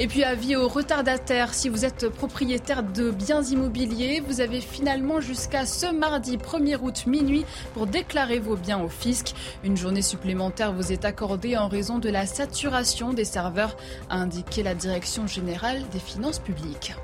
Et 0.00 0.08
puis 0.08 0.24
avis 0.24 0.56
aux 0.56 0.68
retardataires, 0.68 1.52
si 1.52 1.68
vous 1.68 1.84
êtes 1.84 2.08
propriétaire 2.08 2.82
de 2.82 3.10
biens 3.10 3.42
immobiliers, 3.42 4.22
vous 4.26 4.40
avez 4.40 4.60
finalement 4.60 5.20
jusqu'à 5.20 5.66
ce 5.66 5.92
mardi 5.92 6.38
1er 6.38 6.78
août 6.80 7.06
minuit 7.06 7.44
pour 7.74 7.86
déclarer 7.86 8.38
vos 8.38 8.56
biens 8.56 8.82
au 8.82 8.88
fisc. 8.88 9.34
Une 9.64 9.76
journée 9.76 10.02
supplémentaire 10.02 10.72
vous 10.72 10.92
est 10.92 11.04
accordée 11.04 11.56
en 11.56 11.68
raison 11.68 11.98
de 11.98 12.08
la 12.08 12.26
saturation 12.26 13.12
des 13.12 13.24
serveurs, 13.24 13.76
a 14.08 14.16
indiqué 14.16 14.62
la 14.62 14.74
Direction 14.74 15.26
générale 15.26 15.82
des 15.92 16.00
finances 16.00 16.38
publiques. 16.38 16.94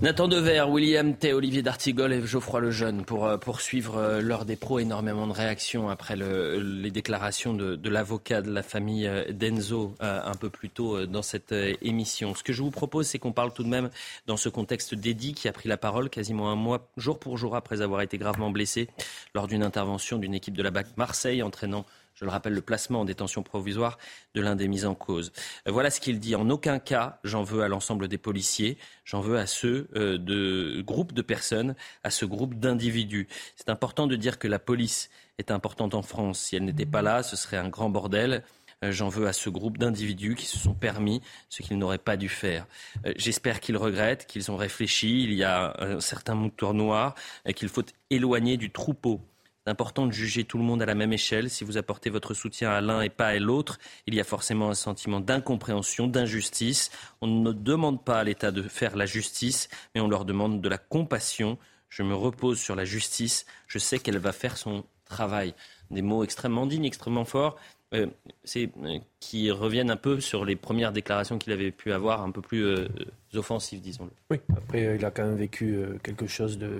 Nathan 0.00 0.28
Dever, 0.28 0.62
William 0.68 1.16
T, 1.16 1.32
Olivier 1.32 1.60
D'Artigol 1.60 2.12
et 2.12 2.24
Geoffroy 2.24 2.60
Lejeune 2.60 3.04
pour 3.04 3.26
euh, 3.26 3.36
poursuivre 3.36 3.96
euh, 3.96 4.20
l'heure 4.20 4.44
des 4.44 4.54
pros. 4.54 4.78
Énormément 4.78 5.26
de 5.26 5.32
réactions 5.32 5.88
après 5.88 6.14
les 6.14 6.92
déclarations 6.92 7.52
de, 7.52 7.88
l'avocat 7.88 8.40
de 8.40 8.52
la 8.52 8.62
famille 8.62 9.08
euh, 9.08 9.32
d'Enzo 9.32 9.96
un 9.98 10.34
peu 10.34 10.50
plus 10.50 10.68
tôt 10.68 11.04
dans 11.06 11.22
cette 11.22 11.52
émission. 11.82 12.36
Ce 12.36 12.44
que 12.44 12.52
je 12.52 12.62
vous 12.62 12.70
propose, 12.70 13.08
c'est 13.08 13.18
qu'on 13.18 13.32
parle 13.32 13.52
tout 13.52 13.64
de 13.64 13.68
même 13.68 13.90
dans 14.28 14.36
ce 14.36 14.48
contexte 14.48 14.94
d'Eddie 14.94 15.34
qui 15.34 15.48
a 15.48 15.52
pris 15.52 15.68
la 15.68 15.76
parole 15.76 16.10
quasiment 16.10 16.48
un 16.48 16.54
mois, 16.54 16.88
jour 16.96 17.18
pour 17.18 17.36
jour 17.36 17.56
après 17.56 17.82
avoir 17.82 18.00
été 18.00 18.18
gravement 18.18 18.50
blessé 18.50 18.88
lors 19.34 19.48
d'une 19.48 19.64
intervention 19.64 20.18
d'une 20.18 20.34
équipe 20.34 20.56
de 20.56 20.62
la 20.62 20.70
BAC 20.70 20.96
Marseille 20.96 21.42
entraînant 21.42 21.84
je 22.18 22.24
le 22.24 22.32
rappelle, 22.32 22.52
le 22.52 22.60
placement 22.60 23.02
en 23.02 23.04
détention 23.04 23.44
provisoire 23.44 23.96
de 24.34 24.40
l'un 24.40 24.56
des 24.56 24.66
mis 24.66 24.84
en 24.84 24.94
cause. 24.94 25.32
Euh, 25.68 25.72
voilà 25.72 25.90
ce 25.90 26.00
qu'il 26.00 26.18
dit. 26.18 26.34
En 26.34 26.50
aucun 26.50 26.80
cas, 26.80 27.20
j'en 27.22 27.44
veux 27.44 27.62
à 27.62 27.68
l'ensemble 27.68 28.08
des 28.08 28.18
policiers, 28.18 28.76
j'en 29.04 29.20
veux 29.20 29.38
à 29.38 29.46
ceux 29.46 29.88
euh, 29.94 30.18
de 30.18 31.22
personnes, 31.22 31.76
à 32.02 32.10
ce 32.10 32.24
groupe 32.24 32.54
d'individus. 32.54 33.28
C'est 33.54 33.70
important 33.70 34.08
de 34.08 34.16
dire 34.16 34.40
que 34.40 34.48
la 34.48 34.58
police 34.58 35.10
est 35.38 35.52
importante 35.52 35.94
en 35.94 36.02
France. 36.02 36.40
Si 36.40 36.56
elle 36.56 36.64
n'était 36.64 36.86
pas 36.86 37.02
là, 37.02 37.22
ce 37.22 37.36
serait 37.36 37.56
un 37.56 37.68
grand 37.68 37.88
bordel. 37.88 38.42
Euh, 38.82 38.90
j'en 38.90 39.08
veux 39.08 39.28
à 39.28 39.32
ce 39.32 39.48
groupe 39.48 39.78
d'individus 39.78 40.34
qui 40.34 40.46
se 40.46 40.58
sont 40.58 40.74
permis 40.74 41.22
ce 41.48 41.62
qu'ils 41.62 41.78
n'auraient 41.78 41.98
pas 41.98 42.16
dû 42.16 42.28
faire. 42.28 42.66
J'espère 43.14 43.60
qu'ils 43.60 43.76
regrettent, 43.76 44.26
qu'ils 44.26 44.50
ont 44.50 44.56
réfléchi. 44.56 45.22
Il 45.22 45.34
y 45.34 45.44
a 45.44 45.76
un 45.78 46.00
certain 46.00 46.34
mouton 46.34 46.74
noir 46.74 47.14
qu'il 47.54 47.68
faut 47.68 47.84
éloigner 48.10 48.56
du 48.56 48.72
troupeau 48.72 49.20
important 49.68 50.06
de 50.06 50.12
juger 50.12 50.44
tout 50.44 50.58
le 50.58 50.64
monde 50.64 50.82
à 50.82 50.86
la 50.86 50.94
même 50.94 51.12
échelle. 51.12 51.50
Si 51.50 51.64
vous 51.64 51.78
apportez 51.78 52.10
votre 52.10 52.34
soutien 52.34 52.70
à 52.70 52.80
l'un 52.80 53.02
et 53.02 53.08
pas 53.08 53.28
à 53.28 53.38
l'autre, 53.38 53.78
il 54.06 54.14
y 54.14 54.20
a 54.20 54.24
forcément 54.24 54.70
un 54.70 54.74
sentiment 54.74 55.20
d'incompréhension, 55.20 56.06
d'injustice. 56.06 56.90
On 57.20 57.26
ne 57.26 57.52
demande 57.52 58.04
pas 58.04 58.18
à 58.18 58.24
l'État 58.24 58.50
de 58.50 58.62
faire 58.62 58.96
la 58.96 59.06
justice, 59.06 59.68
mais 59.94 60.00
on 60.00 60.08
leur 60.08 60.24
demande 60.24 60.60
de 60.60 60.68
la 60.68 60.78
compassion. 60.78 61.58
Je 61.88 62.02
me 62.02 62.14
repose 62.14 62.58
sur 62.58 62.74
la 62.74 62.84
justice. 62.84 63.46
Je 63.66 63.78
sais 63.78 63.98
qu'elle 63.98 64.18
va 64.18 64.32
faire 64.32 64.56
son 64.56 64.84
travail. 65.04 65.54
Des 65.90 66.02
mots 66.02 66.24
extrêmement 66.24 66.66
dignes, 66.66 66.84
extrêmement 66.84 67.24
forts. 67.24 67.56
Euh, 67.94 68.06
c'est, 68.44 68.70
euh, 68.82 68.98
qui 69.18 69.50
reviennent 69.50 69.90
un 69.90 69.96
peu 69.96 70.20
sur 70.20 70.44
les 70.44 70.56
premières 70.56 70.92
déclarations 70.92 71.38
qu'il 71.38 71.54
avait 71.54 71.70
pu 71.70 71.90
avoir, 71.90 72.22
un 72.22 72.30
peu 72.30 72.42
plus 72.42 72.62
euh, 72.62 72.86
offensives, 73.34 73.80
disons-le. 73.80 74.10
Oui, 74.30 74.40
après, 74.54 74.96
il 74.96 75.04
a 75.04 75.10
quand 75.10 75.24
même 75.24 75.36
vécu 75.36 75.78
quelque 76.02 76.26
chose 76.26 76.58
de, 76.58 76.76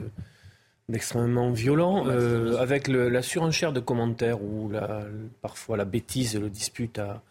d'extrêmement 0.88 1.50
violent, 1.50 2.06
avec 2.58 2.88
la 2.88 3.22
surenchère 3.22 3.72
de 3.72 3.80
commentaires 3.80 4.42
ou 4.42 4.70
la, 4.70 5.04
parfois 5.42 5.76
la 5.76 5.84
bêtise 5.84 6.36
le 6.36 6.48
dispute 6.48 6.98
à, 6.98 7.22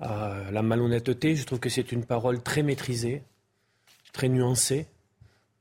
à, 0.00 0.50
la 0.52 0.62
malhonnêteté. 0.62 1.34
Je 1.34 1.46
trouve 1.46 1.60
que 1.60 1.70
c'est 1.70 1.92
une 1.92 2.04
parole 2.04 2.42
très 2.42 2.62
maîtrisée, 2.62 3.22
très 4.12 4.28
nuancée, 4.28 4.86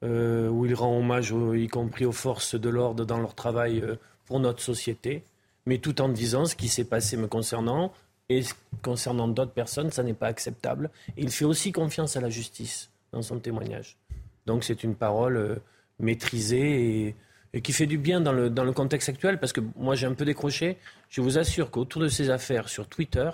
où 0.02 0.66
il 0.66 0.76
rend 0.76 0.98
hommage, 0.98 1.34
y 1.56 1.68
compris 1.70 2.06
aux 2.06 2.12
forces 2.12 2.56
de 2.56 2.68
l'ordre 2.70 3.06
dans 3.06 3.20
leur 3.20 3.36
travail 3.36 3.82
pour 4.26 4.42
notre 4.42 4.62
société 4.62 5.24
mais 5.66 5.78
tout 5.78 6.02
en 6.02 6.10
disant 6.10 6.46
ce 6.46 6.56
qui 6.56 6.68
s'est 6.68 6.84
passé 6.84 7.18
me 7.18 7.28
concernant 7.28 7.94
et 8.30 8.42
concernant 8.82 9.28
d'autres 9.28 9.52
personnes, 9.52 9.92
ça 9.92 10.04
n'est 10.04 10.14
pas 10.14 10.28
acceptable. 10.28 10.90
il 11.18 11.30
fait 11.30 11.46
aussi 11.46 11.72
confiance 11.72 12.16
à 12.16 12.22
la 12.22 12.30
justice 12.30 12.90
dans 13.12 13.22
son 13.22 13.40
témoignage. 13.40 13.98
Donc 14.46 14.64
c'est 14.64 14.84
une 14.84 14.96
parole 14.96 15.62
maîtrisée 16.00 17.16
et, 17.54 17.62
qui 17.62 17.72
fait 17.72 17.86
du 17.86 18.00
bien 18.00 18.20
dans 18.20 18.34
le, 18.34 18.50
dans 18.50 18.64
le 18.64 18.72
contexte 18.72 19.10
actuel, 19.10 19.40
parce 19.40 19.54
que 19.54 19.62
moi 19.76 19.94
j'ai 19.96 20.08
un 20.08 20.14
peu 20.14 20.26
décroché. 20.26 20.78
Je 21.10 21.22
vous 21.22 21.38
assure 21.38 21.70
qu'autour 21.70 22.02
de 22.02 22.08
ces 22.08 22.32
affaires 22.32 22.68
sur 22.68 22.88
Twitter, 22.88 23.30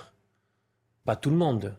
pas 1.06 1.16
tout 1.16 1.30
le 1.30 1.38
monde, 1.38 1.74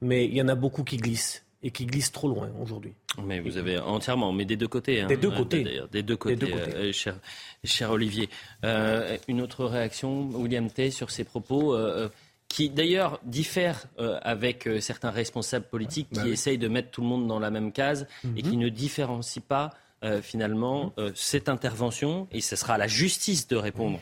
mais 0.00 0.26
il 0.26 0.34
y 0.34 0.42
en 0.42 0.48
a 0.48 0.54
beaucoup 0.54 0.84
qui 0.84 0.98
glissent 0.98 1.44
et 1.62 1.70
qui 1.70 1.86
glissent 1.86 2.12
trop 2.12 2.28
loin 2.28 2.50
aujourd'hui. 2.60 2.92
Mais 3.24 3.40
vous 3.40 3.58
avez 3.58 3.78
entièrement, 3.78 4.32
mais 4.32 4.44
des 4.44 4.56
deux 4.56 4.68
côtés. 4.68 5.00
Hein, 5.00 5.06
des 5.06 5.16
deux 5.16 5.30
côtés. 5.30 5.82
Des 5.92 6.02
deux 6.02 6.16
côtés, 6.16 6.52
euh, 6.54 6.92
cher, 6.92 7.16
cher, 7.64 7.90
Olivier. 7.90 8.28
Euh, 8.64 9.16
une 9.28 9.40
autre 9.40 9.64
réaction, 9.66 10.28
William 10.30 10.70
Tay, 10.70 10.90
sur 10.90 11.10
ces 11.10 11.24
propos 11.24 11.74
euh, 11.74 12.08
qui 12.48 12.70
d'ailleurs 12.70 13.20
diffèrent 13.24 13.84
avec 14.22 14.68
certains 14.80 15.10
responsables 15.10 15.66
politiques 15.66 16.08
qui 16.10 16.20
bah 16.20 16.28
essayent 16.28 16.58
de 16.58 16.66
mettre 16.66 16.90
tout 16.90 17.00
le 17.00 17.06
monde 17.06 17.28
dans 17.28 17.38
la 17.38 17.50
même 17.50 17.70
case 17.70 18.08
et 18.36 18.42
qui 18.42 18.56
mhm. 18.56 18.64
ne 18.64 18.68
différencient 18.68 19.44
pas 19.46 19.70
finalement 20.22 20.92
cette 21.14 21.48
intervention. 21.48 22.28
Et 22.32 22.40
ce 22.40 22.56
sera 22.56 22.74
à 22.74 22.78
la 22.78 22.86
justice 22.86 23.48
de 23.48 23.56
répondre 23.56 24.00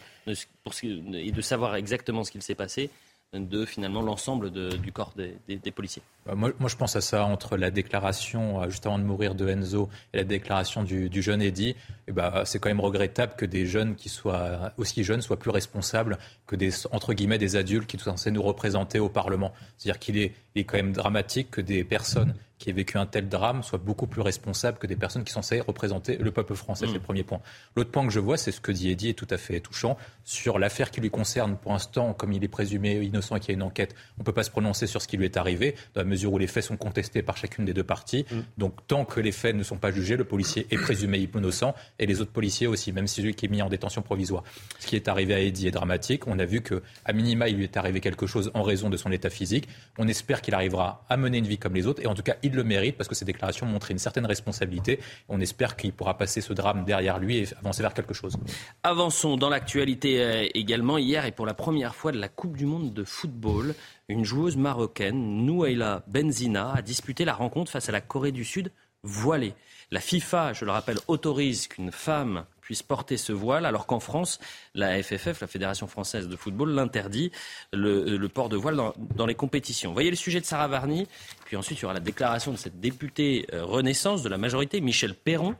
pour 0.62 0.74
et 0.82 1.32
de 1.32 1.40
savoir 1.40 1.74
exactement 1.76 2.24
ce 2.24 2.30
qu'il 2.30 2.42
s'est 2.42 2.54
passé 2.54 2.90
de 3.34 3.66
finalement 3.66 4.00
l'ensemble 4.00 4.50
du 4.50 4.90
corps 4.90 5.12
des, 5.14 5.70
policiers. 5.70 6.02
Bah, 6.24 6.34
moi, 6.34 6.52
je 6.66 6.76
pense 6.76 6.96
à 6.96 7.02
ça 7.02 7.26
entre 7.26 7.58
la 7.58 7.70
déclaration 7.70 8.62
euh, 8.62 8.70
juste 8.70 8.86
avant 8.86 8.98
de 8.98 9.04
mourir 9.04 9.34
de 9.34 9.46
Enzo 9.46 9.90
et 10.14 10.16
la 10.16 10.24
déclaration 10.24 10.82
du, 10.82 11.22
jeune 11.22 11.42
Eddy. 11.42 11.76
Bah, 12.10 12.44
c'est 12.46 12.58
quand 12.58 12.70
même 12.70 12.80
regrettable 12.80 13.34
que 13.36 13.44
des 13.44 13.66
jeunes 13.66 13.96
qui 13.96 14.08
soient 14.08 14.72
aussi 14.78 15.04
jeunes 15.04 15.20
soient 15.20 15.38
plus 15.38 15.50
responsables 15.50 16.16
que 16.46 16.56
des 16.56 16.70
entre 16.90 17.12
guillemets 17.12 17.38
des 17.38 17.56
adultes 17.56 17.86
qui 17.86 17.98
sont 17.98 18.12
censés 18.12 18.30
nous 18.30 18.42
représenter 18.42 18.98
au 18.98 19.10
Parlement. 19.10 19.52
C'est-à-dire 19.76 19.98
qu'il 19.98 20.16
est, 20.16 20.34
est 20.54 20.64
quand 20.64 20.78
même 20.78 20.92
dramatique 20.92 21.50
que 21.50 21.60
des 21.60 21.84
personnes 21.84 22.34
qui 22.58 22.70
aient 22.70 22.74
vécu 22.74 22.98
un 22.98 23.06
tel 23.06 23.28
drame 23.28 23.62
soient 23.62 23.78
beaucoup 23.78 24.06
plus 24.06 24.20
responsables 24.20 24.78
que 24.78 24.86
des 24.86 24.96
personnes 24.96 25.24
qui 25.24 25.32
sont 25.32 25.42
censées 25.42 25.60
représenter 25.60 26.16
le 26.16 26.30
peuple 26.30 26.54
français. 26.54 26.86
C'est 26.86 26.92
le 26.92 26.98
mm. 26.98 27.02
premier 27.02 27.22
point. 27.22 27.40
L'autre 27.76 27.90
point 27.90 28.04
que 28.06 28.12
je 28.12 28.20
vois, 28.20 28.36
c'est 28.36 28.50
ce 28.50 28.60
que 28.60 28.72
dit 28.72 28.90
Eddy 28.90 29.10
est 29.10 29.14
tout 29.14 29.26
à 29.30 29.38
fait 29.38 29.60
touchant 29.60 29.96
sur 30.24 30.58
l'affaire 30.58 30.90
qui 30.90 31.00
lui 31.00 31.10
concerne. 31.10 31.56
Pour 31.56 31.72
l'instant, 31.72 32.12
comme 32.12 32.32
il 32.32 32.42
est 32.42 32.48
présumé 32.48 32.96
innocent 32.96 33.36
et 33.36 33.40
qu'il 33.40 33.50
y 33.50 33.52
a 33.52 33.54
une 33.54 33.62
enquête, 33.62 33.94
on 34.18 34.22
ne 34.22 34.24
peut 34.24 34.32
pas 34.32 34.42
se 34.42 34.50
prononcer 34.50 34.86
sur 34.86 35.00
ce 35.00 35.08
qui 35.08 35.16
lui 35.16 35.24
est 35.24 35.36
arrivé, 35.36 35.74
dans 35.94 36.00
la 36.00 36.04
mesure 36.04 36.32
où 36.32 36.38
les 36.38 36.46
faits 36.46 36.64
sont 36.64 36.76
contestés 36.76 37.22
par 37.22 37.36
chacune 37.36 37.64
des 37.64 37.74
deux 37.74 37.84
parties. 37.84 38.26
Mm. 38.30 38.36
Donc, 38.58 38.74
tant 38.86 39.04
que 39.04 39.20
les 39.20 39.32
faits 39.32 39.54
ne 39.54 39.62
sont 39.62 39.76
pas 39.76 39.92
jugés, 39.92 40.16
le 40.16 40.24
policier 40.24 40.66
est 40.70 40.78
présumé 40.78 41.18
innocent 41.18 41.74
et 41.98 42.06
les 42.06 42.20
autres 42.20 42.32
policiers 42.32 42.66
aussi, 42.66 42.92
même 42.92 43.06
si 43.06 43.16
celui 43.16 43.34
qui 43.34 43.46
est 43.46 43.48
mis 43.48 43.62
en 43.62 43.68
détention 43.68 44.02
provisoire. 44.02 44.42
Ce 44.78 44.86
qui 44.86 44.96
est 44.96 45.08
arrivé 45.08 45.34
à 45.34 45.40
Eddy 45.40 45.68
est 45.68 45.72
dramatique. 45.72 46.26
On 46.26 46.38
a 46.38 46.44
vu 46.44 46.62
qu'à 46.62 47.12
minima, 47.12 47.48
il 47.48 47.56
lui 47.56 47.64
est 47.64 47.76
arrivé 47.76 48.00
quelque 48.00 48.26
chose 48.26 48.50
en 48.54 48.62
raison 48.62 48.90
de 48.90 48.96
son 48.96 49.12
état 49.12 49.30
physique. 49.30 49.68
On 49.98 50.08
espère 50.08 50.42
qu'il 50.42 50.54
arrivera 50.54 51.04
à 51.08 51.16
mener 51.16 51.38
une 51.38 51.46
vie 51.46 51.58
comme 51.58 51.74
les 51.74 51.86
autres 51.86 52.02
et 52.02 52.06
en 52.06 52.14
tout 52.14 52.22
cas, 52.22 52.36
il 52.48 52.54
le 52.54 52.64
mérite 52.64 52.96
parce 52.96 53.08
que 53.08 53.14
ces 53.14 53.24
déclarations 53.24 53.66
montrent 53.66 53.90
une 53.90 53.98
certaine 53.98 54.26
responsabilité. 54.26 55.00
On 55.28 55.40
espère 55.40 55.76
qu'il 55.76 55.92
pourra 55.92 56.18
passer 56.18 56.40
ce 56.40 56.52
drame 56.52 56.84
derrière 56.84 57.18
lui 57.18 57.38
et 57.38 57.46
avancer 57.58 57.82
vers 57.82 57.94
quelque 57.94 58.14
chose. 58.14 58.36
Avançons 58.82 59.36
dans 59.36 59.48
l'actualité 59.48 60.22
euh, 60.22 60.46
également. 60.54 60.98
Hier 60.98 61.24
et 61.24 61.32
pour 61.32 61.46
la 61.46 61.54
première 61.54 61.94
fois 61.94 62.12
de 62.12 62.18
la 62.18 62.28
Coupe 62.28 62.56
du 62.56 62.66
Monde 62.66 62.92
de 62.92 63.04
football, 63.04 63.74
une 64.08 64.24
joueuse 64.24 64.56
marocaine, 64.56 65.44
Nouaila 65.44 66.02
Benzina, 66.06 66.72
a 66.72 66.82
disputé 66.82 67.24
la 67.24 67.34
rencontre 67.34 67.70
face 67.70 67.88
à 67.88 67.92
la 67.92 68.00
Corée 68.00 68.32
du 68.32 68.44
Sud 68.44 68.72
voilée. 69.02 69.54
La 69.90 70.00
FIFA, 70.00 70.52
je 70.52 70.64
le 70.64 70.70
rappelle, 70.70 70.98
autorise 71.06 71.66
qu'une 71.68 71.92
femme 71.92 72.44
puisse 72.68 72.82
porter 72.82 73.16
ce 73.16 73.32
voile, 73.32 73.64
alors 73.64 73.86
qu'en 73.86 73.98
France, 73.98 74.38
la 74.74 75.02
FFF, 75.02 75.40
la 75.40 75.46
Fédération 75.46 75.86
française 75.86 76.28
de 76.28 76.36
football, 76.36 76.72
l'interdit, 76.72 77.32
le, 77.72 78.26
port 78.26 78.50
de 78.50 78.58
voile 78.58 78.76
dans, 78.76 79.24
les 79.24 79.34
compétitions. 79.34 79.94
voyez 79.94 80.10
le 80.10 80.16
sujet 80.16 80.38
de 80.38 80.44
Sarah 80.44 80.68
Varny, 80.68 81.08
puis 81.46 81.56
ensuite 81.56 81.78
il 81.78 81.82
y 81.82 81.84
aura 81.86 81.94
la 81.94 82.00
déclaration 82.00 82.52
de 82.52 82.58
cette 82.58 82.78
députée 82.78 83.46
euh, 83.54 83.64
Renaissance 83.64 84.22
de 84.22 84.28
la 84.28 84.36
majorité, 84.36 84.82
Michel 84.82 85.14
Perron, 85.14 85.54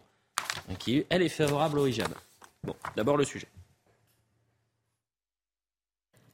qui, 0.79 1.07
elle, 1.09 1.23
est 1.23 1.31
favorable 1.31 1.79
au 1.79 1.87
hijab. 1.87 2.13
Bon, 2.63 2.77
d'abord 2.95 3.17
le 3.17 3.25
sujet. 3.25 3.49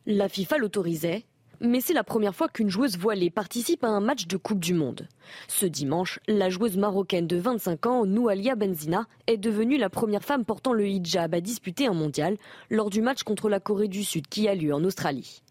La 0.07 0.29
FIFA 0.29 0.59
l'autorisait, 0.59 1.25
mais 1.65 1.81
c'est 1.81 1.95
la 1.95 2.05
première 2.05 2.35
fois 2.35 2.49
qu'une 2.49 2.69
joueuse 2.69 2.99
voilée 2.99 3.31
participe 3.31 3.85
à 3.85 3.89
un 3.89 4.01
match 4.01 4.27
de 4.27 4.37
Coupe 4.37 4.61
du 4.61 4.75
Monde. 4.75 5.09
Ce 5.49 5.67
dimanche, 5.67 6.21
la 6.29 6.51
joueuse 6.51 6.77
marocaine 6.77 7.27
de 7.27 7.37
25 7.37 7.87
ans, 7.87 8.07
Noualia 8.07 8.55
Benzina, 8.55 9.07
est 9.27 9.39
devenue 9.39 9.79
la 9.79 9.89
première 9.89 10.23
femme 10.23 10.45
portant 10.45 10.73
le 10.73 10.87
hijab 10.87 11.35
à 11.35 11.41
disputer 11.41 11.87
un 11.87 11.95
mondial 11.95 12.37
lors 12.71 12.91
du 12.91 13.01
match 13.01 13.23
contre 13.23 13.49
la 13.49 13.61
Corée 13.61 13.89
du 13.89 14.05
Sud 14.05 14.27
qui 14.29 14.47
a 14.47 14.55
lieu 14.55 14.75
en 14.75 14.85
Australie. 14.85 15.43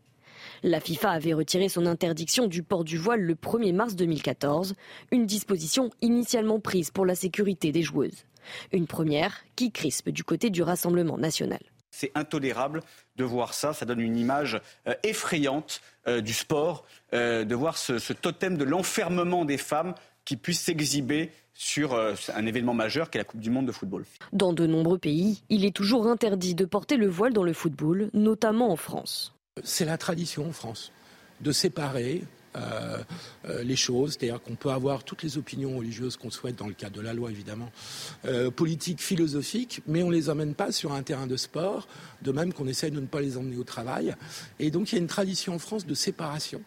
La 0.62 0.80
FIFA 0.80 1.12
avait 1.12 1.34
retiré 1.34 1.68
son 1.68 1.86
interdiction 1.86 2.48
du 2.48 2.64
port 2.64 2.84
du 2.84 2.98
voile 2.98 3.22
le 3.22 3.36
1er 3.36 3.74
mars 3.74 3.96
2014, 3.96 4.76
une 5.12 5.26
disposition 5.26 5.90
initialement 6.02 6.60
prise 6.60 6.92
pour 6.92 7.06
la 7.06 7.16
sécurité 7.16 7.72
des 7.72 7.82
joueuses. 7.82 8.26
Une 8.72 8.88
première 8.88 9.40
qui 9.56 9.72
crispe 9.72 10.10
du 10.10 10.24
côté 10.24 10.50
du 10.50 10.62
Rassemblement 10.62 11.18
national. 11.18 11.60
C'est 11.94 12.12
intolérable 12.16 12.82
de 13.18 13.24
voir 13.24 13.54
ça. 13.54 13.72
Ça 13.72 13.86
donne 13.86 14.02
une 14.02 14.18
image 14.18 14.60
euh, 14.88 14.96
effrayante 15.04 15.80
euh, 16.08 16.22
du 16.22 16.34
sport, 16.34 16.86
euh, 17.14 17.46
de 17.46 17.54
voir 17.54 17.78
ce, 17.78 18.14
totem 18.14 18.58
de 18.58 18.64
l'enfermement 18.64 19.46
des 19.46 19.60
femmes 19.60 19.94
qui 20.26 20.36
puissent 20.36 20.62
s'exhiber 20.62 21.32
sur 21.54 21.96
un 21.96 22.46
événement 22.48 22.74
majeur 22.74 23.12
qu'est 23.12 23.20
la 23.20 23.26
Coupe 23.26 23.42
du 23.42 23.52
Monde 23.52 23.68
de 23.68 23.72
football. 23.72 24.06
Dans 24.32 24.54
de 24.54 24.66
nombreux 24.66 24.98
pays, 24.98 25.44
il 25.50 25.66
est 25.66 25.76
toujours 25.76 26.08
interdit 26.08 26.56
de 26.56 26.66
porter 26.66 26.98
le 26.98 27.08
voile 27.08 27.34
dans 27.34 27.44
le 27.44 27.54
football, 27.54 28.10
notamment 28.14 28.72
en 28.72 28.76
France. 28.76 29.36
C'est 29.64 29.86
la 29.86 30.00
tradition 30.00 30.48
en 30.48 30.52
France 30.52 30.92
de 31.42 31.52
séparer 31.52 32.24
les 33.64 33.76
choses, 33.76 34.18
c'est-à-dire 34.18 34.42
qu'on 34.42 34.56
peut 34.56 34.72
avoir 34.72 35.04
toutes 35.04 35.24
les 35.24 35.38
opinions 35.38 35.78
religieuses 35.78 36.18
qu'on 36.18 36.32
souhaite 36.32 36.56
dans 36.56 36.68
le 36.68 36.74
cadre 36.74 36.96
de 36.96 37.02
la 37.02 37.14
loi 37.14 37.32
évidemment, 37.32 37.72
euh, 38.26 38.52
politiques, 38.52 39.02
philosophiques, 39.02 39.82
mais 39.88 40.04
on 40.04 40.10
les 40.10 40.30
emmène 40.30 40.56
pas 40.56 40.72
sur 40.72 40.94
un 40.94 41.04
terrain 41.04 41.28
de 41.28 41.38
sport, 41.38 41.88
de 42.22 42.32
même 42.32 42.54
qu'on 42.54 42.68
essaye 42.68 42.92
de 42.92 43.00
ne 43.00 43.06
pas 43.06 43.22
les 43.22 43.38
emmener 43.38 43.58
au 43.58 43.64
travail. 43.64 44.16
Et 44.60 44.72
donc 44.72 44.92
il 44.92 44.96
y 44.96 44.98
a 44.98 45.02
une 45.02 45.08
tradition 45.08 45.56
en 45.56 45.60
France 45.60 45.86
de 45.86 45.94
séparation 45.94 46.62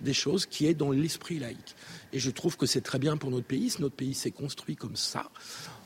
des 0.00 0.12
choses 0.12 0.46
qui 0.46 0.66
est 0.66 0.74
dans 0.74 0.92
l'esprit 0.92 1.38
laïque. 1.38 1.74
Et 2.12 2.18
je 2.18 2.30
trouve 2.30 2.56
que 2.56 2.66
c'est 2.66 2.80
très 2.80 2.98
bien 2.98 3.16
pour 3.16 3.30
notre 3.30 3.46
pays, 3.46 3.72
notre 3.80 3.96
pays 3.96 4.14
s'est 4.14 4.30
construit 4.30 4.76
comme 4.76 4.96
ça. 4.96 5.28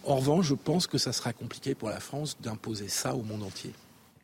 En 0.04 0.16
revanche, 0.16 0.46
je 0.46 0.54
pense 0.54 0.86
que 0.86 0.98
ça 0.98 1.12
sera 1.12 1.32
compliqué 1.32 1.74
pour 1.74 1.88
la 1.88 2.00
France 2.00 2.36
d'imposer 2.40 2.88
ça 2.88 3.14
au 3.14 3.22
monde 3.22 3.42
entier. 3.42 3.72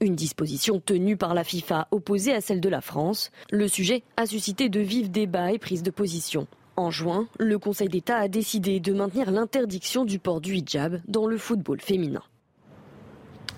Une 0.01 0.15
disposition 0.15 0.79
tenue 0.79 1.17
par 1.17 1.35
la 1.35 1.43
FIFA 1.43 1.89
opposée 1.91 2.33
à 2.33 2.41
celle 2.41 2.61
de 2.61 2.69
la 2.69 2.81
France. 2.81 3.33
Le 3.51 3.67
sujet 3.67 4.05
a 4.17 4.27
suscité 4.27 4.69
de 4.69 4.79
vifs 4.79 5.11
débats 5.11 5.51
et 5.51 5.59
prises 5.59 5.83
de 5.83 5.91
position. 5.91 6.47
En 6.77 6.93
juin, 6.93 7.27
le 7.41 7.59
Conseil 7.59 7.89
d'État 7.89 8.19
a 8.19 8.29
décidé 8.29 8.79
de 8.79 8.93
maintenir 8.93 9.33
l'interdiction 9.33 10.05
du 10.05 10.21
port 10.21 10.41
du 10.41 10.55
hijab 10.55 11.01
dans 11.09 11.27
le 11.27 11.37
football 11.37 11.81
féminin. 11.81 12.23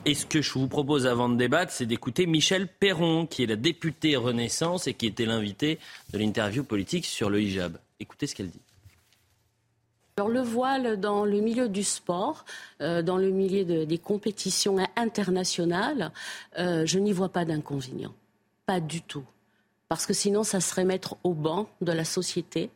Et 0.07 0.15
ce 0.15 0.25
que 0.25 0.41
je 0.41 0.51
vous 0.55 0.69
propose 0.69 1.07
avant 1.07 1.29
de 1.29 1.37
débattre, 1.37 1.73
c'est 1.73 1.85
d'écouter 1.85 2.25
Michel 2.25 2.69
Perron, 2.69 3.27
qui 3.27 3.43
est 3.43 3.47
la 3.47 3.57
députée 3.57 4.17
Renaissance 4.17 4.87
et 4.87 4.95
qui 4.95 5.05
était 5.05 5.27
l'invité 5.27 5.79
de 6.15 6.19
l'interview 6.19 6.65
politique 6.65 7.05
sur 7.05 7.29
le 7.29 7.43
hijab. 7.43 7.77
Écoutez 8.01 8.27
ce 8.27 8.35
qu'elle 8.35 8.49
dit. 8.49 8.63
Alors 10.17 10.29
le 10.29 10.41
voile 10.41 10.99
dans 10.99 11.25
le 11.25 11.41
milieu 11.41 11.69
du 11.69 11.83
sport, 11.85 12.45
euh, 12.81 13.03
dans 13.03 13.17
le 13.17 13.31
milieu 13.31 13.87
des 13.87 13.99
compétitions 13.99 14.77
internationales, 14.97 16.13
euh, 16.59 16.85
je 16.85 16.99
n'y 16.99 17.13
vois 17.13 17.31
pas 17.31 17.45
d'inconvénient. 17.45 18.15
Pas 18.67 18.81
du 18.81 19.03
tout. 19.03 19.25
Parce 19.89 20.07
que 20.07 20.13
sinon, 20.13 20.43
ça 20.45 20.61
serait 20.61 20.85
mettre 20.85 21.17
au 21.25 21.33
banc 21.33 21.69
de 21.81 21.93
la 21.93 22.05
société, 22.05 22.71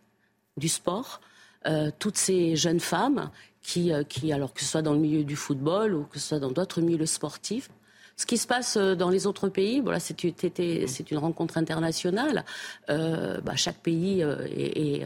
du 0.56 0.68
sport, 0.68 1.20
euh, 1.66 1.90
toutes 1.98 2.16
ces 2.16 2.56
jeunes 2.56 2.80
femmes 2.80 3.30
qui, 3.62 3.92
qui, 4.08 4.32
alors 4.32 4.52
que 4.52 4.60
ce 4.60 4.66
soit 4.66 4.82
dans 4.82 4.92
le 4.92 4.98
milieu 4.98 5.24
du 5.24 5.36
football 5.36 5.94
ou 5.94 6.04
que 6.04 6.18
ce 6.18 6.28
soit 6.28 6.40
dans 6.40 6.50
d'autres 6.50 6.80
milieux 6.80 7.06
sportifs, 7.06 7.70
Ce 8.16 8.26
qui 8.26 8.38
se 8.38 8.46
passe 8.46 8.76
euh, 8.76 8.94
dans 8.94 9.10
les 9.10 9.26
autres 9.26 9.48
pays, 9.48 9.80
voilà, 9.80 9.98
c'est 9.98 10.22
une 10.22 11.18
rencontre 11.18 11.58
internationale. 11.58 12.44
Euh, 12.88 13.40
bah, 13.40 13.56
chaque 13.56 13.78
pays 13.78 14.22
euh, 14.22 14.46
est, 14.46 15.04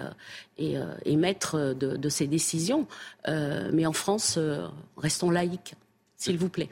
est, 0.58 1.16
maître 1.16 1.74
de, 1.78 1.96
de, 1.96 2.08
ses 2.08 2.26
décisions. 2.26 2.86
mais 3.26 3.86
en 3.86 3.92
France, 3.92 4.38
restons 4.96 5.30
laïcs, 5.30 5.74
s'il 6.16 6.38
vous 6.38 6.48
plaît. 6.48 6.68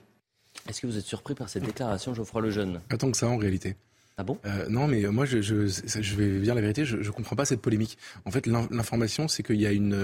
Est-ce 0.68 0.80
que 0.80 0.86
vous 0.86 0.98
êtes 0.98 1.04
surpris 1.04 1.34
par 1.34 1.48
cette 1.48 1.64
déclaration, 1.64 2.14
Geoffroy 2.14 2.42
Lejeune? 2.42 2.80
Pas 2.88 2.96
tant 2.96 3.10
que 3.10 3.16
ça 3.16 3.28
en 3.28 3.36
réalité. 3.36 3.76
Ah 4.18 4.24
bon? 4.24 4.38
Non, 4.70 4.88
mais 4.88 5.02
moi, 5.08 5.26
je, 5.26 5.42
je, 5.42 5.66
je, 5.66 6.14
vais 6.14 6.40
dire 6.40 6.54
la 6.54 6.62
vérité, 6.62 6.86
je 6.86 6.96
ne 6.96 7.10
comprends 7.10 7.36
pas 7.36 7.44
cette 7.44 7.60
polémique. 7.60 7.98
En 8.24 8.30
fait, 8.30 8.46
l'information, 8.46 9.28
c'est 9.28 9.42
qu'il 9.42 9.60
y 9.60 9.66
a 9.66 9.72
une, 9.72 9.94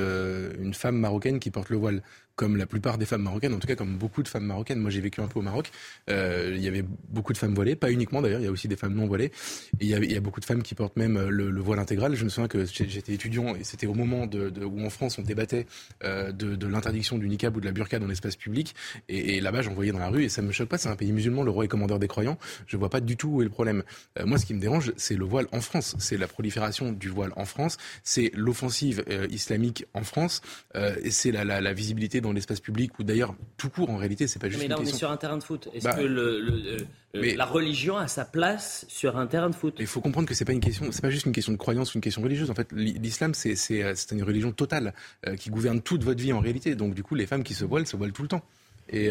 une 0.61 0.75
femme 0.75 0.99
marocaine 0.99 1.41
qui 1.41 1.51
porte 1.51 1.71
le 1.71 1.79
voile 1.79 2.03
comme 2.35 2.57
la 2.57 2.67
plupart 2.67 2.99
des 2.99 3.07
femmes 3.07 3.23
marocaines, 3.23 3.53
en 3.55 3.59
tout 3.59 3.67
cas 3.67 3.75
comme 3.75 3.97
beaucoup 3.97 4.23
de 4.23 4.29
femmes 4.29 4.47
marocaines. 4.47 4.79
Moi, 4.79 4.91
j'ai 4.91 5.01
vécu 5.01 5.21
un 5.21 5.27
peu 5.27 5.39
au 5.39 5.43
Maroc. 5.43 5.71
Euh, 6.11 6.53
il 6.55 6.63
y 6.63 6.69
avait 6.69 6.85
beaucoup 7.09 7.33
de 7.33 7.39
femmes 7.39 7.55
voilées, 7.55 7.77
pas 7.77 7.91
uniquement 7.91 8.23
d'ailleurs, 8.23 8.41
il 8.41 8.45
y 8.45 8.49
a 8.49 8.51
aussi 8.51 8.69
des 8.69 8.77
femmes 8.77 8.95
non 8.95 9.07
voilées. 9.07 9.33
Il 9.81 9.87
y 9.87 9.95
a, 9.95 9.99
il 9.99 10.11
y 10.11 10.17
a 10.17 10.21
beaucoup 10.21 10.41
de 10.41 10.45
femmes 10.45 10.63
qui 10.63 10.75
portent 10.75 10.97
même 10.97 11.21
le, 11.29 11.61
voile 11.61 11.79
intégral. 11.79 12.15
Je 12.15 12.25
me 12.25 12.29
souviens 12.29 12.49
que 12.49 12.65
j'étais 12.65 13.13
étudiant 13.13 13.55
et 13.55 13.65
c'était 13.65 13.87
au 13.87 13.95
moment 13.95 14.27
de, 14.27 14.51
de, 14.51 14.65
où 14.65 14.85
en 14.85 14.91
France 14.91 15.19
on 15.19 15.23
débattait 15.23 15.67
euh, 16.03 16.33
de, 16.33 16.57
de 16.57 16.67
l'interdiction 16.67 17.19
du 17.19 17.29
niqab 17.29 17.57
ou 17.57 17.61
de 17.61 17.67
la 17.67 17.73
burqa 17.73 17.99
dans 17.99 18.09
l'espace 18.09 18.37
public. 18.37 18.75
Et, 19.09 19.37
et 19.37 19.41
là-bas, 19.41 19.63
j'en 19.63 19.75
voyais 19.75 19.93
dans 19.93 19.99
la 19.99 20.09
rue 20.09 20.25
et 20.25 20.29
ça 20.29 20.43
me 20.43 20.53
choque 20.53 20.69
pas. 20.69 20.79
C'est 20.79 20.89
un 20.89 20.97
pays 20.97 21.13
musulman, 21.13 21.43
le 21.43 21.51
roi 21.51 21.67
est 21.67 21.69
commandeur 21.69 21.99
des 21.99 22.09
croyants. 22.09 22.39
Je 22.67 22.77
vois 22.77 22.91
pas 22.91 23.01
du 23.01 23.17
tout 23.17 23.29
où 23.29 23.43
est 23.43 23.45
le 23.45 23.51
problème. 23.51 23.83
Euh, 24.19 24.27
moi, 24.27 24.39
ce 24.39 24.47
qui 24.47 24.55
me 24.55 24.61
dérange, 24.61 24.93
c'est 24.97 25.17
le 25.17 25.25
voile 25.25 25.47
en 25.53 25.61
France. 25.61 25.97
C'est 25.99 26.17
la 26.17 26.29
prolifération 26.29 26.93
du 26.93 27.09
voile 27.09 27.33
en 27.37 27.45
France. 27.45 27.77
C'est 28.03 28.31
l'offensive 28.35 29.05
euh, 29.09 29.27
islamique 29.31 29.87
en 29.95 30.03
France. 30.03 30.43
Euh, 30.77 30.95
et 31.03 31.11
c'est 31.11 31.33
la, 31.33 31.45
la, 31.45 31.61
la 31.61 31.73
visibilité 31.73 32.21
dans 32.21 32.33
l'espace 32.33 32.61
public 32.61 32.93
d'ailleurs 33.01 33.35
tout 33.57 33.69
court 33.69 33.91
en 33.91 33.97
réalité, 33.97 34.27
c'est 34.27 34.39
pas 34.39 34.49
juste. 34.49 34.63
Mais 34.63 34.69
là, 34.69 34.77
on 34.79 34.85
est 34.85 34.95
sur 34.95 35.11
un 35.11 35.17
terrain 35.17 35.39
de 35.39 35.43
foot. 35.43 35.69
Est-ce 35.75 35.85
bah, 35.85 35.95
que 35.95 36.03
le, 36.03 36.87
la 37.15 37.45
religion 37.45 37.97
a 37.97 38.07
sa 38.09 38.25
place 38.25 38.85
sur 38.89 39.17
un 39.17 39.27
terrain 39.27 39.51
de 39.51 39.55
foot? 39.55 39.77
Il 39.79 39.87
faut 39.87 40.01
comprendre 40.01 40.29
que 40.29 40.35
c'est 40.35 40.45
pas 40.45 40.53
une 40.53 40.61
question, 40.61 40.91
c'est 40.93 41.03
pas 41.03 41.11
juste 41.11 41.27
une 41.27 41.33
question 41.33 41.53
de 41.53 41.59
croyance 41.59 41.95
ou 41.95 41.99
une 41.99 42.03
question 42.03 42.23
religieuse. 42.23 42.51
En 42.51 42.55
fait, 42.55 42.71
l'islam 42.73 43.35
c'est 43.35 44.13
une 44.13 44.23
religion 44.23 44.53
totale 44.53 44.95
qui 45.39 45.51
gouverne 45.51 45.81
toute 45.81 46.05
votre 46.05 46.21
vie 46.21 46.33
en 46.33 46.41
réalité. 46.41 46.75
Donc 46.75 46.95
du 46.95 47.03
coup, 47.03 47.15
les 47.15 47.27
femmes 47.27 47.43
qui 47.43 47.55
se 47.55 47.65
voilent 47.65 47.87
se 47.87 47.97
voilent 47.97 48.13
tout 48.13 48.23
le 48.23 48.29
temps. 48.29 48.45
Et 48.89 49.11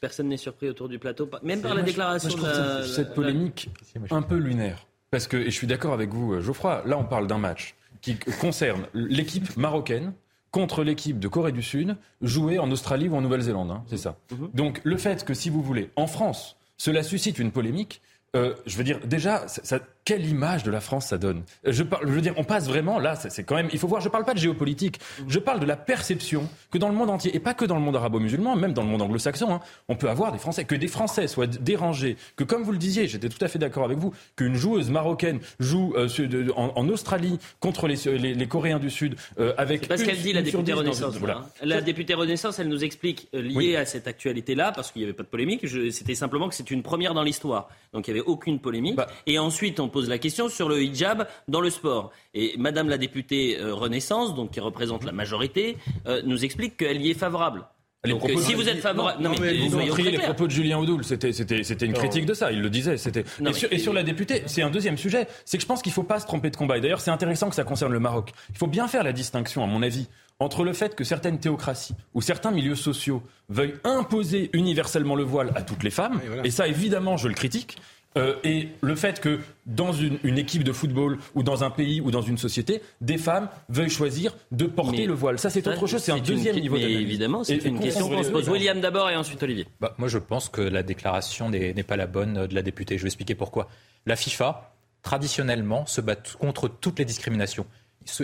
personne 0.00 0.28
n'est 0.28 0.36
surpris 0.36 0.68
autour 0.68 0.88
du 0.88 0.98
plateau, 0.98 1.28
même 1.42 1.60
par 1.60 1.74
la 1.74 1.82
déclaration. 1.82 2.38
de 2.38 2.82
cette 2.82 3.14
polémique 3.14 3.70
un 4.10 4.22
peu 4.22 4.36
lunaire. 4.36 4.86
Parce 5.10 5.26
que, 5.26 5.36
et 5.36 5.50
je 5.50 5.56
suis 5.56 5.66
d'accord 5.66 5.92
avec 5.92 6.10
vous, 6.10 6.40
Geoffroy, 6.40 6.82
là 6.86 6.98
on 6.98 7.04
parle 7.04 7.26
d'un 7.26 7.38
match 7.38 7.74
qui 8.00 8.16
concerne 8.40 8.86
l'équipe 8.94 9.56
marocaine 9.56 10.12
contre 10.50 10.84
l'équipe 10.84 11.18
de 11.18 11.28
Corée 11.28 11.52
du 11.52 11.62
Sud, 11.62 11.96
jouée 12.22 12.58
en 12.58 12.70
Australie 12.70 13.08
ou 13.08 13.16
en 13.16 13.20
Nouvelle-Zélande. 13.20 13.70
Hein, 13.70 13.84
c'est 13.88 13.98
ça. 13.98 14.16
Mhm. 14.30 14.50
Donc 14.54 14.80
le 14.84 14.96
fait 14.96 15.24
que, 15.24 15.34
si 15.34 15.50
vous 15.50 15.62
voulez, 15.62 15.90
en 15.96 16.06
France, 16.06 16.56
cela 16.78 17.02
suscite 17.02 17.38
une 17.38 17.52
polémique, 17.52 18.00
euh, 18.34 18.54
je 18.64 18.76
veux 18.78 18.84
dire, 18.84 19.00
déjà, 19.06 19.46
ça, 19.48 19.80
quelle 20.06 20.24
image 20.24 20.62
de 20.62 20.70
la 20.70 20.80
France 20.80 21.06
ça 21.06 21.18
donne 21.18 21.42
je, 21.64 21.82
parle, 21.82 22.06
je 22.06 22.12
veux 22.12 22.20
dire, 22.20 22.32
on 22.36 22.44
passe 22.44 22.68
vraiment 22.68 23.00
là, 23.00 23.16
c'est 23.16 23.42
quand 23.42 23.56
même. 23.56 23.68
Il 23.72 23.78
faut 23.78 23.88
voir. 23.88 24.00
Je 24.00 24.08
parle 24.08 24.24
pas 24.24 24.34
de 24.34 24.38
géopolitique. 24.38 25.00
Je 25.26 25.38
parle 25.40 25.58
de 25.58 25.66
la 25.66 25.76
perception 25.76 26.48
que 26.70 26.78
dans 26.78 26.88
le 26.88 26.94
monde 26.94 27.10
entier 27.10 27.34
et 27.34 27.40
pas 27.40 27.54
que 27.54 27.64
dans 27.64 27.74
le 27.74 27.80
monde 27.80 27.96
arabo-musulman, 27.96 28.54
même 28.54 28.72
dans 28.72 28.82
le 28.82 28.88
monde 28.88 29.02
anglo-saxon, 29.02 29.50
hein, 29.50 29.60
on 29.88 29.96
peut 29.96 30.08
avoir 30.08 30.30
des 30.30 30.38
Français 30.38 30.64
que 30.64 30.76
des 30.76 30.86
Français 30.86 31.26
soient 31.26 31.48
dérangés, 31.48 32.16
que 32.36 32.44
comme 32.44 32.62
vous 32.62 32.70
le 32.70 32.78
disiez, 32.78 33.08
j'étais 33.08 33.28
tout 33.28 33.44
à 33.44 33.48
fait 33.48 33.58
d'accord 33.58 33.84
avec 33.84 33.98
vous, 33.98 34.14
qu'une 34.36 34.54
joueuse 34.54 34.90
marocaine 34.90 35.40
joue 35.58 35.92
euh, 35.96 36.08
en, 36.54 36.88
Australie 36.88 37.40
contre 37.58 37.88
les, 37.88 37.96
les, 38.34 38.46
Coréens 38.46 38.78
du 38.78 38.90
Sud 38.90 39.16
euh, 39.40 39.54
avec. 39.58 39.88
Parce 39.88 40.04
qu'elle 40.04 40.20
dit 40.20 40.32
la 40.32 40.42
députée 40.42 40.72
Renaissance. 40.72 41.16
Voilà. 41.16 41.38
Hein. 41.38 41.46
La 41.64 41.80
députée 41.80 42.14
Renaissance, 42.14 42.60
elle 42.60 42.68
nous 42.68 42.84
explique 42.84 43.28
euh, 43.34 43.42
lié 43.42 43.74
à 43.74 43.84
cette 43.84 44.06
actualité-là, 44.06 44.70
parce 44.70 44.92
qu'il 44.92 45.00
n'y 45.00 45.06
avait 45.06 45.16
pas 45.16 45.24
de 45.24 45.28
polémique. 45.28 45.66
C'était 45.90 46.14
simplement 46.14 46.48
que 46.48 46.54
c'est 46.54 46.70
une 46.70 46.84
première 46.84 47.12
dans 47.12 47.24
l'histoire, 47.24 47.68
donc 47.92 48.06
il 48.06 48.14
n'y 48.14 48.20
avait 48.20 48.28
aucune 48.28 48.60
polémique. 48.60 48.94
Bah. 48.94 49.08
et 49.26 49.40
ensuite, 49.40 49.80
on 49.80 49.88
pose 49.96 50.10
la 50.10 50.18
question 50.18 50.50
sur 50.50 50.68
le 50.68 50.82
hijab 50.82 51.26
dans 51.48 51.62
le 51.62 51.70
sport. 51.70 52.10
Et 52.34 52.54
Madame 52.58 52.90
la 52.90 52.98
députée 52.98 53.56
euh, 53.58 53.72
Renaissance, 53.72 54.34
donc 54.34 54.50
qui 54.50 54.60
représente 54.60 55.04
la 55.04 55.12
majorité, 55.12 55.78
euh, 56.06 56.20
nous 56.26 56.44
explique 56.44 56.76
qu'elle 56.76 57.00
y 57.00 57.10
est 57.10 57.18
favorable. 57.18 57.64
Donc, 58.04 58.28
euh, 58.28 58.36
si 58.36 58.52
vous 58.52 58.68
êtes 58.68 58.80
favorable, 58.80 59.22
non, 59.22 59.32
mais 59.40 59.56
vous 59.68 59.86
pris 59.86 60.02
les 60.02 60.18
propos 60.18 60.46
de 60.46 60.52
Julien 60.52 60.76
Audoul, 60.78 61.02
c'était 61.02 61.32
c'était 61.32 61.86
une 61.86 61.94
critique 61.94 62.26
de 62.26 62.34
ça, 62.34 62.52
il 62.52 62.60
le 62.60 62.68
disait. 62.68 62.98
C'était 62.98 63.24
et, 63.70 63.78
sur 63.78 63.94
la 63.94 64.02
députée, 64.02 64.42
c'est 64.44 64.60
un 64.60 64.70
deuxième 64.70 64.98
sujet, 64.98 65.26
c'est 65.46 65.56
que 65.56 65.62
je 65.62 65.66
pense 65.66 65.80
qu'il 65.80 65.92
ne 65.92 65.94
faut 65.94 66.02
pas 66.02 66.20
se 66.20 66.26
tromper 66.26 66.50
de 66.50 66.56
combat. 66.56 66.76
Et 66.76 66.82
d'ailleurs, 66.82 67.00
c'est 67.00 67.10
intéressant 67.10 67.48
que 67.48 67.54
ça 67.54 67.64
concerne 67.64 67.94
le 67.94 67.98
Maroc. 67.98 68.32
Il 68.50 68.58
faut 68.58 68.66
bien 68.66 68.86
faire 68.86 69.02
la 69.02 69.14
distinction, 69.14 69.64
à 69.64 69.66
mon 69.66 69.82
avis, 69.82 70.08
entre 70.38 70.62
le 70.62 70.74
fait 70.74 70.94
que 70.94 71.04
certaines 71.04 71.38
théocraties 71.38 71.94
ou 72.12 72.20
certains 72.20 72.50
milieux 72.50 72.74
sociaux 72.74 73.22
veuillent 73.48 73.76
imposer 73.84 74.50
universellement 74.52 75.14
le 75.14 75.24
voile 75.24 75.52
à 75.54 75.62
toutes 75.62 75.82
les 75.82 75.90
femmes, 75.90 76.20
et 76.44 76.50
ça 76.50 76.68
évidemment 76.68 77.16
je 77.16 77.28
le 77.28 77.34
critique, 77.34 77.78
euh, 78.16 78.36
et 78.44 78.68
le 78.80 78.94
fait 78.94 79.20
que 79.20 79.40
dans 79.66 79.92
une, 79.92 80.38
équipe 80.38 80.64
de 80.64 80.72
football 80.72 81.18
ou 81.34 81.42
dans 81.42 81.64
un 81.64 81.70
pays 81.70 82.00
ou 82.00 82.10
dans 82.10 82.22
une 82.22 82.38
société, 82.38 82.80
des 83.00 83.18
femmes 83.18 83.48
veuillent 83.68 83.90
choisir 83.90 84.34
de 84.52 84.66
porter 84.66 85.06
le 85.06 85.12
voile. 85.12 85.38
Ça, 85.38 85.50
c'est 85.50 85.66
autre 85.66 85.86
chose, 85.86 86.02
c'est 86.02 86.12
un 86.12 86.18
deuxième 86.18 86.56
niveau 86.56 86.76
d'analyse. 86.76 87.00
Évidemment, 87.00 87.44
c'est 87.44 87.64
une 87.64 87.80
question 87.80 88.08
qu'on 88.08 88.22
se 88.22 88.30
pose. 88.30 88.48
William 88.48 88.80
d'abord 88.80 89.10
et 89.10 89.16
ensuite 89.16 89.42
Olivier. 89.42 89.66
Bah, 89.80 89.94
moi, 89.98 90.08
je 90.08 90.18
pense 90.18 90.48
que 90.48 90.60
la 90.60 90.82
déclaration 90.82 91.50
n'est 91.50 91.82
pas 91.82 91.96
la 91.96 92.06
bonne 92.06 92.46
de 92.46 92.54
la 92.54 92.62
députée. 92.62 92.96
Je 92.96 93.02
vais 93.02 93.08
expliquer 93.08 93.34
pourquoi. 93.34 93.68
La 94.06 94.16
FIFA, 94.16 94.72
traditionnellement, 95.02 95.86
se 95.86 96.00
bat 96.00 96.16
contre 96.38 96.68
toutes 96.68 96.98
les 96.98 97.04
discriminations 97.04 97.66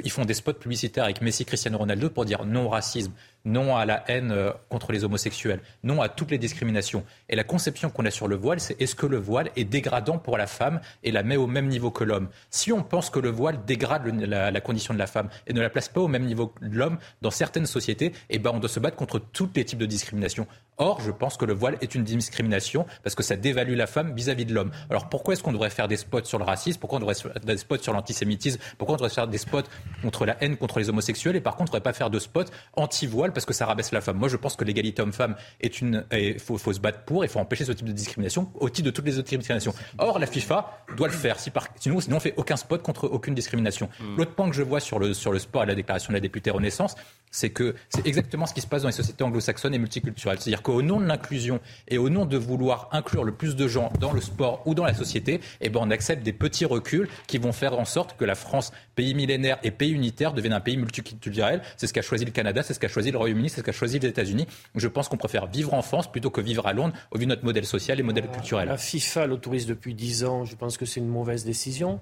ils 0.05 0.11
font 0.11 0.25
des 0.25 0.35
spots 0.35 0.55
publicitaires 0.55 1.05
avec 1.05 1.21
Messi, 1.21 1.45
Cristiano 1.45 1.79
Ronaldo 1.79 2.11
pour 2.11 2.25
dire 2.25 2.45
non 2.45 2.67
au 2.67 2.69
racisme, 2.69 3.13
non 3.45 3.77
à 3.77 3.85
la 3.85 4.05
haine 4.09 4.33
euh, 4.33 4.53
contre 4.69 4.93
les 4.93 5.05
homosexuels, 5.05 5.61
non 5.83 6.03
à 6.03 6.09
toutes 6.09 6.31
les 6.31 6.39
discriminations. 6.39 7.05
Et 7.29 7.37
la 7.37 7.45
conception 7.45 7.91
qu'on 7.91 8.05
a 8.05 8.11
sur 8.11 8.29
le 8.29 8.37
voile, 8.37 8.61
c'est 8.61 8.81
est-ce 8.81 8.95
que 8.95 9.07
le 9.07 9.19
voile 9.19 9.51
est 9.57 9.65
dégradant 9.65 10.19
pour 10.19 10.39
la 10.39 10.47
femme 10.47 10.81
et 11.03 11.11
la 11.11 11.23
met 11.23 11.37
au 11.37 11.47
même 11.47 11.69
niveau 11.69 11.91
que 11.91 12.05
l'homme? 12.05 12.29
Si 12.51 12.73
on 12.73 12.83
pense 12.83 13.11
que 13.11 13.19
le 13.19 13.31
voile 13.31 13.65
dégrade 13.65 14.07
la, 14.07 14.61
condition 14.61 14.95
de 14.95 14.99
la 14.99 15.07
femme 15.07 15.29
et 15.47 15.53
ne 15.53 15.61
la 15.61 15.71
place 15.71 15.89
pas 15.89 16.01
au 16.01 16.09
même 16.09 16.25
niveau 16.25 16.49
que 16.49 16.65
l'homme 16.65 16.99
dans 17.21 17.31
certaines 17.31 17.67
sociétés, 17.67 18.13
eh 18.31 18.39
ben 18.39 18.51
on 18.55 18.59
doit 18.59 18.69
se 18.69 18.81
battre 18.81 18.97
contre 18.97 19.19
tous 19.19 19.51
les 19.55 19.65
types 19.65 19.79
de 19.79 19.87
discrimination. 19.87 20.47
Or, 20.79 21.01
je 21.01 21.11
pense 21.11 21.37
que 21.37 21.45
le 21.45 21.53
voile 21.53 21.77
est 21.81 21.95
une 21.95 22.03
discrimination 22.05 22.87
parce 23.03 23.15
que 23.15 23.23
ça 23.23 23.37
dévalue 23.37 23.75
la 23.77 23.87
femme 23.87 24.15
vis-à-vis 24.15 24.47
de 24.47 24.55
l'homme. 24.55 24.71
Alors 24.91 25.09
pourquoi 25.09 25.35
est-ce 25.35 25.43
qu'on 25.43 25.53
devrait 25.53 25.71
faire 25.71 25.89
des 25.89 25.97
spots 25.97 26.25
sur 26.25 26.39
le 26.39 26.45
racisme? 26.45 26.81
Pourquoi 26.81 26.97
on 26.97 27.01
devrait 27.01 27.15
faire 27.15 27.33
des 27.41 27.57
spots 27.57 27.79
sur 27.79 27.93
l'antisémitisme? 27.93 28.59
Pourquoi 28.79 28.95
on 28.95 28.97
devrait 28.97 29.11
faire 29.11 29.29
des 29.29 29.39
spots 29.39 29.63
contre 30.03 30.27
la 30.27 30.43
haine 30.43 30.57
contre 30.57 30.79
les 30.79 30.89
homosexuels? 30.89 31.37
Et 31.37 31.41
par 31.41 31.57
contre, 31.57 31.73
on 31.73 31.77
ne 31.77 31.79
devrait 31.79 31.93
pas 31.93 31.93
faire 31.93 32.11
de 32.11 32.19
spots 32.19 32.45
anti-voile 32.75 33.32
parce 33.33 33.47
que 33.47 33.55
ça 33.55 33.67
rabaisse 33.67 33.93
la 33.93 34.01
femme. 34.01 34.17
Moi, 34.17 34.29
je 34.29 34.37
pense 34.37 34.57
que 34.57 34.65
l'égalité 34.65 35.03
homme-femme 35.03 35.37
est 35.61 35.81
une. 35.81 36.05
Il 36.13 36.39
faut, 36.39 36.59
faut, 36.59 36.73
se 36.73 36.81
battre 36.81 37.01
pour, 37.05 37.25
il 37.25 37.29
faut 37.29 37.41
empêcher 37.41 37.65
ce 37.65 37.73
type 37.73 37.87
de 37.87 37.93
discrimination 37.93 38.51
au 38.55 38.69
titre 38.69 38.87
de 38.87 38.91
toutes 38.91 39.07
les 39.07 39.19
autres 39.19 39.29
discriminations. 39.29 39.75
Or, 39.99 40.19
la 40.19 40.27
FIFA 40.27 40.85
doit 40.97 41.09
le 41.09 41.15
faire. 41.15 41.39
Si 41.39 41.51
par, 41.51 41.69
sinon, 41.79 42.01
sinon, 42.01 42.17
on 42.17 42.21
fait 42.21 42.35
aucun 42.37 42.57
spot 42.57 42.83
contre 42.83 43.05
aucune 43.05 43.35
discrimination. 43.35 43.89
Hmm. 44.01 44.17
L'autre 44.17 44.35
point 44.35 44.49
que 44.49 44.57
je 44.57 44.63
vois 44.63 44.81
sur 44.81 44.99
le, 44.99 45.15
sur 45.15 45.33
le 45.33 45.39
sport 45.39 45.65
et 45.65 45.67
la 45.67 45.75
déclaration 45.75 46.11
de 46.11 46.17
la 46.17 46.21
députée 46.21 46.51
Renaissance, 46.51 46.95
c'est 47.31 47.51
que 47.51 47.75
c'est 47.89 48.07
exactement 48.07 48.47
ce 48.47 48.55
qui 48.55 48.61
se 48.61 48.67
passe 48.67 48.83
dans 48.83 48.89
les 48.89 48.95
sociétés 48.95 49.25
anglo-saxonnes 49.25 49.75
et 49.75 49.79
multiculturelles. 49.79 50.39
C'est-à-dire 50.39 50.63
qu'au 50.63 50.83
nom 50.83 51.01
de 51.01 51.07
l'inclusion 51.07 51.61
et 51.89 51.99
au 51.99 52.11
nom 52.11 52.27
de 52.27 52.37
vouloir 52.37 52.89
inclure 52.93 53.25
le 53.25 53.33
plus 53.33 53.57
de 53.57 53.67
gens 53.67 53.91
dans 53.99 54.13
le 54.13 54.21
sport 54.21 54.63
ou 54.67 54.75
dans 54.75 54.85
la 54.85 54.95
société, 54.95 55.41
eh 55.61 55.71
ben 55.71 55.81
on 55.83 55.91
accepte 55.91 56.23
des 56.23 56.33
petits 56.33 56.67
reculs 56.67 57.09
qui 57.27 57.39
vont 57.39 57.53
faire 57.53 57.79
en 57.79 57.85
sorte 57.85 58.17
que 58.17 58.25
la 58.25 58.35
France, 58.35 58.73
pays 58.95 59.15
millénaire 59.15 59.59
et 59.63 59.71
pays 59.71 59.93
unitaire, 59.93 60.35
devienne 60.35 60.53
un 60.53 60.61
pays 60.61 60.77
multiculturel. 60.77 61.63
C'est 61.77 61.87
ce 61.87 61.93
qu'a 61.93 62.03
choisi 62.03 62.25
le 62.25 62.31
Canada, 62.31 62.63
c'est 62.63 62.75
ce 62.75 62.81
qu'a 62.81 62.89
choisi 62.89 63.11
le 63.11 63.19
Royaume-Uni, 63.23 63.49
c'est 63.49 63.61
ce 63.61 63.63
qu'a 63.63 63.73
choisi 63.73 63.99
les 63.99 64.09
États-Unis. 64.09 64.47
Je 64.75 64.89
pense 64.89 65.09
qu'on 65.09 65.17
préfère 65.17 65.47
vivre 65.47 65.75
en 65.75 65.83
France 65.83 66.11
plutôt 66.11 66.31
que 66.31 66.41
vivre 66.41 66.67
à 66.67 66.73
Londres 66.73 66.95
au 67.11 67.19
vu 67.19 67.25
de 67.25 67.31
notre 67.31 67.45
modèle 67.45 67.65
social 67.65 67.99
et 67.99 68.03
modèle 68.03 68.29
culturel. 68.29 68.69
La 68.69 68.77
FIFA 68.77 69.27
l'autorise 69.27 69.67
depuis 69.67 69.95
10 69.95 70.25
ans. 70.25 70.45
Je 70.45 70.55
pense 70.57 70.77
que 70.77 70.85
c'est 70.85 71.01
une 71.01 71.09
mauvaise 71.09 71.45
décision. 71.45 72.01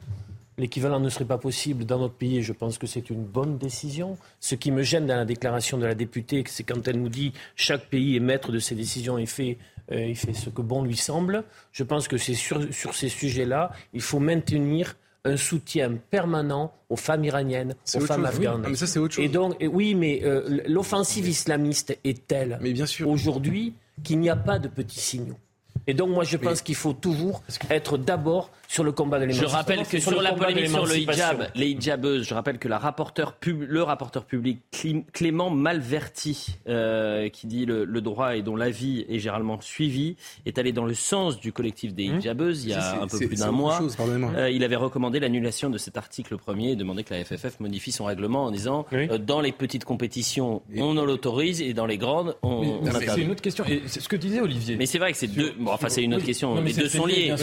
L'équivalent 0.59 1.00
ne 1.00 1.09
serait 1.09 1.24
pas 1.24 1.38
possible 1.38 1.87
dans 1.87 1.98
notre 1.98 2.14
pays 2.14 2.38
et 2.38 2.42
je 2.42 2.52
pense 2.52 2.76
que 2.76 2.87
c'est 2.87 3.09
une 3.09 3.24
bonne 3.24 3.56
décision. 3.56 4.18
Ce 4.40 4.54
qui 4.54 4.70
me 4.70 4.83
gêne 4.83 5.06
dans 5.06 5.16
la 5.16 5.24
déclaration 5.24 5.78
de 5.78 5.87
la 5.87 5.94
députée, 5.94 6.44
c'est 6.46 6.64
quand 6.64 6.87
elle 6.87 7.00
nous 7.00 7.09
dit 7.09 7.33
chaque 7.56 7.87
pays 7.87 8.16
est 8.16 8.20
maître 8.20 8.52
de 8.52 8.59
ses 8.59 8.74
décisions 8.74 9.16
et 9.16 9.24
fait, 9.24 9.56
euh, 9.90 10.14
ce 10.14 10.50
que 10.50 10.61
bon 10.61 10.83
lui 10.83 10.96
semble. 10.96 11.44
Je 11.72 11.83
pense 11.83 12.09
que 12.09 12.18
c'est 12.18 12.35
sur, 12.35 12.62
sur 12.74 12.94
ces 12.94 13.09
sujets-là, 13.09 13.72
il 13.94 14.02
faut 14.02 14.18
maintenir 14.18 14.96
un 15.24 15.37
soutien 15.37 15.94
permanent 16.11 16.72
aux 16.88 16.96
femmes 16.96 17.24
iraniennes, 17.24 17.74
aux 17.94 18.00
femmes 18.00 18.24
afghanes. 18.24 18.64
mais 18.68 18.74
ça, 18.74 18.87
c'est 18.87 18.98
autre 18.98 19.14
chose. 19.14 19.24
Et 19.24 19.28
donc, 19.28 19.56
oui, 19.61 19.94
mais 19.94 20.20
euh, 20.24 20.61
l'offensive 20.66 21.28
islamiste 21.28 21.96
est 22.04 22.26
telle 22.26 22.59
aujourd'hui 23.05 23.74
qu'il 24.03 24.20
n'y 24.20 24.30
a 24.30 24.36
pas 24.36 24.59
de 24.59 24.68
petits 24.68 25.01
signaux? 25.01 25.36
Et 25.86 25.94
donc, 25.94 26.11
moi, 26.11 26.24
je 26.24 26.36
pense 26.36 26.62
qu'il 26.62 26.74
faut 26.74 26.92
toujours 26.92 27.42
être 27.70 27.99
d'abord 27.99 28.51
sur 28.70 28.84
le 28.84 28.92
combat 28.92 29.18
de 29.18 29.24
l'émancipation. 29.24 29.50
Je 29.50 29.56
rappelle 29.56 29.84
que 29.84 29.98
sur, 29.98 30.22
la 30.22 30.32
polémique 30.32 30.68
sur 30.68 30.86
le 30.86 30.96
hijab, 30.96 31.48
les 31.56 31.70
hijabeuses, 31.70 32.22
je 32.28 32.34
rappelle 32.34 32.58
que 32.58 32.68
la 32.68 32.78
rapporteur 32.78 33.34
le 33.44 33.82
rapporteur 33.82 34.24
public 34.24 34.60
Clément 35.12 35.50
Malverti, 35.50 36.58
euh, 36.68 37.28
qui 37.30 37.48
dit 37.48 37.66
le, 37.66 38.00
droit 38.00 38.36
et 38.36 38.42
dont 38.42 38.54
l'avis 38.54 39.04
est 39.08 39.18
généralement 39.18 39.60
suivi, 39.60 40.14
est 40.46 40.56
allé 40.56 40.70
dans 40.70 40.84
le 40.84 40.94
sens 40.94 41.40
du 41.40 41.52
collectif 41.52 41.94
des 41.94 42.10
hum. 42.10 42.18
hijabeuses 42.18 42.64
il 42.64 42.70
y 42.70 42.74
a 42.74 43.02
un 43.02 43.08
peu 43.08 43.18
plus 43.18 43.40
d'un 43.40 43.50
mois. 43.50 43.80
Euh, 44.36 44.48
il 44.50 44.62
avait 44.62 44.76
recommandé 44.76 45.18
l'annulation 45.18 45.68
de 45.68 45.76
cet 45.76 45.96
article 45.96 46.38
premier 46.38 46.70
et 46.70 46.76
demandé 46.76 47.02
que 47.02 47.12
la 47.12 47.24
FFF 47.24 47.58
modifie 47.58 47.90
son 47.90 48.04
règlement 48.04 48.44
en 48.44 48.50
disant 48.52 48.86
euh, 48.92 49.18
dans 49.18 49.40
les 49.40 49.50
petites 49.50 49.84
compétitions, 49.84 50.62
on 50.76 50.94
l'autorise 50.94 51.60
et 51.60 51.74
dans 51.74 51.86
les 51.86 51.98
grandes, 51.98 52.36
on, 52.42 52.82
on 52.82 53.00
C'est 53.00 53.20
une 53.20 53.32
autre 53.32 53.42
question. 53.42 53.64
Et 53.66 53.82
c'est 53.86 54.00
ce 54.00 54.08
que 54.08 54.16
disait 54.16 54.40
Olivier. 54.40 54.76
Mais 54.76 54.86
c'est 54.86 54.98
vrai 54.98 55.10
que 55.10 55.18
c'est 55.18 55.26
deux. 55.26 55.54
Bon, 55.58 55.72
enfin, 55.72 55.88
c'est 55.88 56.04
une 56.04 56.14
autre 56.14 56.24
question. 56.24 56.54
les 56.60 56.72
deux 56.72 56.88
sont 56.88 57.06
liés. 57.06 57.34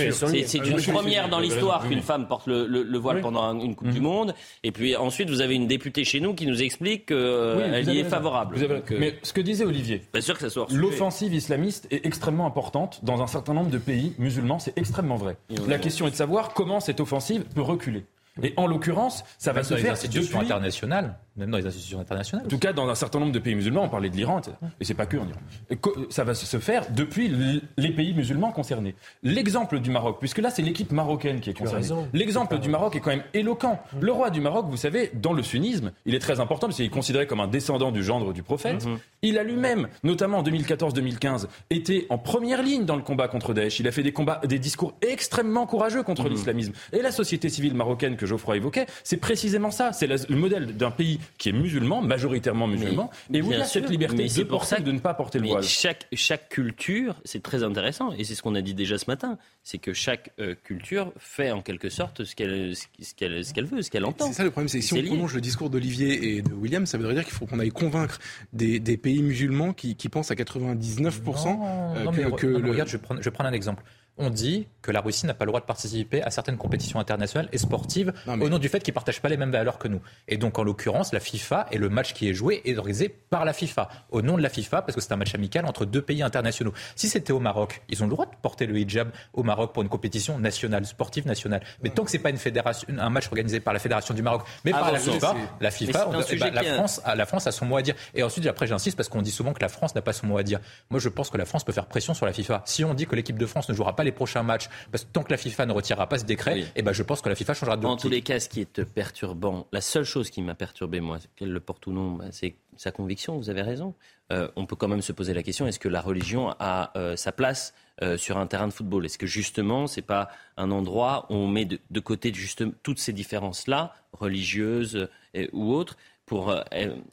C'est 0.46 0.60
une 0.60 0.82
première 0.82 1.17
dans 1.30 1.40
l'histoire 1.40 1.88
qu'une 1.88 2.02
femme 2.02 2.28
porte 2.28 2.48
le, 2.48 2.98
voile 2.98 3.22
pendant 3.22 3.60
une 3.60 3.76
Coupe 3.76 3.90
du 3.90 4.00
mhm. 4.00 4.04
Monde. 4.04 4.36
Et 4.64 4.72
puis 4.72 4.96
ensuite, 4.96 5.30
vous 5.30 5.42
avez 5.42 5.56
une 5.56 5.68
députée 5.68 6.04
chez 6.04 6.20
nous 6.20 6.34
qui 6.34 6.46
nous 6.46 6.62
explique 6.62 7.08
qu'elle 7.08 7.18
euh, 7.18 7.84
y 7.86 8.00
est 8.00 8.04
favorable. 8.04 8.58
Mais 8.92 9.16
ce 9.24 9.34
que 9.34 9.42
disait 9.42 9.66
Olivier, 9.66 10.04
sûr 10.20 10.36
que 10.36 10.42
ça 10.42 10.50
soit 10.50 10.68
l'offensive 10.72 11.34
islamiste 11.34 11.88
est 11.92 12.06
extrêmement 12.06 12.46
importante 12.46 13.00
dans 13.04 13.22
un 13.22 13.28
certain 13.28 13.54
nombre 13.54 13.70
de 13.70 13.78
pays 13.78 14.14
musulmans. 14.18 14.60
C'est 14.60 14.78
extrêmement 14.78 15.16
vrai. 15.16 15.38
La 15.68 15.80
question 15.80 16.08
est 16.08 16.12
de 16.12 16.16
savoir 16.16 16.54
comment 16.54 16.80
cette 16.80 17.00
offensive 17.00 17.44
peut 17.56 17.62
reculer. 17.62 18.06
Et 18.44 18.54
en 18.58 18.68
l'occurrence, 18.68 19.24
ça 19.38 19.52
va 19.52 19.64
se 19.64 19.76
faire 19.76 19.96
depuis 19.96 20.38
internationales 20.38 21.18
même 21.38 21.52
dans 21.52 21.58
les 21.58 21.66
institutions 21.68 22.00
internationales. 22.00 22.46
En 22.46 22.50
tout 22.50 22.58
cas, 22.58 22.74
dans 22.74 22.90
un 22.90 22.96
certain 22.96 23.20
nombre 23.20 23.32
de 23.32 23.40
pays 23.40 23.56
musulmans, 23.56 23.84
on 23.84 23.90
parlait 23.90 24.10
de 24.10 24.16
l'Iran, 24.16 24.42
et 24.80 24.86
c'est 24.86 24.94
pas 24.94 25.06
que 25.06 25.18
en 25.18 25.28
Iran. 25.28 25.92
Ça 26.10 26.24
va 26.24 26.34
se 26.34 26.58
faire 26.58 26.84
depuis 26.92 27.32
les 27.78 27.92
pays 27.92 28.14
musulmans 28.14 28.52
concernés. 28.52 28.96
L'exemple 29.24 29.80
du 29.80 29.92
Maroc, 29.92 30.18
puisque 30.20 30.40
là, 30.40 30.50
c'est 30.50 30.62
l'équipe 30.62 30.92
marocaine 30.92 31.40
qui 31.40 31.52
est 31.52 31.54
concernée. 31.54 31.88
L'exemple 32.14 32.60
du 32.60 32.70
Maroc 32.70 32.96
est 32.96 33.00
quand 33.00 33.12
même 33.12 33.24
éloquent. 33.34 33.80
Le 34.00 34.12
roi 34.12 34.30
du 34.30 34.42
Maroc, 34.42 34.66
vous 34.70 34.78
savez, 34.78 35.12
dans 35.14 35.34
le 35.34 35.44
sunnisme, 35.44 35.92
il 36.06 36.16
est 36.16 36.20
très 36.20 36.40
important, 36.40 36.68
parce 36.68 36.78
qu'il 36.78 36.86
est 36.86 36.90
considéré 36.90 37.28
comme 37.28 37.40
un 37.40 37.48
descendant 37.48 37.92
du 37.92 38.04
gendre 38.04 38.34
du 38.34 38.44
prophète. 38.44 38.86
Mhm. 38.86 38.98
Il 39.22 39.38
a 39.38 39.44
lui-même, 39.44 39.88
notamment 40.04 40.40
en 40.40 40.44
2014-2015, 40.44 41.48
été 41.70 42.08
en 42.10 42.18
première 42.18 42.64
ligne 42.64 42.86
dans 42.86 42.96
le 42.96 43.04
combat 43.04 43.28
contre 43.28 43.54
Daesh. 43.54 43.80
Il 43.80 43.88
a 43.88 43.92
fait 43.92 44.04
des 44.04 44.14
combats, 44.14 44.42
des 44.46 44.60
discours 44.60 44.94
extrêmement 45.02 45.68
courageux 45.68 46.04
contre 46.04 46.24
mhm. 46.24 46.30
l'islamisme. 46.30 46.74
Et 46.94 47.02
la 47.02 47.12
société 47.12 47.50
civile 47.50 47.76
marocaine 47.76 48.16
que 48.16 48.26
Geoffroy 48.26 48.58
évoquait, 48.58 48.88
c'est 49.04 49.18
précisément 49.18 49.72
ça. 49.72 49.94
C'est 49.94 50.08
le 50.08 50.36
modèle 50.36 50.76
d'un 50.76 50.92
pays 50.92 51.20
qui 51.38 51.50
est 51.50 51.54
musulman, 51.54 52.02
majoritairement 52.02 52.68
musulman, 52.68 53.10
et 53.34 53.42
vous 53.42 53.54
avez 53.54 53.66
cette 53.66 53.90
liberté 53.90 54.28
c'est 54.28 54.46
pour 54.46 54.66
ça 54.66 54.80
de 54.80 54.92
ne 54.92 55.00
pas 55.00 55.14
porter 55.14 55.40
le 55.40 55.48
voile. 55.48 55.64
Chaque, 55.64 56.08
chaque 56.14 56.50
culture, 56.50 57.16
c'est 57.26 57.42
très 57.42 57.64
intéressant, 57.64 58.12
et 58.14 58.24
c'est 58.24 58.36
ce 58.36 58.42
qu'on 58.42 58.56
a 58.56 58.62
dit 58.62 58.74
déjà 58.74 58.98
ce 58.98 59.06
matin, 59.08 59.38
c'est 59.64 59.78
que 59.78 59.94
chaque 59.94 60.32
euh, 60.40 60.56
culture 60.64 61.12
fait 61.18 61.52
en 61.52 61.62
quelque 61.62 61.90
sorte 61.90 62.24
ce 62.24 62.36
qu'elle 62.36 62.76
ce 62.76 63.14
qu'elle 63.16 63.44
ce 63.44 63.54
qu'elle 63.54 63.66
veut, 63.66 63.82
ce 63.82 63.90
qu'elle 63.90 64.06
entend. 64.06 64.28
C'est 64.28 64.34
ça 64.34 64.44
le 64.44 64.52
problème, 64.52 64.70
c'est 64.70 64.82
si 64.82 64.94
on 64.94 65.04
prolonge 65.04 65.34
le 65.34 65.42
discours 65.42 65.70
d'Olivier 65.70 66.38
et 66.38 66.42
de 66.42 66.54
William, 66.54 66.86
ça 66.86 66.98
voudrait 66.98 67.14
dire 67.14 67.24
qu'il 67.24 67.34
faut 67.34 67.46
qu'on 67.46 67.60
aille 67.60 67.70
convaincre 67.70 68.20
des, 68.54 68.80
des 68.80 68.98
pays 68.98 69.22
musulmans 69.22 69.74
qui, 69.74 69.96
qui, 69.96 70.10
pensent 70.10 70.32
à 70.32 70.36
99% 70.36 71.58
non, 71.58 71.94
euh, 71.96 72.32
que, 72.32 72.48
regarde, 72.48 72.90
je 72.90 72.98
je 72.98 73.24
vais 73.24 73.32
prendre 73.32 73.50
un 73.50 73.54
exemple 73.54 73.84
on 74.18 74.30
dit 74.30 74.68
que 74.82 74.92
la 74.92 75.02
Russie 75.02 75.26
n'a 75.26 75.34
pas 75.34 75.46
le 75.46 75.50
droit 75.50 75.60
de 75.60 75.66
participer 75.66 76.22
à 76.24 76.32
certaines 76.32 76.58
compétitions 76.58 77.00
internationales 77.00 77.50
et 77.52 77.58
sportives 77.58 78.14
au 78.28 78.50
nom 78.50 78.58
du 78.58 78.70
fait 78.70 78.80
qu'ils 78.80 78.94
ne 78.94 78.96
partagent 78.96 79.22
pas 79.22 79.30
les 79.30 79.38
mêmes 79.38 79.52
valeurs 79.52 79.78
que 79.78 79.88
nous. 79.88 80.02
Et 80.28 80.38
donc, 80.38 80.60
en 80.60 80.64
l'occurrence, 80.64 81.14
la 81.14 81.20
FIFA 81.20 81.68
et 81.72 81.78
le 81.78 81.90
match 81.90 82.14
qui 82.14 82.30
est 82.30 82.34
joué 82.34 82.62
est 82.66 82.78
organisé 82.78 83.10
par 83.10 83.46
la 83.46 83.54
FIFA, 83.54 83.90
au 84.12 84.22
nom 84.22 84.38
de 84.38 84.42
la 84.42 84.50
FIFA, 84.50 84.82
parce 84.82 84.96
que 84.96 85.02
c'est 85.02 85.12
un 85.12 85.18
match 85.18 85.36
amical 85.36 85.66
entre 85.66 85.86
deux 85.86 86.02
pays 86.02 86.24
internationaux. 86.24 86.74
Si 86.96 87.10
c'était 87.10 87.34
au 87.34 87.40
Maroc, 87.40 87.82
ils 87.90 88.02
ont 88.02 88.06
le 88.06 88.12
droit 88.12 88.26
de 88.26 88.32
porter 88.42 88.66
le 88.66 88.78
hijab 88.78 89.10
au 89.34 89.44
Maroc 89.44 89.74
pour 89.74 89.84
une 89.84 89.90
compétition 89.90 90.40
nationale, 90.40 90.86
sportive 90.86 91.28
nationale. 91.28 91.62
Mais 91.84 91.90
tant 91.90 92.04
que 92.04 92.12
c'est 92.12 92.20
pas 92.20 92.30
une 92.30 92.38
fédération, 92.38 92.88
un 92.98 93.10
match 93.10 93.28
organisé 93.28 93.60
par 93.60 93.74
la 93.74 93.80
fédération 93.80 94.14
du 94.14 94.22
Maroc, 94.22 94.44
mais 94.64 94.72
par 94.72 94.92
la 94.92 95.00
FIFA, 95.00 95.36
la 95.60 95.72
FIFA, 95.72 96.10
eh 96.32 96.36
ben, 96.38 96.54
la, 96.54 96.64
France, 96.64 97.02
a, 97.04 97.16
la 97.16 97.26
France 97.26 97.48
a 97.48 97.52
son 97.52 97.66
mot 97.66 97.78
à 97.78 97.82
dire. 97.82 97.96
Et 98.14 98.24
ensuite, 98.24 98.46
après, 98.48 98.68
j'insiste 98.68 98.98
parce 98.98 99.10
qu'on 99.10 99.22
dit 99.22 99.32
souvent 99.32 99.54
que 99.54 99.62
la 99.62 99.70
France 99.70 99.96
n'a 99.96 100.02
pas 100.02 100.14
son 100.14 100.28
mot 100.28 100.38
à 100.38 100.44
dire. 100.44 100.60
Moi, 100.90 101.00
je 101.00 101.10
pense 101.10 101.30
que 101.30 101.38
la 101.38 101.46
France 101.46 101.64
peut 101.64 101.74
faire 101.74 101.88
pression 101.88 102.14
sur 102.14 102.26
la 102.26 102.34
FIFA. 102.34 102.64
Si 102.66 102.84
on 102.84 102.94
dit 102.94 103.06
que 103.06 103.16
l'équipe 103.16 103.38
de 103.38 103.46
France 103.46 103.70
ne 103.70 103.74
jouera 103.74 103.96
pas 103.96 104.04
les 104.08 104.12
prochains 104.12 104.44
matchs, 104.44 104.70
parce 104.92 105.04
que 105.04 105.12
tant 105.12 105.24
que 105.24 105.32
la 105.32 105.38
FIFA 105.38 105.68
ne 105.68 105.74
retirera 105.74 106.10
pas 106.10 106.18
ce 106.18 106.26
décret, 106.26 106.60
et 106.60 106.66
eh 106.78 106.82
ben 106.82 106.94
je 106.94 107.04
pense 107.04 107.22
que 107.22 107.30
la 107.30 107.36
FIFA 107.36 107.54
changera 107.54 107.78
de 107.78 107.86
En 107.86 107.96
tous 107.96 108.10
les 108.10 108.22
cas, 108.22 108.40
ce 108.40 108.50
qui 108.50 108.62
est 108.62 108.84
perturbant, 108.84 109.68
la 109.72 109.82
seule 109.82 110.06
chose 110.06 110.30
qui 110.30 110.42
m'a 110.42 110.56
perturbé, 110.56 111.00
moi, 111.00 111.20
qu'elle 111.36 111.52
le 111.52 111.60
porte 111.60 111.86
ou 111.88 111.92
non, 111.92 112.12
bah, 112.14 112.26
c'est 112.32 112.56
sa 112.78 112.92
conviction, 112.92 113.38
vous 113.38 113.50
avez 113.50 113.62
raison. 113.62 113.94
Euh, 114.32 114.48
on 114.56 114.66
peut 114.66 114.76
quand 114.76 114.88
même 114.88 115.02
se 115.02 115.12
poser 115.12 115.34
la 115.34 115.44
question 115.44 115.68
est-ce 115.68 115.80
que 115.80 115.90
la 115.90 116.02
religion 116.02 116.54
a 116.60 116.92
euh, 116.98 117.16
sa 117.16 117.32
place 117.32 117.74
euh, 118.02 118.18
sur 118.18 118.38
un 118.38 118.48
terrain 118.48 118.68
de 118.68 118.74
football? 118.74 119.06
Est-ce 119.06 119.18
que 119.18 119.28
justement, 119.28 119.88
c'est 119.88 120.02
pas 120.02 120.30
un 120.58 120.72
endroit 120.72 121.26
où 121.30 121.36
on 121.36 121.48
met 121.48 121.66
de, 121.66 121.80
de 121.90 122.00
côté 122.00 122.34
justement 122.34 122.74
toutes 122.84 123.00
ces 123.00 123.14
différences-là, 123.14 123.94
religieuses 124.14 125.10
ou 125.54 125.74
autres, 125.74 125.98
pour 126.26 126.54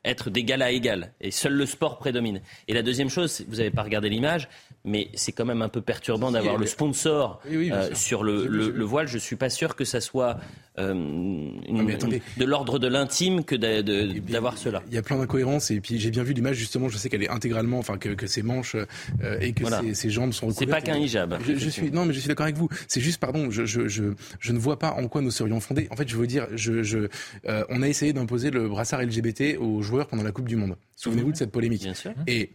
être 0.04 0.30
d'égal 0.30 0.62
à 0.62 0.70
égal? 0.70 1.12
Et 1.20 1.30
seul 1.30 1.52
le 1.52 1.66
sport 1.66 1.98
prédomine. 1.98 2.40
Et 2.68 2.74
la 2.74 2.82
deuxième 2.82 3.10
chose, 3.10 3.44
vous 3.48 3.56
n'avez 3.56 3.70
pas 3.70 3.82
regardé 3.82 4.08
l'image, 4.08 4.48
mais 4.84 5.08
c'est 5.14 5.32
quand 5.32 5.46
même 5.46 5.62
un 5.62 5.68
peu 5.68 5.80
perturbant 5.80 6.30
d'avoir 6.30 6.58
le 6.58 6.66
sponsor 6.66 7.40
euh, 7.50 7.94
sur 7.94 8.22
le, 8.22 8.84
voile. 8.84 9.08
Je 9.08 9.14
ne 9.14 9.20
suis 9.20 9.36
pas 9.36 9.50
sûr 9.50 9.76
que 9.76 9.84
ça 9.84 10.00
soit 10.00 10.36
euh, 10.76 10.94
de 10.94 12.44
l'ordre 12.44 12.80
de 12.80 12.88
l'intime 12.88 13.44
que 13.44 13.54
d'avoir 13.54 14.58
cela. 14.58 14.82
Il 14.88 14.94
y 14.94 14.98
a 14.98 15.02
plein 15.02 15.18
d'incohérences 15.18 15.70
et 15.70 15.80
puis 15.80 16.00
j'ai 16.00 16.10
bien 16.10 16.24
vu 16.24 16.32
l'image 16.32 16.56
justement. 16.56 16.88
Je 16.88 16.98
sais 16.98 17.08
qu'elle 17.08 17.22
est 17.22 17.30
intégralement, 17.30 17.78
enfin 17.78 17.96
que, 17.96 18.26
ses 18.26 18.42
manches 18.42 18.74
euh, 18.74 19.38
et 19.40 19.52
que 19.52 19.64
ses, 19.94 20.10
jambes 20.10 20.32
sont 20.32 20.46
recouvertes. 20.46 20.58
C'est 20.58 20.66
pas 20.66 20.80
qu'un 20.80 20.98
hijab. 20.98 21.38
Je, 21.46 21.68
suis 21.68 21.90
non, 21.92 22.04
mais 22.04 22.12
je 22.12 22.18
suis 22.18 22.28
d'accord 22.28 22.44
avec 22.44 22.56
vous. 22.56 22.68
C'est 22.88 23.00
juste, 23.00 23.20
pardon, 23.20 23.50
je, 23.50 23.64
je, 23.64 24.52
ne 24.52 24.58
vois 24.58 24.78
pas 24.78 24.92
en 24.92 25.06
quoi 25.06 25.20
nous 25.20 25.30
serions 25.30 25.60
fondés. 25.60 25.86
En 25.90 25.96
fait, 25.96 26.08
je 26.08 26.16
veux 26.16 26.26
dire, 26.26 26.48
je, 26.54 27.08
on 27.68 27.82
a 27.82 27.88
essayé 27.88 28.12
d'imposer 28.12 28.50
le 28.50 28.68
brassard 28.68 29.02
LGBT 29.02 29.56
aux 29.60 29.82
joueurs 29.82 30.08
pendant 30.08 30.24
la 30.24 30.32
Coupe 30.32 30.48
du 30.48 30.56
Monde. 30.56 30.76
Souvenez-vous 30.96 31.32
de 31.32 31.36
cette 31.36 31.50
polémique. 31.50 31.82
Bien 31.82 31.94
sûr. 31.94 32.12
Et 32.26 32.50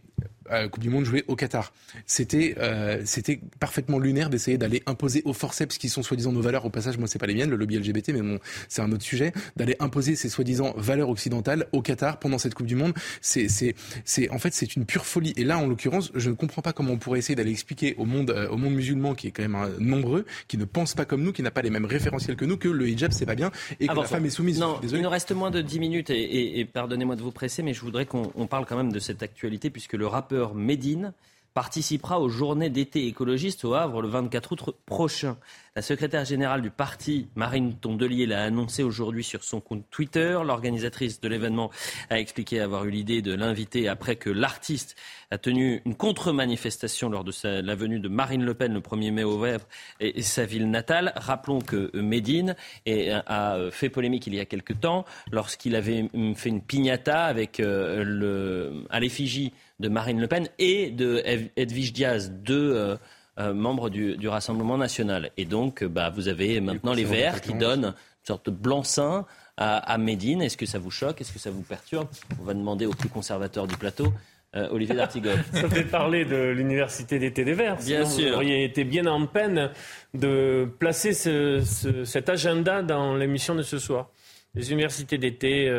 euh, 0.50 0.68
Coupe 0.68 0.82
du 0.82 0.90
Monde 0.90 1.04
jouée 1.04 1.24
au 1.28 1.36
Qatar. 1.36 1.72
C'était 2.06 2.56
euh, 2.58 3.02
c'était 3.04 3.40
parfaitement 3.60 3.98
lunaire 3.98 4.30
d'essayer 4.30 4.58
d'aller 4.58 4.82
imposer 4.86 5.22
aux 5.24 5.32
forceps 5.32 5.78
qui 5.78 5.88
sont 5.88 6.02
soi-disant 6.02 6.32
nos 6.32 6.40
valeurs. 6.40 6.64
Au 6.64 6.70
passage, 6.70 6.98
moi 6.98 7.06
c'est 7.06 7.18
pas 7.18 7.26
les 7.26 7.34
miennes, 7.34 7.50
le 7.50 7.56
lobby 7.56 7.78
LGBT, 7.78 8.09
mais 8.12 8.22
bon, 8.22 8.38
c'est 8.68 8.82
un 8.82 8.92
autre 8.92 9.02
sujet. 9.02 9.32
D'aller 9.56 9.76
imposer 9.80 10.16
ces 10.16 10.28
soi-disant 10.28 10.74
valeurs 10.76 11.08
occidentales 11.08 11.66
au 11.72 11.82
Qatar 11.82 12.18
pendant 12.18 12.38
cette 12.38 12.54
Coupe 12.54 12.66
du 12.66 12.76
Monde, 12.76 12.92
c'est 13.20 13.48
c'est 13.48 13.74
c'est 14.04 14.30
en 14.30 14.38
fait 14.38 14.54
c'est 14.54 14.76
une 14.76 14.86
pure 14.86 15.06
folie. 15.06 15.32
Et 15.36 15.44
là, 15.44 15.58
en 15.58 15.66
l'occurrence, 15.66 16.10
je 16.14 16.30
ne 16.30 16.34
comprends 16.34 16.62
pas 16.62 16.72
comment 16.72 16.92
on 16.92 16.98
pourrait 16.98 17.18
essayer 17.18 17.34
d'aller 17.34 17.52
expliquer 17.52 17.94
au 17.98 18.04
monde 18.04 18.30
euh, 18.30 18.48
au 18.48 18.56
monde 18.56 18.74
musulman 18.74 19.14
qui 19.14 19.28
est 19.28 19.30
quand 19.30 19.46
même 19.46 19.76
nombreux, 19.78 20.24
qui 20.48 20.58
ne 20.58 20.64
pense 20.64 20.94
pas 20.94 21.04
comme 21.04 21.22
nous, 21.22 21.32
qui 21.32 21.42
n'a 21.42 21.50
pas 21.50 21.62
les 21.62 21.70
mêmes 21.70 21.84
référentiels 21.84 22.36
que 22.36 22.44
nous, 22.44 22.56
que 22.56 22.68
le 22.68 22.88
hijab 22.88 23.12
c'est 23.12 23.26
pas 23.26 23.34
bien 23.34 23.50
et 23.78 23.86
que 23.86 23.94
la 23.94 24.04
femme 24.04 24.26
est 24.26 24.30
soumise. 24.30 24.60
Non, 24.60 24.80
il 24.82 25.00
nous 25.00 25.08
reste 25.08 25.32
moins 25.32 25.50
de 25.50 25.60
10 25.60 25.80
minutes 25.80 26.10
et, 26.10 26.60
et 26.60 26.64
pardonnez-moi 26.64 27.16
de 27.16 27.22
vous 27.22 27.32
presser, 27.32 27.62
mais 27.62 27.74
je 27.74 27.80
voudrais 27.80 28.06
qu'on 28.06 28.46
parle 28.46 28.66
quand 28.66 28.76
même 28.76 28.92
de 28.92 28.98
cette 28.98 29.22
actualité 29.22 29.70
puisque 29.70 29.94
le 29.94 30.06
rappeur 30.06 30.54
Medine 30.54 31.12
participera 31.54 32.20
aux 32.20 32.28
journées 32.28 32.70
d'été 32.70 33.06
écologistes 33.06 33.64
au 33.64 33.74
Havre 33.74 34.02
le 34.02 34.08
24 34.08 34.52
août 34.52 34.76
prochain. 34.86 35.36
La 35.76 35.82
secrétaire 35.82 36.24
générale 36.24 36.62
du 36.62 36.70
parti, 36.70 37.28
Marine 37.36 37.74
Tondelier, 37.74 38.26
l'a 38.26 38.42
annoncé 38.42 38.82
aujourd'hui 38.82 39.22
sur 39.22 39.44
son 39.44 39.60
compte 39.60 39.84
Twitter. 39.90 40.38
L'organisatrice 40.44 41.20
de 41.20 41.28
l'événement 41.28 41.70
a 42.10 42.18
expliqué 42.18 42.60
avoir 42.60 42.84
eu 42.86 42.90
l'idée 42.90 43.22
de 43.22 43.32
l'inviter 43.32 43.88
après 43.88 44.16
que 44.16 44.30
l'artiste 44.30 44.96
a 45.30 45.38
tenu 45.38 45.80
une 45.84 45.94
contre-manifestation 45.94 47.08
lors 47.08 47.22
de 47.22 47.32
la 47.44 47.74
venue 47.76 48.00
de 48.00 48.08
Marine 48.08 48.44
Le 48.44 48.54
Pen 48.54 48.74
le 48.74 48.80
1er 48.80 49.12
mai 49.12 49.24
au 49.24 49.42
Havre 49.44 49.66
et, 50.00 50.22
sa 50.22 50.44
ville 50.44 50.68
natale. 50.68 51.12
Rappelons 51.14 51.60
que 51.60 51.96
Médine 51.96 52.56
a 52.86 53.58
fait 53.70 53.90
polémique 53.90 54.26
il 54.26 54.34
y 54.34 54.40
a 54.40 54.44
quelque 54.44 54.72
temps 54.72 55.04
lorsqu'il 55.30 55.76
avait 55.76 56.08
fait 56.34 56.48
une 56.48 56.62
piñata 56.62 57.24
avec 57.24 57.60
euh, 57.60 58.02
le, 58.04 58.84
à 58.90 59.00
l'effigie 59.00 59.52
de 59.80 59.88
Marine 59.88 60.20
Le 60.20 60.28
Pen 60.28 60.46
et 60.58 60.90
de 60.90 61.22
Edwige 61.56 61.92
Diaz, 61.92 62.30
deux 62.30 62.74
euh, 62.74 62.96
euh, 63.38 63.54
membres 63.54 63.88
du, 63.88 64.28
Rassemblement 64.28 64.76
national. 64.76 65.30
Et 65.36 65.46
donc, 65.46 65.82
bah, 65.82 66.10
vous 66.10 66.28
avez 66.28 66.60
maintenant 66.60 66.92
les 66.92 67.04
Verts 67.04 67.40
qui 67.40 67.54
donnent 67.54 67.86
une 67.86 68.26
sorte 68.26 68.46
de 68.46 68.54
blanc-seing 68.54 69.24
à, 69.56 69.78
à 69.78 69.98
Médine. 69.98 70.42
Est-ce 70.42 70.58
que 70.58 70.66
ça 70.66 70.78
vous 70.78 70.90
choque? 70.90 71.20
Est-ce 71.20 71.32
que 71.32 71.38
ça 71.38 71.50
vous 71.50 71.62
perturbe? 71.62 72.08
On 72.40 72.44
va 72.44 72.54
demander 72.54 72.84
au 72.84 72.90
plus 72.90 73.08
conservateur 73.08 73.66
du 73.66 73.76
plateau. 73.76 74.12
Euh, 74.54 74.68
Olivier 74.70 74.94
D'Artigol. 74.96 75.38
Ça 75.52 75.68
fait 75.70 75.84
parler 75.84 76.26
de 76.26 76.50
l'université 76.50 77.18
d'été 77.18 77.44
des 77.44 77.54
Verts. 77.54 77.76
Bien 77.76 78.04
sûr. 78.04 78.28
Vous 78.28 78.34
auriez 78.34 78.64
été 78.64 78.84
bien 78.84 79.06
en 79.06 79.26
peine 79.26 79.70
de 80.12 80.68
placer 80.78 81.14
cet 81.14 82.28
agenda 82.28 82.82
dans 82.82 83.16
l'émission 83.16 83.54
de 83.54 83.62
ce 83.62 83.78
soir. 83.78 84.10
Les 84.54 84.72
universités 84.72 85.16
d'été 85.16 85.72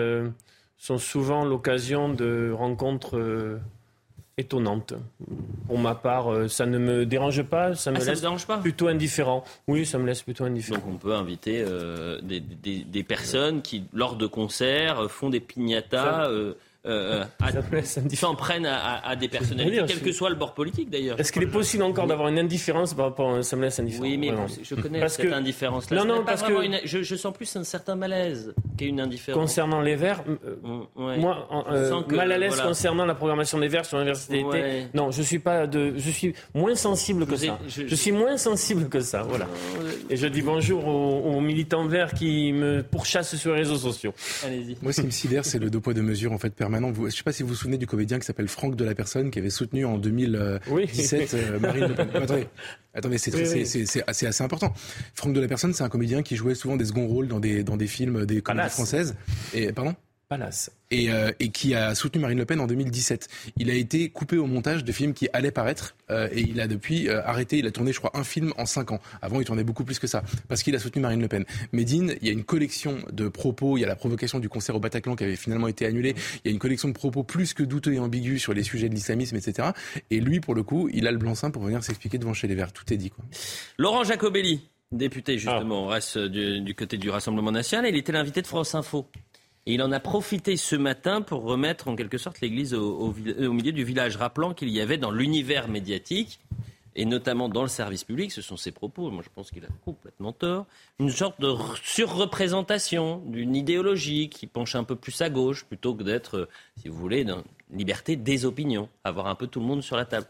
sont 0.77 0.97
souvent 0.97 1.43
l'occasion 1.43 2.07
de 2.07 2.51
rencontres 2.57 3.59
étonnante. 4.41 4.93
Pour 5.67 5.79
ma 5.79 5.95
part, 5.95 6.31
euh, 6.31 6.47
ça 6.47 6.65
ne 6.65 6.77
me 6.77 7.05
dérange 7.05 7.43
pas, 7.43 7.75
ça 7.75 7.91
me 7.91 7.97
ah, 8.01 8.03
laisse 8.03 8.21
dérange 8.21 8.45
pas 8.45 8.57
plutôt 8.57 8.87
indifférent. 8.87 9.43
Oui, 9.67 9.85
ça 9.85 9.97
me 9.97 10.05
laisse 10.05 10.21
plutôt 10.21 10.43
indifférent. 10.43 10.79
Donc 10.79 10.87
on 10.93 10.97
peut 10.97 11.13
inviter 11.13 11.63
euh, 11.65 12.19
des, 12.21 12.39
des, 12.39 13.03
personnes 13.03 13.61
qui, 13.61 13.85
lors 13.93 14.15
de 14.15 14.27
concerts, 14.27 15.09
font 15.09 15.29
des 15.29 15.39
piñatas. 15.39 16.27
Euh, 16.29 16.53
euh, 16.87 17.23
s'en 18.15 18.33
prennent 18.33 18.65
à, 18.65 19.15
des 19.15 19.27
personnalités, 19.27 19.83
quel 19.87 20.01
que 20.01 20.11
soit 20.11 20.29
le 20.29 20.35
bord 20.35 20.55
politique 20.55 20.89
d'ailleurs. 20.89 21.19
Est-ce 21.19 21.31
qu'il 21.31 21.43
est 21.43 21.47
possible 21.47 21.83
encore 21.83 22.07
d'avoir 22.07 22.27
une 22.29 22.39
indifférence 22.39 22.95
par 22.95 23.05
rapport 23.05 23.29
à 23.29 23.37
me 23.37 23.61
laisse 23.61 23.79
indifférent? 23.79 24.03
Oui, 24.03 24.17
mais 24.17 24.31
je 24.63 24.75
connais 24.75 25.07
cette 25.07 25.31
indifférence-là. 25.31 26.03
Non, 26.03 26.05
non, 26.05 26.25
parce 26.25 26.41
que 26.41 26.53
je, 26.85 27.15
sens 27.15 27.33
plus 27.33 27.55
un 27.55 27.63
certain 27.63 27.95
malaise 27.95 28.53
qu'une 28.77 28.99
indifférence. 28.99 29.39
Concernant 29.39 29.81
les 29.81 29.95
Verts, 29.95 30.23
euh, 30.27 30.55
moi, 30.95 31.47
euh, 31.71 32.01
mal 32.09 32.31
à 32.31 32.37
l'aise 32.37 32.59
concernant 32.59 33.05
la 33.05 33.13
programmation 33.13 33.59
des 33.59 33.67
Verts 33.67 33.85
sur 33.85 33.97
l'université 33.97 34.43
d'été. 34.43 34.87
Non, 34.95 35.11
je 35.11 35.21
suis 35.21 35.39
pas 35.39 35.67
de, 35.67 35.93
je 35.97 36.09
suis 36.09 36.33
moins 36.55 36.75
sensible 36.75 37.27
que 37.27 37.35
ça. 37.35 37.59
Je, 37.67 37.95
suis 37.95 38.11
moins 38.11 38.37
sensible 38.37 38.89
que 38.89 39.01
ça, 39.01 39.21
voilà. 39.21 39.47
Et 40.09 40.17
je 40.17 40.25
dis 40.27 40.41
bonjour 40.41 40.87
aux, 40.87 41.41
militants 41.41 41.85
verts 41.85 42.13
qui 42.13 42.53
me 42.53 42.81
pourchassent 42.81 43.35
sur 43.35 43.53
les 43.53 43.59
réseaux 43.59 43.77
sociaux. 43.77 44.13
Allez-y. 44.45 44.77
Moi, 44.81 44.93
ce 44.93 45.01
qui 45.01 45.07
me 45.07 45.11
sidère, 45.11 45.45
c'est 45.45 45.59
le 45.59 45.69
deux 45.69 45.79
poids 45.79 45.93
deux 45.93 46.01
mesures 46.01 46.31
en 46.31 46.37
fait 46.37 46.53
permanent. 46.71 46.93
je 46.93 47.01
ne 47.01 47.09
sais 47.09 47.23
pas 47.23 47.31
si 47.31 47.43
vous 47.43 47.49
vous 47.49 47.55
souvenez 47.55 47.77
du 47.77 47.87
comédien 47.87 48.19
qui 48.19 48.25
s'appelle 48.25 48.47
Franck 48.47 48.75
de 48.75 48.85
la 48.85 48.95
Personne, 48.95 49.31
qui 49.31 49.39
avait 49.39 49.49
soutenu 49.49 49.85
en 49.85 49.97
2017 49.97 51.33
euh, 51.33 51.59
Marine 51.59 51.87
Le 51.87 51.95
Pen. 51.95 52.09
attendez, 52.13 52.47
attendez 52.93 53.17
c'est 53.17 54.03
assez 54.07 54.43
important. 54.43 54.73
Franck 55.13 55.33
de 55.33 55.39
la 55.39 55.47
Personne, 55.47 55.73
c'est 55.73 55.83
un 55.83 55.89
comédien 55.89 56.23
qui 56.23 56.35
jouait 56.35 56.55
souvent 56.55 56.77
des 56.77 56.85
seconds 56.85 57.07
rôles 57.07 57.27
dans 57.27 57.39
des, 57.39 57.63
dans 57.63 57.77
des 57.77 57.87
films, 57.87 58.25
des 58.25 58.41
comédies 58.41 58.69
françaises. 58.69 59.15
Et, 59.53 59.71
pardon? 59.71 59.95
Palace. 60.31 60.71
Euh, 60.93 61.33
et, 61.41 61.49
qui 61.49 61.75
a 61.75 61.93
soutenu 61.93 62.21
Marine 62.21 62.37
Le 62.37 62.45
Pen 62.45 62.61
en 62.61 62.67
2017. 62.67 63.27
Il 63.57 63.69
a 63.69 63.73
été 63.73 64.07
coupé 64.07 64.37
au 64.37 64.45
montage 64.45 64.85
de 64.85 64.91
films 64.93 65.13
qui 65.13 65.27
allaient 65.33 65.51
paraître 65.51 65.93
euh, 66.09 66.29
et 66.31 66.39
il 66.39 66.61
a 66.61 66.69
depuis 66.69 67.09
euh, 67.09 67.21
arrêté. 67.25 67.57
Il 67.57 67.67
a 67.67 67.71
tourné, 67.71 67.91
je 67.91 67.99
crois, 67.99 68.11
un 68.13 68.23
film 68.23 68.53
en 68.57 68.65
cinq 68.65 68.91
ans. 68.91 69.01
Avant, 69.21 69.41
il 69.41 69.45
tournait 69.45 69.65
beaucoup 69.65 69.83
plus 69.83 69.99
que 69.99 70.07
ça 70.07 70.23
parce 70.47 70.63
qu'il 70.63 70.73
a 70.73 70.79
soutenu 70.79 71.01
Marine 71.01 71.19
Le 71.19 71.27
Pen. 71.27 71.43
Médine, 71.73 72.15
il 72.21 72.27
y 72.27 72.29
a 72.29 72.33
une 72.33 72.45
collection 72.45 72.99
de 73.11 73.27
propos. 73.27 73.75
Il 73.75 73.81
y 73.81 73.83
a 73.83 73.87
la 73.89 73.97
provocation 73.97 74.39
du 74.39 74.47
concert 74.47 74.73
au 74.73 74.79
Bataclan 74.79 75.17
qui 75.17 75.25
avait 75.25 75.35
finalement 75.35 75.67
été 75.67 75.85
annulée. 75.85 76.15
Il 76.45 76.47
y 76.47 76.49
a 76.49 76.53
une 76.53 76.59
collection 76.59 76.87
de 76.87 76.93
propos 76.93 77.23
plus 77.23 77.53
que 77.53 77.63
douteux 77.63 77.93
et 77.93 77.99
ambigus 77.99 78.41
sur 78.41 78.53
les 78.53 78.63
sujets 78.63 78.87
de 78.87 78.95
l'islamisme, 78.95 79.35
etc. 79.35 79.71
Et 80.11 80.21
lui, 80.21 80.39
pour 80.39 80.55
le 80.55 80.63
coup, 80.63 80.87
il 80.93 81.07
a 81.07 81.11
le 81.11 81.17
blanc-seing 81.17 81.51
pour 81.51 81.63
venir 81.63 81.83
s'expliquer 81.83 82.19
devant 82.19 82.33
chez 82.33 82.47
les 82.47 82.55
Verts. 82.55 82.71
Tout 82.71 82.93
est 82.93 82.97
dit. 82.97 83.09
Quoi. 83.09 83.25
Laurent 83.77 84.05
Jacobelli, 84.05 84.61
député 84.93 85.37
justement, 85.37 85.89
ah. 85.89 85.95
reste 85.95 86.17
du, 86.17 86.61
du 86.61 86.73
côté 86.73 86.95
du 86.95 87.09
Rassemblement 87.09 87.51
national. 87.51 87.91
Il 87.93 87.97
était 87.97 88.13
l'invité 88.13 88.41
de 88.41 88.47
France 88.47 88.75
Info. 88.75 89.09
Il 89.65 89.81
en 89.83 89.91
a 89.91 89.99
profité 89.99 90.57
ce 90.57 90.75
matin 90.75 91.21
pour 91.21 91.43
remettre 91.43 91.87
en 91.87 91.95
quelque 91.95 92.17
sorte 92.17 92.41
l'église 92.41 92.73
au, 92.73 93.13
milieu 93.13 93.71
du 93.71 93.83
village, 93.83 94.17
rappelant 94.17 94.53
qu'il 94.53 94.69
y 94.69 94.81
avait 94.81 94.97
dans 94.97 95.11
l'univers 95.11 95.67
médiatique, 95.67 96.39
et 96.95 97.05
notamment 97.05 97.47
dans 97.47 97.61
le 97.61 97.69
service 97.69 98.03
public, 98.03 98.31
ce 98.31 98.41
sont 98.41 98.57
ses 98.57 98.71
propos, 98.71 99.11
moi 99.11 99.23
je 99.23 99.29
pense 99.33 99.51
qu'il 99.51 99.63
a 99.63 99.69
complètement 99.85 100.33
tort, 100.33 100.65
une 100.99 101.11
sorte 101.11 101.39
de 101.39 101.53
surreprésentation 101.83 103.21
d'une 103.27 103.55
idéologie 103.55 104.29
qui 104.29 104.47
penche 104.47 104.75
un 104.75 104.83
peu 104.83 104.95
plus 104.95 105.21
à 105.21 105.29
gauche 105.29 105.63
plutôt 105.63 105.93
que 105.95 106.03
d'être, 106.03 106.49
si 106.81 106.89
vous 106.89 106.97
voulez, 106.97 107.23
dans 107.23 107.43
liberté 107.71 108.15
des 108.15 108.45
opinions, 108.45 108.89
avoir 109.03 109.27
un 109.27 109.35
peu 109.35 109.47
tout 109.47 109.59
le 109.59 109.65
monde 109.65 109.83
sur 109.83 109.95
la 109.95 110.05
table. 110.05 110.27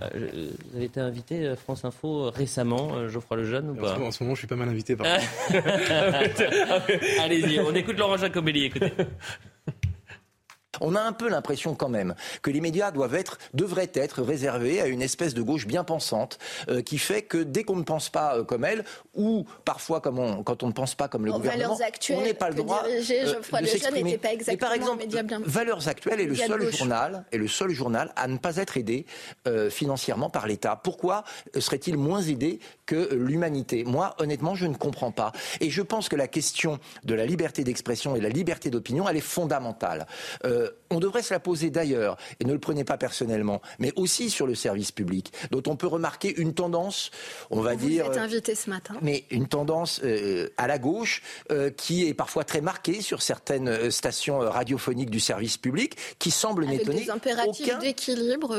Euh, 0.00 0.48
vous 0.70 0.76
avez 0.76 0.86
été 0.86 1.00
invité 1.00 1.46
à 1.46 1.56
France 1.56 1.84
Info 1.84 2.30
récemment, 2.30 2.94
euh, 2.94 3.08
Geoffroy 3.08 3.36
Lejeune 3.36 3.70
ou 3.70 3.74
pas 3.74 3.98
en 3.98 4.10
ce, 4.10 4.22
moment, 4.22 4.34
je 4.34 4.40
suis 4.40 4.48
pas 4.48 4.56
mal 4.56 4.70
invité. 4.70 4.96
Par 4.96 5.06
Allez-y, 7.20 7.60
on 7.60 7.74
écoute 7.74 7.98
Laurent 7.98 8.16
Jacobelli. 8.16 8.64
Écoutez. 8.64 8.92
On 10.82 10.94
a 10.94 11.00
un 11.00 11.12
peu 11.12 11.28
l'impression 11.28 11.74
quand 11.74 11.88
même 11.88 12.14
que 12.42 12.50
les 12.50 12.60
médias 12.60 12.90
doivent 12.90 13.14
être, 13.14 13.38
devraient 13.54 13.90
être 13.94 14.22
réservés 14.22 14.80
à 14.80 14.86
une 14.86 15.00
espèce 15.02 15.32
de 15.32 15.42
gauche 15.42 15.66
bien 15.66 15.84
pensante 15.84 16.38
euh, 16.68 16.82
qui 16.82 16.98
fait 16.98 17.22
que 17.22 17.38
dès 17.38 17.64
qu'on 17.64 17.76
ne 17.76 17.84
pense 17.84 18.10
pas 18.10 18.36
euh, 18.36 18.44
comme 18.44 18.64
elle, 18.64 18.84
ou 19.14 19.46
parfois 19.64 20.00
comme 20.00 20.18
on, 20.18 20.42
quand 20.42 20.62
on 20.62 20.66
ne 20.66 20.72
pense 20.72 20.94
pas 20.94 21.08
comme 21.08 21.24
le 21.24 21.32
gouvernement, 21.32 21.78
on 22.10 22.22
n'est 22.22 22.34
pas 22.34 22.50
le 22.50 22.56
droit 22.56 22.84
euh, 22.86 22.98
de 22.98 23.66
s'exprimer. 23.66 24.18
par 24.58 24.72
exemple, 24.72 25.04
Valeurs 25.44 25.88
actuelles 25.88 26.20
est 26.20 26.26
le 26.26 26.34
seul 26.34 26.70
journal, 26.72 27.24
est 27.32 27.38
le 27.38 27.48
seul 27.48 27.70
journal 27.70 28.12
à 28.16 28.26
ne 28.26 28.36
pas 28.36 28.56
être 28.56 28.76
aidé 28.76 29.06
financièrement 29.70 30.30
par 30.30 30.46
l'État. 30.46 30.80
Pourquoi 30.82 31.24
serait-il 31.58 31.96
moins 31.96 32.22
aidé 32.22 32.60
que 32.86 33.14
l'humanité? 33.14 33.84
Moi, 33.84 34.14
honnêtement, 34.18 34.54
je 34.54 34.66
ne 34.66 34.74
comprends 34.74 35.12
pas. 35.12 35.32
Et 35.60 35.70
je 35.70 35.82
pense 35.82 36.08
que 36.08 36.16
la 36.16 36.28
question 36.28 36.78
de 37.04 37.14
la 37.14 37.26
liberté 37.26 37.64
d'expression 37.64 38.16
et 38.16 38.20
la 38.20 38.28
liberté 38.28 38.70
d'opinion, 38.70 39.08
elle 39.08 39.16
est 39.16 39.20
fondamentale. 39.20 40.06
Euh, 40.44 40.70
on 40.90 41.00
devrait 41.00 41.22
se 41.22 41.32
la 41.32 41.40
poser 41.40 41.70
d'ailleurs, 41.70 42.16
et 42.40 42.44
ne 42.44 42.52
le 42.52 42.58
prenez 42.58 42.84
pas 42.84 42.96
personnellement, 42.96 43.62
mais 43.78 43.92
aussi 43.96 44.30
sur 44.30 44.46
le 44.46 44.54
service 44.54 44.92
public, 44.92 45.32
dont 45.50 45.62
on 45.66 45.76
peut 45.76 45.86
remarquer 45.86 46.34
une 46.38 46.54
tendance, 46.54 47.10
on 47.50 47.60
va 47.60 47.76
dire. 47.76 48.06
Vous 48.06 48.12
êtes 48.12 48.18
invité 48.18 48.54
ce 48.54 48.70
matin. 48.70 48.94
Mais 49.02 49.24
une 49.30 49.48
tendance 49.48 50.00
euh, 50.04 50.48
à 50.56 50.66
la 50.66 50.78
gauche 50.78 51.22
euh, 51.50 51.70
qui 51.70 52.06
est 52.06 52.14
parfois 52.14 52.44
très 52.44 52.60
marquée 52.60 53.00
sur 53.00 53.22
certaines 53.22 53.90
stations 53.90 54.38
radiophoniques 54.38 55.10
du 55.10 55.20
service 55.20 55.56
public, 55.56 55.96
qui 56.18 56.30
semble 56.30 56.66
n'étonner 56.66 57.04
des 57.04 57.10
impératifs 57.10 57.78
d'équilibre. 57.78 58.58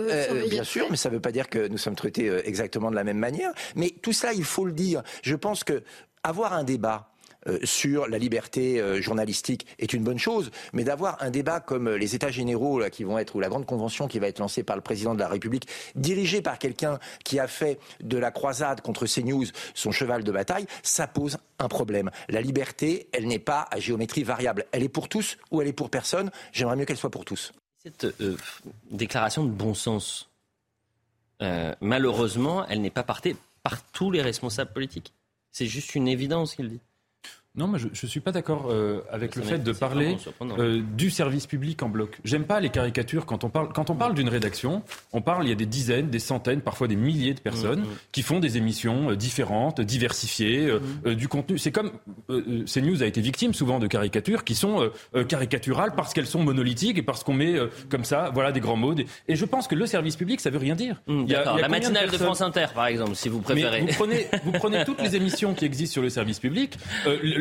bien 0.49 0.63
sûr, 0.63 0.87
mais 0.89 0.97
ça 0.97 1.09
ne 1.09 1.15
veut 1.15 1.21
pas 1.21 1.31
dire 1.31 1.49
que 1.49 1.67
nous 1.67 1.77
sommes 1.77 1.95
traités 1.95 2.31
exactement 2.45 2.89
de 2.89 2.95
la 2.95 3.03
même 3.03 3.17
manière. 3.17 3.51
Mais 3.75 3.91
tout 4.01 4.13
ça, 4.13 4.33
il 4.33 4.43
faut 4.43 4.65
le 4.65 4.73
dire. 4.73 5.03
Je 5.21 5.35
pense 5.35 5.63
que 5.63 5.83
avoir 6.23 6.53
un 6.53 6.63
débat 6.63 7.12
euh, 7.47 7.59
sur 7.63 8.07
la 8.07 8.17
liberté 8.17 8.79
euh, 8.79 9.01
journalistique 9.01 9.65
est 9.79 9.93
une 9.93 10.03
bonne 10.03 10.17
chose, 10.17 10.51
mais 10.71 10.83
d'avoir 10.83 11.21
un 11.21 11.29
débat 11.29 11.59
comme 11.59 11.87
euh, 11.87 11.97
les 11.97 12.15
États 12.15 12.31
généraux 12.31 12.81
qui 12.91 13.03
vont 13.03 13.17
être 13.17 13.35
ou 13.35 13.39
la 13.39 13.49
grande 13.49 13.65
convention 13.65 14.07
qui 14.07 14.19
va 14.19 14.27
être 14.27 14.39
lancée 14.39 14.63
par 14.63 14.75
le 14.75 14.81
président 14.81 15.13
de 15.13 15.19
la 15.19 15.27
République, 15.27 15.67
dirigée 15.95 16.41
par 16.41 16.57
quelqu'un 16.57 16.99
qui 17.23 17.39
a 17.39 17.47
fait 17.47 17.79
de 18.01 18.17
la 18.17 18.31
croisade 18.31 18.81
contre 18.81 19.05
CNews 19.05 19.45
son 19.73 19.91
cheval 19.91 20.23
de 20.23 20.31
bataille, 20.31 20.67
ça 20.83 21.07
pose 21.07 21.37
un 21.59 21.67
problème. 21.67 22.11
La 22.29 22.41
liberté, 22.41 23.07
elle 23.11 23.27
n'est 23.27 23.39
pas 23.39 23.67
à 23.71 23.79
géométrie 23.79 24.23
variable. 24.23 24.65
Elle 24.71 24.83
est 24.83 24.89
pour 24.89 25.09
tous 25.09 25.37
ou 25.51 25.61
elle 25.61 25.67
est 25.67 25.73
pour 25.73 25.89
personne. 25.89 26.31
J'aimerais 26.51 26.75
mieux 26.75 26.85
qu'elle 26.85 26.97
soit 26.97 27.11
pour 27.11 27.25
tous. 27.25 27.51
Cette 27.83 28.07
déclaration 28.89 29.43
de 29.43 29.49
bon 29.49 29.73
sens, 29.73 30.29
malheureusement, 31.81 32.65
elle 32.67 32.81
n'est 32.81 32.89
pas 32.89 33.03
partée 33.03 33.35
par 33.61 33.83
tous 33.91 34.11
les 34.11 34.21
responsables 34.21 34.71
politiques. 34.71 35.13
C'est 35.51 35.67
juste 35.67 35.95
une 35.95 36.07
évidence 36.07 36.55
qu'il 36.55 36.69
dit. 36.69 36.79
Non, 37.55 37.67
moi 37.67 37.77
je 37.77 37.85
ne 37.85 38.09
suis 38.09 38.19
pas 38.19 38.31
d'accord 38.31 38.69
euh, 38.71 39.01
avec 39.11 39.35
le 39.35 39.43
fait 39.43 39.59
de 39.59 39.71
parler 39.73 40.17
euh, 40.41 40.81
du 40.97 41.11
service 41.11 41.45
public 41.45 41.83
en 41.83 41.89
bloc. 41.89 42.17
J'aime 42.23 42.45
pas 42.45 42.59
les 42.59 42.71
caricatures 42.71 43.27
quand 43.27 43.43
on 43.43 43.49
parle. 43.49 43.71
Quand 43.71 43.91
on 43.91 43.95
parle 43.95 44.15
d'une 44.15 44.27
rédaction, 44.27 44.81
on 45.11 45.21
parle, 45.21 45.45
il 45.45 45.49
y 45.49 45.51
a 45.51 45.55
des 45.55 45.67
dizaines, 45.67 46.09
des 46.09 46.17
centaines, 46.17 46.61
parfois 46.61 46.87
des 46.87 46.95
milliers 46.95 47.35
de 47.35 47.39
personnes 47.39 47.81
mm, 47.81 47.83
mm. 47.83 47.97
qui 48.11 48.23
font 48.23 48.39
des 48.39 48.57
émissions 48.57 49.11
euh, 49.11 49.15
différentes, 49.15 49.81
diversifiées, 49.81 50.67
mm. 51.05 51.13
du 51.13 51.27
contenu. 51.27 51.59
C'est 51.59 51.71
comme 51.71 51.91
CNews 52.27 53.03
a 53.03 53.05
été 53.05 53.21
victime 53.21 53.53
souvent 53.53 53.77
de 53.77 53.85
caricatures 53.85 54.45
qui 54.45 54.55
sont 54.55 54.89
caricaturales 55.27 55.93
parce 55.95 56.15
qu'elles 56.15 56.25
sont 56.25 56.41
monolithiques 56.41 56.97
et 56.97 57.03
parce 57.03 57.23
qu'on 57.23 57.33
met 57.33 57.55
comme 57.87 58.03
ça, 58.03 58.31
voilà, 58.33 58.51
des 58.51 58.61
grands 58.61 58.77
mots. 58.77 58.95
Et 59.27 59.35
je 59.35 59.45
pense 59.45 59.67
que 59.67 59.75
le 59.75 59.85
service 59.85 60.15
public, 60.15 60.41
ça 60.41 60.49
veut 60.49 60.57
rien 60.57 60.73
dire. 60.73 61.01
il 61.07 61.29
y 61.29 61.35
a, 61.35 61.55
la 61.55 61.69
matinale 61.69 62.09
de, 62.09 62.17
France 62.17 62.41
Inter, 62.41 62.67
par 62.73 62.87
exemple, 62.87 63.15
si 63.15 63.29
vous 63.29 63.41
préférez. 63.41 63.81
vous 63.81 63.93
prenez, 63.93 64.27
vous 64.43 64.51
prenez 64.53 64.83
toutes 64.85 65.01
les 65.01 65.15
émissions 65.15 65.53
qui 65.53 65.65
existent 65.65 65.93
sur 65.93 66.01
le 66.01 66.09
service 66.09 66.39
public 66.39 66.77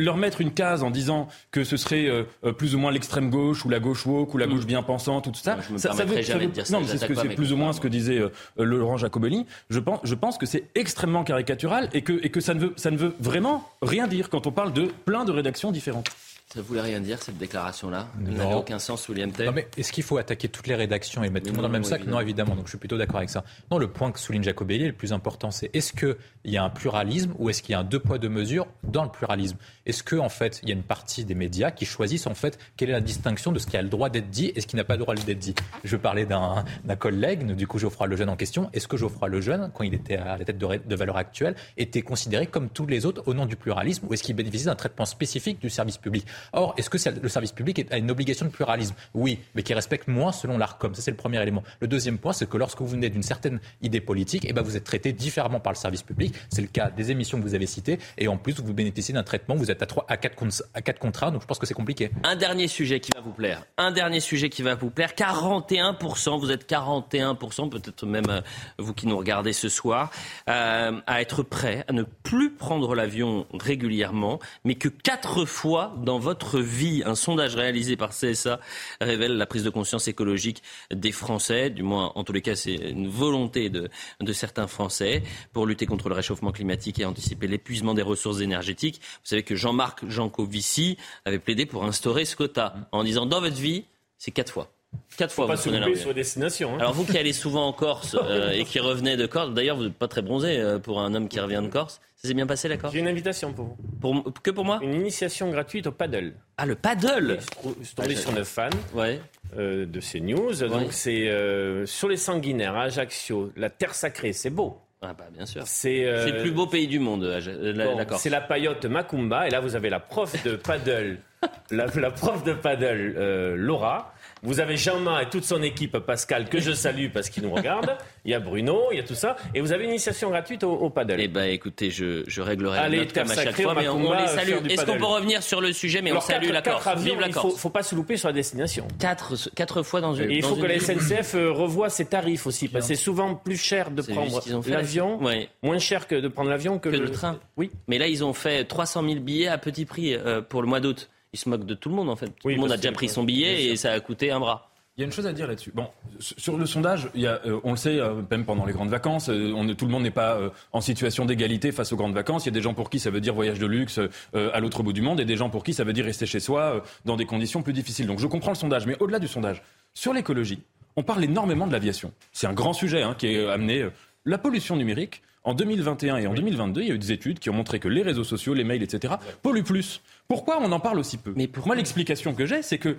leur 0.03 0.17
mettre 0.17 0.41
une 0.41 0.51
case 0.51 0.83
en 0.83 0.91
disant 0.91 1.27
que 1.51 1.63
ce 1.63 1.77
serait 1.77 2.05
euh, 2.05 2.23
euh, 2.43 2.51
plus 2.51 2.75
ou 2.75 2.79
moins 2.79 2.91
l'extrême 2.91 3.29
gauche 3.29 3.65
ou 3.65 3.69
la 3.69 3.79
gauche 3.79 4.05
woke 4.05 4.33
ou 4.33 4.37
la 4.37 4.47
gauche 4.47 4.63
mm. 4.63 4.67
bien 4.67 4.83
pensante 4.83 5.27
ou 5.27 5.31
tout 5.31 5.39
ça. 5.39 5.57
ça, 5.77 5.93
ça, 5.93 6.05
veut, 6.05 6.21
jamais 6.21 6.47
dire 6.47 6.65
non, 6.71 6.81
c'est 6.85 6.97
ce 6.97 7.05
que 7.05 7.15
c'est 7.15 7.29
plus 7.29 7.53
ou 7.53 7.57
moins 7.57 7.73
ce 7.73 7.81
que 7.81 7.87
disait 7.87 8.19
euh, 8.19 8.29
Laurent 8.57 8.97
Jacobelli. 8.97 9.45
Je 9.69 9.79
pense, 9.79 9.99
je 10.03 10.15
pense 10.15 10.37
que 10.37 10.45
c'est 10.45 10.65
extrêmement 10.75 11.23
caricatural 11.23 11.89
et 11.93 12.01
que, 12.01 12.13
et 12.23 12.29
que 12.29 12.41
ça, 12.41 12.53
ne 12.53 12.59
veut, 12.59 12.73
ça 12.75 12.91
ne 12.91 12.97
veut 12.97 13.15
vraiment 13.19 13.69
rien 13.81 14.07
dire 14.07 14.29
quand 14.29 14.47
on 14.47 14.51
parle 14.51 14.73
de 14.73 14.85
plein 15.05 15.25
de 15.25 15.31
rédactions 15.31 15.71
différentes. 15.71 16.09
Ça 16.53 16.59
ne 16.59 16.65
voulait 16.65 16.81
rien 16.81 16.99
dire, 16.99 17.19
cette 17.19 17.39
déclaration-là 17.39 18.09
Elle 18.27 18.35
n'avait 18.35 18.53
aucun 18.53 18.77
sens, 18.77 19.09
William 19.09 19.31
Tell. 19.31 19.47
Non, 19.47 19.53
mais 19.53 19.67
est-ce 19.75 19.91
qu'il 19.91 20.03
faut 20.03 20.17
attaquer 20.17 20.49
toutes 20.49 20.67
les 20.67 20.75
rédactions 20.75 21.23
et 21.23 21.31
mettre 21.31 21.47
tout 21.47 21.51
le 21.51 21.55
monde 21.55 21.63
dans 21.63 21.67
le 21.67 21.73
même 21.73 21.83
sac 21.83 22.05
Non, 22.05 22.19
évidemment. 22.19 22.55
Donc 22.55 22.65
je 22.65 22.69
suis 22.69 22.77
plutôt 22.77 22.95
d'accord 22.95 23.17
avec 23.17 23.31
ça. 23.31 23.43
Non, 23.71 23.79
le 23.79 23.87
point 23.87 24.11
que 24.11 24.19
souligne 24.19 24.43
Jacobelli, 24.43 24.85
le 24.85 24.93
plus 24.93 25.13
important, 25.13 25.49
c'est 25.49 25.75
est-ce 25.75 25.93
qu'il 25.93 26.15
y 26.45 26.57
a 26.57 26.63
un 26.63 26.69
pluralisme 26.69 27.33
ou 27.39 27.49
est-ce 27.49 27.63
qu'il 27.63 27.71
y 27.71 27.75
a 27.75 27.79
un 27.79 27.83
deux 27.83 27.97
poids, 27.97 28.19
deux 28.19 28.29
mesures 28.29 28.67
dans 28.83 29.03
le 29.03 29.09
pluralisme? 29.09 29.57
Est-ce 29.87 30.03
qu'en 30.03 30.25
en 30.25 30.29
fait, 30.29 30.59
il 30.61 30.69
y 30.69 30.71
a 30.71 30.75
une 30.75 30.83
partie 30.83 31.25
des 31.25 31.33
médias 31.33 31.71
qui 31.71 31.87
choisissent, 31.87 32.27
en 32.27 32.35
fait, 32.35 32.59
quelle 32.77 32.89
est 32.89 32.93
la 32.93 33.01
distinction 33.01 33.51
de 33.51 33.57
ce 33.57 33.65
qui 33.65 33.75
a 33.75 33.81
le 33.81 33.89
droit 33.89 34.09
d'être 34.09 34.29
dit 34.29 34.51
et 34.55 34.61
ce 34.61 34.67
qui 34.67 34.75
n'a 34.75 34.83
pas 34.83 34.93
le 34.93 34.99
droit 34.99 35.15
d'être 35.15 35.39
dit? 35.39 35.55
Je 35.83 35.97
parlais 35.97 36.27
d'un 36.27 36.63
collègue, 36.99 37.47
du 37.55 37.65
coup, 37.65 37.79
Geoffroy 37.79 38.05
Lejeune 38.05 38.29
en 38.29 38.35
question. 38.35 38.69
Est-ce 38.73 38.87
que 38.87 38.95
Geoffroy 38.95 39.27
Lejeune, 39.27 39.71
quand 39.73 39.85
il 39.85 39.95
était 39.95 40.17
à 40.17 40.37
la 40.37 40.45
tête 40.45 40.59
de, 40.59 40.67
de 40.85 40.95
Valeurs 40.95 41.17
Actuelles, 41.17 41.55
était 41.77 42.03
considéré 42.03 42.45
comme 42.45 42.69
tous 42.69 42.85
les 42.85 43.07
autres 43.07 43.23
au 43.25 43.33
nom 43.33 43.47
du 43.47 43.55
pluralisme 43.55 44.05
ou 44.07 44.13
est-ce 44.13 44.21
qu'il 44.21 44.35
bénéficie 44.35 44.65
d'un 44.65 44.75
traitement 44.75 45.05
spécifique 45.05 45.59
du 45.59 45.71
service 45.71 45.97
public? 45.97 46.27
Or, 46.51 46.73
est-ce 46.77 46.89
que 46.89 46.97
le 47.21 47.29
service 47.29 47.51
public 47.51 47.85
a 47.91 47.97
une 47.97 48.11
obligation 48.11 48.45
de 48.45 48.51
pluralisme? 48.51 48.95
Oui, 49.13 49.39
mais 49.55 49.63
qui 49.63 49.73
respecte 49.73 50.07
moins 50.07 50.31
selon 50.31 50.57
l'ARCOM. 50.57 50.93
Ça, 50.95 51.01
c'est 51.01 51.11
le 51.11 51.17
premier 51.17 51.41
élément. 51.41 51.63
Le 51.79 51.87
deuxième 51.87 52.17
point, 52.17 52.33
c'est 52.33 52.49
que 52.49 52.57
lorsque 52.57 52.79
vous 52.79 52.87
venez 52.87 53.09
d'une 53.09 53.23
certaine 53.23 53.59
idée 53.81 54.01
politique, 54.01 54.45
eh 54.47 54.53
ben, 54.53 54.61
vous 54.61 54.77
êtes 54.77 54.83
traité 54.83 55.13
différemment 55.13 55.59
par 55.59 55.73
le 55.73 55.77
service 55.77 56.03
public. 56.03 56.33
C'est 56.49 56.61
le 56.61 56.67
cas 56.67 56.89
des 56.89 57.11
émissions 57.11 57.39
que 57.39 57.43
vous 57.43 57.55
avez 57.55 57.65
citées. 57.65 57.99
Et 58.17 58.27
en 58.27 58.37
plus, 58.37 58.59
vous 58.59 58.73
bénéficiez 58.73 59.13
d'un 59.13 59.23
traitement. 59.23 59.55
Vous 59.55 59.71
êtes 59.71 59.81
à 59.81 59.85
3, 59.85 60.05
à 60.07 60.17
4, 60.17 60.43
à 60.73 60.81
4 60.81 60.99
contrats. 60.99 61.31
Donc, 61.31 61.41
je 61.41 61.47
pense 61.47 61.59
que 61.59 61.65
c'est 61.65 61.73
compliqué. 61.73 62.11
Un 62.23 62.35
dernier 62.35 62.67
sujet 62.67 62.99
qui 62.99 63.11
va 63.13 63.21
vous 63.21 63.33
plaire. 63.33 63.65
Un 63.77 63.91
dernier 63.91 64.19
sujet 64.19 64.49
qui 64.49 64.61
va 64.61 64.75
vous 64.75 64.89
plaire. 64.89 65.11
41%, 65.11 66.39
vous 66.39 66.51
êtes 66.51 66.69
41%, 66.69 67.69
peut-être 67.69 68.05
même 68.05 68.29
euh, 68.29 68.41
vous 68.77 68.93
qui 68.93 69.07
nous 69.07 69.17
regardez 69.17 69.53
ce 69.53 69.69
soir, 69.69 70.11
euh, 70.49 70.99
à 71.07 71.21
être 71.21 71.43
prêt 71.43 71.85
à 71.87 71.93
ne 71.93 72.03
plus 72.03 72.51
prendre 72.51 72.95
l'avion 72.95 73.45
régulièrement, 73.53 74.39
mais 74.63 74.75
que 74.75 74.89
quatre 74.89 75.45
fois 75.45 75.93
dans 75.97 76.19
votre 76.19 76.32
vie. 76.59 77.03
Un 77.05 77.15
sondage 77.15 77.55
réalisé 77.55 77.95
par 77.95 78.09
CSA 78.09 78.59
révèle 79.01 79.37
la 79.37 79.45
prise 79.45 79.63
de 79.63 79.69
conscience 79.69 80.07
écologique 80.07 80.63
des 80.91 81.11
Français. 81.11 81.69
Du 81.69 81.83
moins, 81.83 82.11
en 82.15 82.23
tous 82.23 82.33
les 82.33 82.41
cas, 82.41 82.55
c'est 82.55 82.75
une 82.75 83.07
volonté 83.07 83.69
de, 83.69 83.89
de 84.19 84.33
certains 84.33 84.67
Français 84.67 85.23
pour 85.51 85.65
lutter 85.65 85.85
contre 85.85 86.09
le 86.09 86.15
réchauffement 86.15 86.51
climatique 86.51 86.99
et 86.99 87.05
anticiper 87.05 87.47
l'épuisement 87.47 87.93
des 87.93 88.01
ressources 88.01 88.39
énergétiques. 88.41 89.01
Vous 89.23 89.27
savez 89.29 89.43
que 89.43 89.55
Jean-Marc 89.55 90.07
Jancovici 90.07 90.97
avait 91.25 91.39
plaidé 91.39 91.65
pour 91.65 91.83
instaurer 91.83 92.25
ce 92.25 92.35
quota 92.35 92.75
en 92.91 93.03
disant 93.03 93.25
dans 93.25 93.39
votre 93.41 93.55
vie, 93.55 93.85
c'est 94.17 94.31
quatre 94.31 94.51
fois. 94.51 94.69
Quatre 95.17 95.33
fois, 95.33 95.47
pas 95.47 95.55
vous 95.55 95.61
se 95.95 95.95
sur 95.95 96.13
destination. 96.13 96.75
hein. 96.75 96.79
Alors 96.79 96.93
vous 96.93 97.03
qui 97.05 97.17
allez 97.17 97.33
souvent 97.33 97.67
en 97.67 97.73
Corse 97.73 98.15
euh, 98.21 98.51
et 98.51 98.63
qui 98.63 98.79
revenez 98.79 99.17
de 99.17 99.25
Corse, 99.25 99.51
d'ailleurs 99.53 99.75
vous 99.75 99.83
n'êtes 99.85 99.95
pas 99.95 100.07
très 100.07 100.21
bronzé 100.21 100.59
euh, 100.59 100.79
pour 100.79 101.01
un 101.01 101.13
homme 101.15 101.27
qui 101.27 101.39
revient 101.39 101.61
de 101.63 101.67
Corse. 101.69 101.99
Ça 102.23 102.29
s'est 102.29 102.35
bien 102.35 102.47
passé 102.47 102.69
Corse 102.77 102.93
J'ai 102.93 102.99
une 103.01 103.09
invitation 103.09 103.51
pour 103.51 103.65
vous. 103.65 103.77
Pour- 103.99 104.33
Que 104.41 104.51
pour 104.51 104.63
moi 104.63 104.79
Une 104.81 104.93
initiation 104.93 105.51
gratuite 105.51 105.87
au 105.87 105.91
paddle. 105.91 106.31
Ah 106.55 106.65
le 106.65 106.75
paddle 106.75 107.37
Je 107.81 107.83
suis 107.85 107.95
tombé 107.95 108.13
Ah, 108.15 108.15
sur 108.21 108.31
fans 108.45 108.69
Ouais. 108.93 109.19
euh, 109.57 109.85
de 109.85 109.99
CNews. 109.99 110.53
Donc 110.69 110.93
c'est 110.93 111.27
euh, 111.29 111.85
sur 111.85 112.07
les 112.07 112.15
sanguinaires, 112.15 112.77
à 112.77 112.83
Ajaccio, 112.83 113.51
la 113.57 113.69
terre 113.69 113.93
sacrée, 113.93 114.31
c'est 114.31 114.49
beau. 114.51 114.77
Ah 115.01 115.13
bah 115.13 115.25
bien 115.35 115.45
sûr. 115.45 115.63
C'est 115.65 116.05
euh, 116.05 116.27
le 116.27 116.41
plus 116.43 116.51
beau 116.51 116.65
pays 116.65 116.87
du 116.87 116.97
monde, 116.99 117.23
la, 117.25 117.41
Bon, 117.87 117.97
la. 117.97 118.17
C'est 118.17 118.29
la 118.29 118.39
paillote 118.39 118.85
Macumba. 118.85 119.47
Et 119.47 119.49
là, 119.49 119.59
vous 119.59 119.75
avez 119.75 119.89
la 119.89 119.99
prof 119.99 120.41
de 120.45 120.55
paddle, 120.55 121.17
la, 121.71 121.85
la 121.87 122.11
prof 122.11 122.43
de 122.43 122.53
paddle, 122.53 123.15
euh, 123.17 123.55
Laura. 123.57 124.09
Vous 124.45 124.59
avez 124.59 124.75
Jean-Marc 124.75 125.23
et 125.23 125.29
toute 125.29 125.45
son 125.45 125.63
équipe, 125.63 125.97
Pascal, 125.99 126.49
que 126.49 126.59
je 126.59 126.73
salue 126.73 127.07
parce 127.13 127.29
qu'il 127.29 127.43
nous 127.43 127.53
regarde. 127.53 127.95
Il 128.25 128.31
y 128.31 128.33
a 128.33 128.41
Bruno, 128.41 128.77
il 128.91 128.97
y 128.97 128.99
a 128.99 129.03
tout 129.03 129.15
ça. 129.15 129.37
Et 129.55 129.61
vous 129.61 129.71
avez 129.71 129.85
une 129.85 129.91
initiation 129.91 130.29
gratuite 130.31 130.65
au, 130.65 130.71
au 130.73 130.89
paddle. 130.89 131.15
Eh 131.21 131.29
ben 131.29 131.45
écoutez, 131.45 131.91
je, 131.91 132.23
je 132.27 132.41
réglerai 132.41 132.77
Allez, 132.77 132.97
la 132.97 133.03
note 133.05 133.13
comme 133.13 133.31
à 133.31 133.35
chaque 133.35 133.61
fois, 133.61 133.73
mais 133.73 133.87
on, 133.87 134.05
on 134.05 134.13
les 134.19 134.27
salue. 134.27 134.51
Est-ce 134.69 134.85
qu'on 134.85 134.97
peut 134.97 135.05
revenir 135.05 135.41
sur 135.41 135.61
le 135.61 135.71
sujet, 135.71 136.01
mais 136.01 136.09
Alors, 136.09 136.23
on 136.23 136.27
salue 136.27 136.41
quatre- 136.47 136.53
la 136.53 136.61
quatre 136.61 136.83
Corse. 136.83 136.87
avions, 136.97 137.13
Vive 137.13 137.21
la 137.21 137.27
il 137.27 137.33
faut, 137.33 137.41
Corse. 137.41 137.55
faut 137.57 137.69
pas 137.69 137.83
se 137.83 137.95
louper 137.95 138.17
sur 138.17 138.27
la 138.27 138.33
destination. 138.33 138.85
Quatre, 138.99 139.49
quatre 139.55 139.81
fois 139.81 140.01
dans 140.01 140.13
une. 140.13 140.29
Et 140.29 140.35
il 140.35 140.43
faut 140.43 140.57
que 140.57 140.65
la. 140.65 140.77
SNCF 140.77 141.35
euh, 141.35 141.49
revoie 141.49 141.89
ses 141.89 142.03
tarifs 142.05 142.45
aussi, 142.45 142.67
parce 142.67 142.85
que 142.89 142.93
c'est 142.95 143.01
souvent 143.01 143.35
plus 143.35 143.55
cher 143.55 143.91
de 143.91 144.01
prendre 144.01 144.41
l'avion, 144.67 145.23
Ouais. 145.23 145.47
moins 145.61 145.79
cher 145.79 146.05
que 146.05 146.15
de 146.15 146.27
prendre 146.27 146.49
l'avion 146.49 146.79
que, 146.79 146.89
que 146.89 146.95
le 146.97 147.11
train. 147.11 147.39
Oui. 147.55 147.71
Mais 147.87 147.97
là, 147.97 148.07
ils 148.07 148.25
ont 148.25 148.33
fait 148.33 148.65
300 148.65 149.03
000 149.07 149.21
billets 149.21 149.47
à 149.47 149.57
petit 149.57 149.85
prix 149.85 150.13
euh, 150.15 150.41
pour 150.41 150.61
le 150.61 150.67
mois 150.67 150.81
d'août. 150.81 151.09
Ils 151.33 151.39
se 151.39 151.49
moquent 151.49 151.65
de 151.65 151.73
tout 151.73 151.89
le 151.89 151.95
monde 151.95 152.09
en 152.09 152.15
fait. 152.15 152.27
Tout 152.27 152.33
Oui, 152.47 152.55
le 152.55 152.61
monde 152.61 152.71
a 152.71 152.77
déjà 152.77 152.91
pris 152.91 153.09
son 153.09 153.23
billet 153.23 153.65
et 153.65 153.75
ça 153.75 153.91
a 153.91 153.99
coûté 153.99 154.31
un 154.31 154.39
bras. 154.39 154.69
Il 154.95 154.99
y 155.01 155.03
a 155.03 155.07
une 155.07 155.11
chose 155.11 155.25
à 155.25 155.33
dire 155.33 155.47
là-dessus. 155.47 155.71
Bon, 155.73 155.87
sur 156.19 156.55
le 156.55 156.67
sondage, 156.67 157.09
il 157.15 157.21
y 157.21 157.25
a, 157.25 157.41
euh, 157.47 157.59
on 157.63 157.71
le 157.71 157.77
sait, 157.77 157.99
euh, 157.99 158.21
même 158.29 158.45
pendant 158.45 158.63
les 158.63 158.73
grandes 158.73 158.89
vacances, 158.91 159.27
euh, 159.29 159.51
on, 159.55 159.65
tout 159.73 159.85
le 159.85 159.91
monde 159.91 160.03
n'est 160.03 160.11
pas 160.11 160.35
euh, 160.35 160.51
en 160.71 160.81
situation 160.81 161.25
d'égalité 161.25 161.71
face 161.71 161.91
aux 161.91 161.95
grandes 161.95 162.13
vacances. 162.13 162.45
Il 162.45 162.49
y 162.49 162.51
a 162.51 162.53
des 162.53 162.61
gens 162.61 162.75
pour 162.75 162.91
qui 162.91 162.99
ça 162.99 163.09
veut 163.09 163.19
dire 163.19 163.33
voyage 163.33 163.57
de 163.57 163.65
luxe 163.65 163.97
euh, 164.35 164.51
à 164.53 164.59
l'autre 164.59 164.83
bout 164.83 164.93
du 164.93 165.01
monde 165.01 165.19
et 165.19 165.25
des 165.25 165.35
gens 165.35 165.49
pour 165.49 165.63
qui 165.63 165.73
ça 165.73 165.83
veut 165.83 165.93
dire 165.93 166.05
rester 166.05 166.27
chez 166.27 166.39
soi 166.39 166.61
euh, 166.61 166.79
dans 167.05 167.15
des 167.15 167.25
conditions 167.25 167.63
plus 167.63 167.73
difficiles. 167.73 168.05
Donc 168.05 168.19
je 168.19 168.27
comprends 168.27 168.51
le 168.51 168.55
sondage, 168.55 168.85
mais 168.85 168.95
au-delà 168.99 169.17
du 169.17 169.27
sondage, 169.27 169.63
sur 169.95 170.13
l'écologie, 170.13 170.61
on 170.95 171.01
parle 171.01 171.23
énormément 171.23 171.65
de 171.65 171.71
l'aviation. 171.71 172.13
C'est 172.31 172.45
un 172.45 172.53
grand 172.53 172.73
sujet 172.73 173.01
hein, 173.01 173.15
qui 173.17 173.25
est 173.33 173.49
amené. 173.49 173.81
euh, 173.81 173.89
la 174.25 174.37
pollution 174.37 174.75
numérique, 174.75 175.23
en 175.43 175.53
2021 175.53 176.17
et 176.17 176.27
en 176.27 176.33
2022, 176.33 176.81
il 176.81 176.87
y 176.87 176.91
a 176.91 176.93
eu 176.93 176.99
des 176.99 177.11
études 177.11 177.39
qui 177.39 177.49
ont 177.49 177.53
montré 177.53 177.79
que 177.79 177.87
les 177.87 178.01
réseaux 178.01 178.23
sociaux, 178.23 178.53
les 178.53 178.63
mails, 178.63 178.83
etc., 178.83 179.15
polluent 179.41 179.63
plus. 179.63 180.01
Pourquoi 180.27 180.59
on 180.61 180.71
en 180.71 180.79
parle 180.79 180.99
aussi 180.99 181.17
peu 181.17 181.33
Mais 181.35 181.49
Moi, 181.65 181.75
l'explication 181.75 182.33
que 182.33 182.45
j'ai, 182.45 182.61
c'est 182.61 182.77
que 182.77 182.95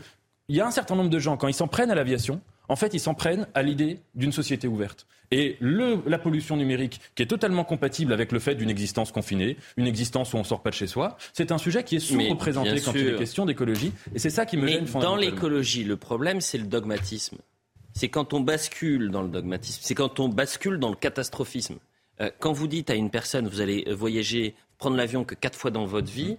il 0.49 0.57
y 0.57 0.61
a 0.61 0.66
un 0.66 0.70
certain 0.70 0.95
nombre 0.95 1.09
de 1.09 1.18
gens, 1.18 1.38
quand 1.38 1.49
ils 1.49 1.55
s'en 1.55 1.68
prennent 1.68 1.90
à 1.90 1.95
l'aviation, 1.95 2.40
en 2.68 2.76
fait, 2.76 2.92
ils 2.95 3.01
s'en 3.01 3.14
prennent 3.14 3.47
à 3.55 3.62
l'idée 3.62 4.01
d'une 4.14 4.32
société 4.32 4.68
ouverte. 4.68 5.07
Et 5.30 5.57
le, 5.61 6.03
la 6.07 6.18
pollution 6.18 6.57
numérique, 6.57 7.01
qui 7.14 7.22
est 7.22 7.26
totalement 7.26 7.64
compatible 7.64 8.12
avec 8.12 8.30
le 8.30 8.38
fait 8.38 8.55
d'une 8.55 8.70
existence 8.70 9.11
confinée, 9.11 9.57
une 9.76 9.86
existence 9.86 10.32
où 10.34 10.36
on 10.36 10.45
sort 10.45 10.62
pas 10.62 10.70
de 10.70 10.74
chez 10.74 10.86
soi, 10.86 11.16
c'est 11.32 11.51
un 11.51 11.59
sujet 11.59 11.82
qui 11.82 11.97
est 11.97 12.01
sous-représenté 12.01 12.80
quand 12.80 12.92
il 12.92 13.09
est 13.09 13.16
question 13.16 13.47
d'écologie. 13.47 13.92
Et 14.14 14.18
c'est 14.18 14.30
ça 14.30 14.47
qui 14.47 14.57
me 14.57 14.64
Mais 14.64 14.72
gêne 14.72 14.84
dans 15.01 15.16
l'écologie, 15.16 15.84
le 15.84 15.97
problème, 15.97 16.40
c'est 16.40 16.59
le 16.59 16.66
dogmatisme. 16.66 17.38
C'est 17.95 18.09
quand 18.09 18.34
on 18.34 18.40
bascule 18.40 19.11
dans 19.11 19.22
le 19.22 19.28
dogmatisme. 19.28 19.80
C'est 19.82 19.95
quand 19.95 20.20
on 20.20 20.28
bascule 20.28 20.78
dans 20.78 20.90
le 20.90 20.97
catastrophisme. 20.97 21.76
Euh, 22.21 22.31
quand 22.39 22.53
vous 22.53 22.67
dites 22.67 22.91
à 22.91 22.95
une 22.95 23.11
personne, 23.11 23.49
vous 23.49 23.61
allez 23.61 23.85
voyager, 23.93 24.55
prendre 24.79 24.97
l'avion 24.97 25.25
que 25.25 25.35
quatre 25.35 25.59
fois 25.59 25.71
dans 25.71 25.87
votre 25.87 26.11
vie, 26.11 26.37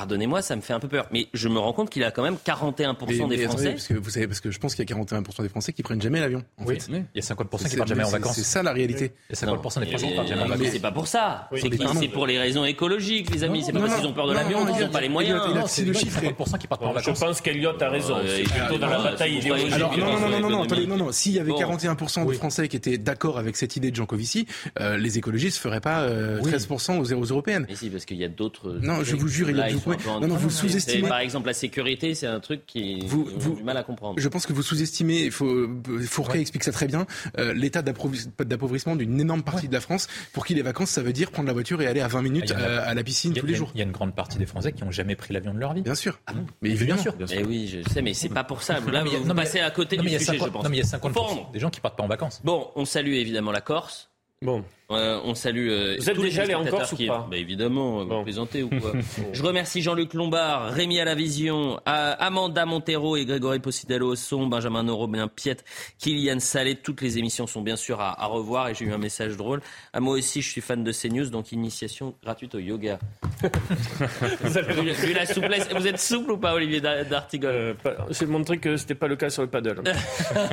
pardonnez-moi, 0.00 0.42
ça 0.42 0.56
me 0.56 0.60
fait 0.60 0.74
un 0.74 0.78
peu 0.80 0.88
peur. 0.88 1.06
Mais 1.10 1.26
je 1.32 1.48
me 1.48 1.58
rends 1.58 1.72
compte 1.72 1.88
qu'il 1.88 2.04
a 2.04 2.10
quand 2.10 2.22
même 2.22 2.36
41% 2.44 3.06
Mais- 3.06 3.14
des 3.14 3.16
mais 3.16 3.44
attendez, 3.44 3.46
Français. 3.46 3.70
parce 3.72 3.88
que 3.88 3.94
vous 3.94 4.10
savez, 4.10 4.26
parce 4.26 4.40
que 4.40 4.50
je 4.50 4.58
pense 4.58 4.74
qu'il 4.74 4.82
y 4.88 4.92
a 4.92 4.94
41% 4.94 5.42
des 5.42 5.48
Français 5.48 5.72
qui 5.72 5.82
prennent 5.82 6.02
jamais 6.02 6.20
l'avion. 6.20 6.42
En 6.58 6.66
Oui, 6.66 6.74
fait. 6.78 6.86
il 6.90 7.04
y 7.14 7.18
a 7.18 7.22
50% 7.22 7.68
qui 7.70 7.76
partent 7.76 7.88
jamais 7.88 8.04
en 8.04 8.10
vacances. 8.10 8.34
C'est 8.36 8.42
ça 8.42 8.62
la 8.62 8.72
réalité. 8.74 9.12
Il 9.30 9.32
y 9.32 9.38
a 9.38 9.40
50% 9.40 9.80
des 9.80 9.86
Mais- 9.86 9.92
Français 9.92 10.08
qui 10.08 10.14
partent 10.14 10.28
jamais 10.28 10.42
en 10.42 10.44
mais 10.48 10.56
vacances. 10.56 10.68
c'est 10.72 10.80
pas 10.80 10.92
pour 10.92 11.06
ça. 11.08 11.48
Oui, 11.50 11.60
c'est 11.62 11.94
mais 12.00 12.08
pour 12.08 12.26
les 12.26 12.38
raisons 12.38 12.64
écologiques, 12.66 13.30
les 13.32 13.42
amis. 13.42 13.62
C'est 13.64 13.72
pas 13.72 13.78
non, 13.78 13.86
parce 13.86 13.98
qu'ils 14.00 14.06
ont 14.08 14.12
peur 14.12 14.26
de 14.28 14.34
l'avion 14.34 14.66
Elliot, 14.68 14.86
n'ont 14.86 14.92
pas 14.92 15.00
les 15.00 15.08
moyens. 15.08 15.40
c'est 15.66 15.84
le 15.84 15.92
chiffre 15.94 16.18
est- 16.18 16.26
50% 16.26 16.58
qui 16.58 16.66
partent 16.66 16.82
en 16.82 16.90
Je 16.90 16.94
vacances. 16.96 17.18
pense 17.20 17.40
qu'Eliott 17.40 17.80
a 17.80 17.88
raison. 17.88 18.16
Euh, 18.16 18.22
c'est 18.26 18.42
plutôt 18.42 18.78
dans 18.78 18.88
la 18.88 19.00
euh, 19.00 19.04
bataille 19.04 19.36
idéologique. 19.38 19.72
Alors 19.72 19.96
non, 19.96 20.06
non, 20.20 20.28
non, 20.28 20.40
non, 20.40 20.50
non, 20.50 20.62
attendez, 20.64 20.86
non, 20.86 20.96
non. 20.98 21.12
S'il 21.12 21.32
y 21.32 21.38
avait 21.40 21.50
Bon. 21.52 21.58
41% 21.58 22.24
de 22.24 22.28
Oui. 22.30 22.36
Français 22.36 22.68
qui 22.68 22.76
étaient 22.76 22.98
d'accord 22.98 23.38
avec 23.38 23.56
cette 23.56 23.76
idée 23.76 23.90
de 23.90 23.96
Jancovici, 23.96 24.46
euh, 24.80 24.98
les 24.98 25.16
écologistes 25.16 25.56
feraient 25.58 25.80
pas 25.80 26.00
euh, 26.02 26.40
Oui. 26.42 26.50
13% 26.50 26.98
aux, 26.98 27.12
aux 27.12 27.24
européennes. 27.24 27.64
Mais 27.68 27.74
si, 27.76 27.88
parce 27.88 28.04
qu'il 28.04 28.18
y 28.18 28.24
a 28.24 28.28
d'autres. 28.28 28.78
Non, 28.82 29.02
je 29.02 29.16
vous 29.16 29.28
jure, 29.28 29.48
il 29.50 29.56
y 29.56 29.60
a 29.60 29.68
du 29.70 29.76
un 29.92 30.08
en 30.08 30.20
non, 30.20 30.28
non, 30.28 30.36
vous 30.36 30.50
sous-estimez- 30.50 31.08
Par 31.08 31.18
exemple, 31.20 31.46
la 31.46 31.54
sécurité, 31.54 32.14
c'est 32.14 32.26
un 32.26 32.40
truc 32.40 32.66
qui 32.66 33.00
Vous- 33.06 33.28
vous- 33.36 33.56
du 33.56 33.62
mal 33.62 33.76
à 33.76 33.82
comprendre. 33.82 34.18
Je 34.18 34.28
pense 34.28 34.46
que 34.46 34.52
vous 34.52 34.62
sous-estimez, 34.62 35.24
il 35.24 35.30
faut, 35.30 35.46
euh, 35.48 35.80
Fourquet 36.06 36.40
explique 36.40 36.64
ça 36.64 36.72
très 36.72 36.86
bien, 36.86 37.06
euh, 37.38 37.52
l'état 37.54 37.82
d'appauvrissement 37.82 38.96
d'une 38.96 39.20
énorme 39.20 39.42
partie 39.42 39.68
de 39.68 39.72
la 39.72 39.80
France, 39.80 40.06
pour 40.32 40.46
qui 40.46 40.54
les 40.54 40.62
vacances, 40.62 40.90
ça 40.90 41.02
veut 41.02 41.12
dire 41.12 41.30
prendre 41.30 41.46
la 41.46 41.52
voiture 41.52 41.80
et 41.82 41.86
aller 41.86 42.00
à 42.00 42.08
20 42.08 42.22
minutes 42.22 42.52
Ah, 42.56 42.60
euh, 42.60 42.90
à 42.90 42.94
la 42.94 43.02
piscine 43.02 43.32
a- 43.36 43.40
tous 43.40 43.46
les 43.46 43.54
jours. 43.54 43.70
Il 43.74 43.78
y 43.78 43.80
a 43.82 43.84
une 43.84 43.92
grande 43.92 44.14
partie 44.14 44.38
des 44.38 44.46
Français 44.46 44.72
qui 44.72 44.84
n'ont 44.84 44.90
jamais 44.90 45.16
pris 45.16 45.32
l'avion 45.34 45.54
de 45.54 45.58
leur 45.58 45.74
vie. 45.74 45.82
Bien 45.82 45.94
sûr. 45.94 46.18
Ah 46.26 46.32
mais 46.62 46.70
évidemment. 46.70 47.02
sûr. 47.02 47.14
Mais 47.18 47.44
oui, 47.44 47.68
je 47.84 47.88
sais, 47.92 48.02
mais 48.02 48.14
c'est 48.14 48.28
pas 48.28 48.44
pour 48.44 48.62
ça. 48.62 48.74
Là, 48.74 48.80
Non, 48.80 48.86
mais 49.04 49.10
il 49.10 49.12
y 49.12 49.16
a- 49.16 49.18
vous 49.20 49.26
mais- 49.28 49.34
passez 49.34 49.60
à 49.60 49.70
côté 49.70 49.96
Non, 49.96 50.02
du 50.02 50.08
il 50.08 50.12
y 50.12 50.16
a 50.16 50.18
sujet, 50.18 50.32
50 50.32 50.48
je 50.48 50.52
pense. 50.52 50.64
non, 50.64 50.70
mais 50.70 50.76
il 50.76 50.80
y 50.80 50.82
a 50.82 50.84
Faut 50.86 50.90
50% 50.90 51.20
rendre. 51.26 51.50
des 51.52 51.58
gens 51.60 51.70
qui 51.70 51.80
partent 51.80 51.96
pas 51.96 52.04
en 52.04 52.08
vacances. 52.08 52.40
Bon, 52.44 52.68
on 52.76 52.84
salue 52.84 53.14
évidemment 53.14 53.52
la 53.52 53.60
Corse. 53.60 54.10
Bon, 54.42 54.62
Euh, 54.90 55.18
on 55.24 55.34
salue. 55.34 55.68
euh, 55.70 55.96
Vous 55.98 56.10
êtes 56.10 56.14
tous 56.14 56.22
déjà 56.22 56.42
allé 56.42 56.54
en 56.54 56.64
Corse 56.66 56.92
ou 56.92 57.06
pas 57.06 57.26
bah, 57.28 57.38
Évidemment, 57.38 58.00
vous 58.02 58.06
Bon. 58.06 58.22
plaisantez 58.22 58.62
ou 58.62 58.68
quoi 58.68 58.92
Je 59.32 59.42
remercie 59.42 59.80
Jean-Luc 59.80 60.12
Lombard, 60.12 60.70
Rémi 60.72 61.00
à 61.00 61.06
la 61.06 61.14
vision, 61.14 61.80
Amanda 61.86 62.66
Montero 62.66 63.16
et 63.16 63.24
Grégory 63.24 63.60
Possidalo 63.60 64.08
au 64.12 64.14
son, 64.14 64.46
Benjamin 64.46 64.82
Noro, 64.82 65.08
bien 65.08 65.26
Piet, 65.26 65.56
Kylian 65.98 66.38
Salé. 66.38 66.74
Toutes 66.76 67.00
les 67.00 67.16
émissions 67.16 67.46
sont 67.46 67.62
bien 67.62 67.76
sûr 67.76 67.98
à, 68.02 68.22
à 68.22 68.26
revoir 68.26 68.68
et 68.68 68.74
j'ai 68.74 68.84
eu 68.84 68.92
un 68.92 68.98
message 68.98 69.38
drôle. 69.38 69.62
À 69.94 70.00
moi 70.00 70.14
aussi, 70.18 70.42
je 70.42 70.50
suis 70.50 70.60
fan 70.60 70.84
de 70.84 70.92
CNews, 70.92 71.30
donc 71.30 71.50
initiation 71.52 72.14
gratuite 72.22 72.54
au 72.54 72.58
yoga. 72.58 72.98
vous 74.42 74.58
avez 74.58 74.92
Vu, 74.92 75.14
la 75.14 75.24
souplesse, 75.24 75.66
vous 75.74 75.86
êtes 75.86 75.98
souple 75.98 76.32
ou 76.32 76.36
pas, 76.38 76.52
Olivier 76.54 76.82
Dar- 76.82 77.06
d'Artigol 77.06 77.50
Euh, 77.54 77.74
J'ai 78.10 78.26
montré 78.26 78.58
que 78.58 78.76
c'était 78.76 78.94
pas 78.94 79.08
le 79.08 79.16
cas 79.16 79.30
sur 79.30 79.40
le 79.42 79.48
paddle. 79.48 79.82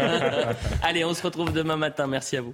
Allez, 0.81 1.03
on 1.03 1.13
se 1.13 1.21
retrouve 1.21 1.51
demain 1.51 1.75
matin. 1.75 2.07
Merci 2.07 2.38
à 2.38 2.41
vous. 2.41 2.53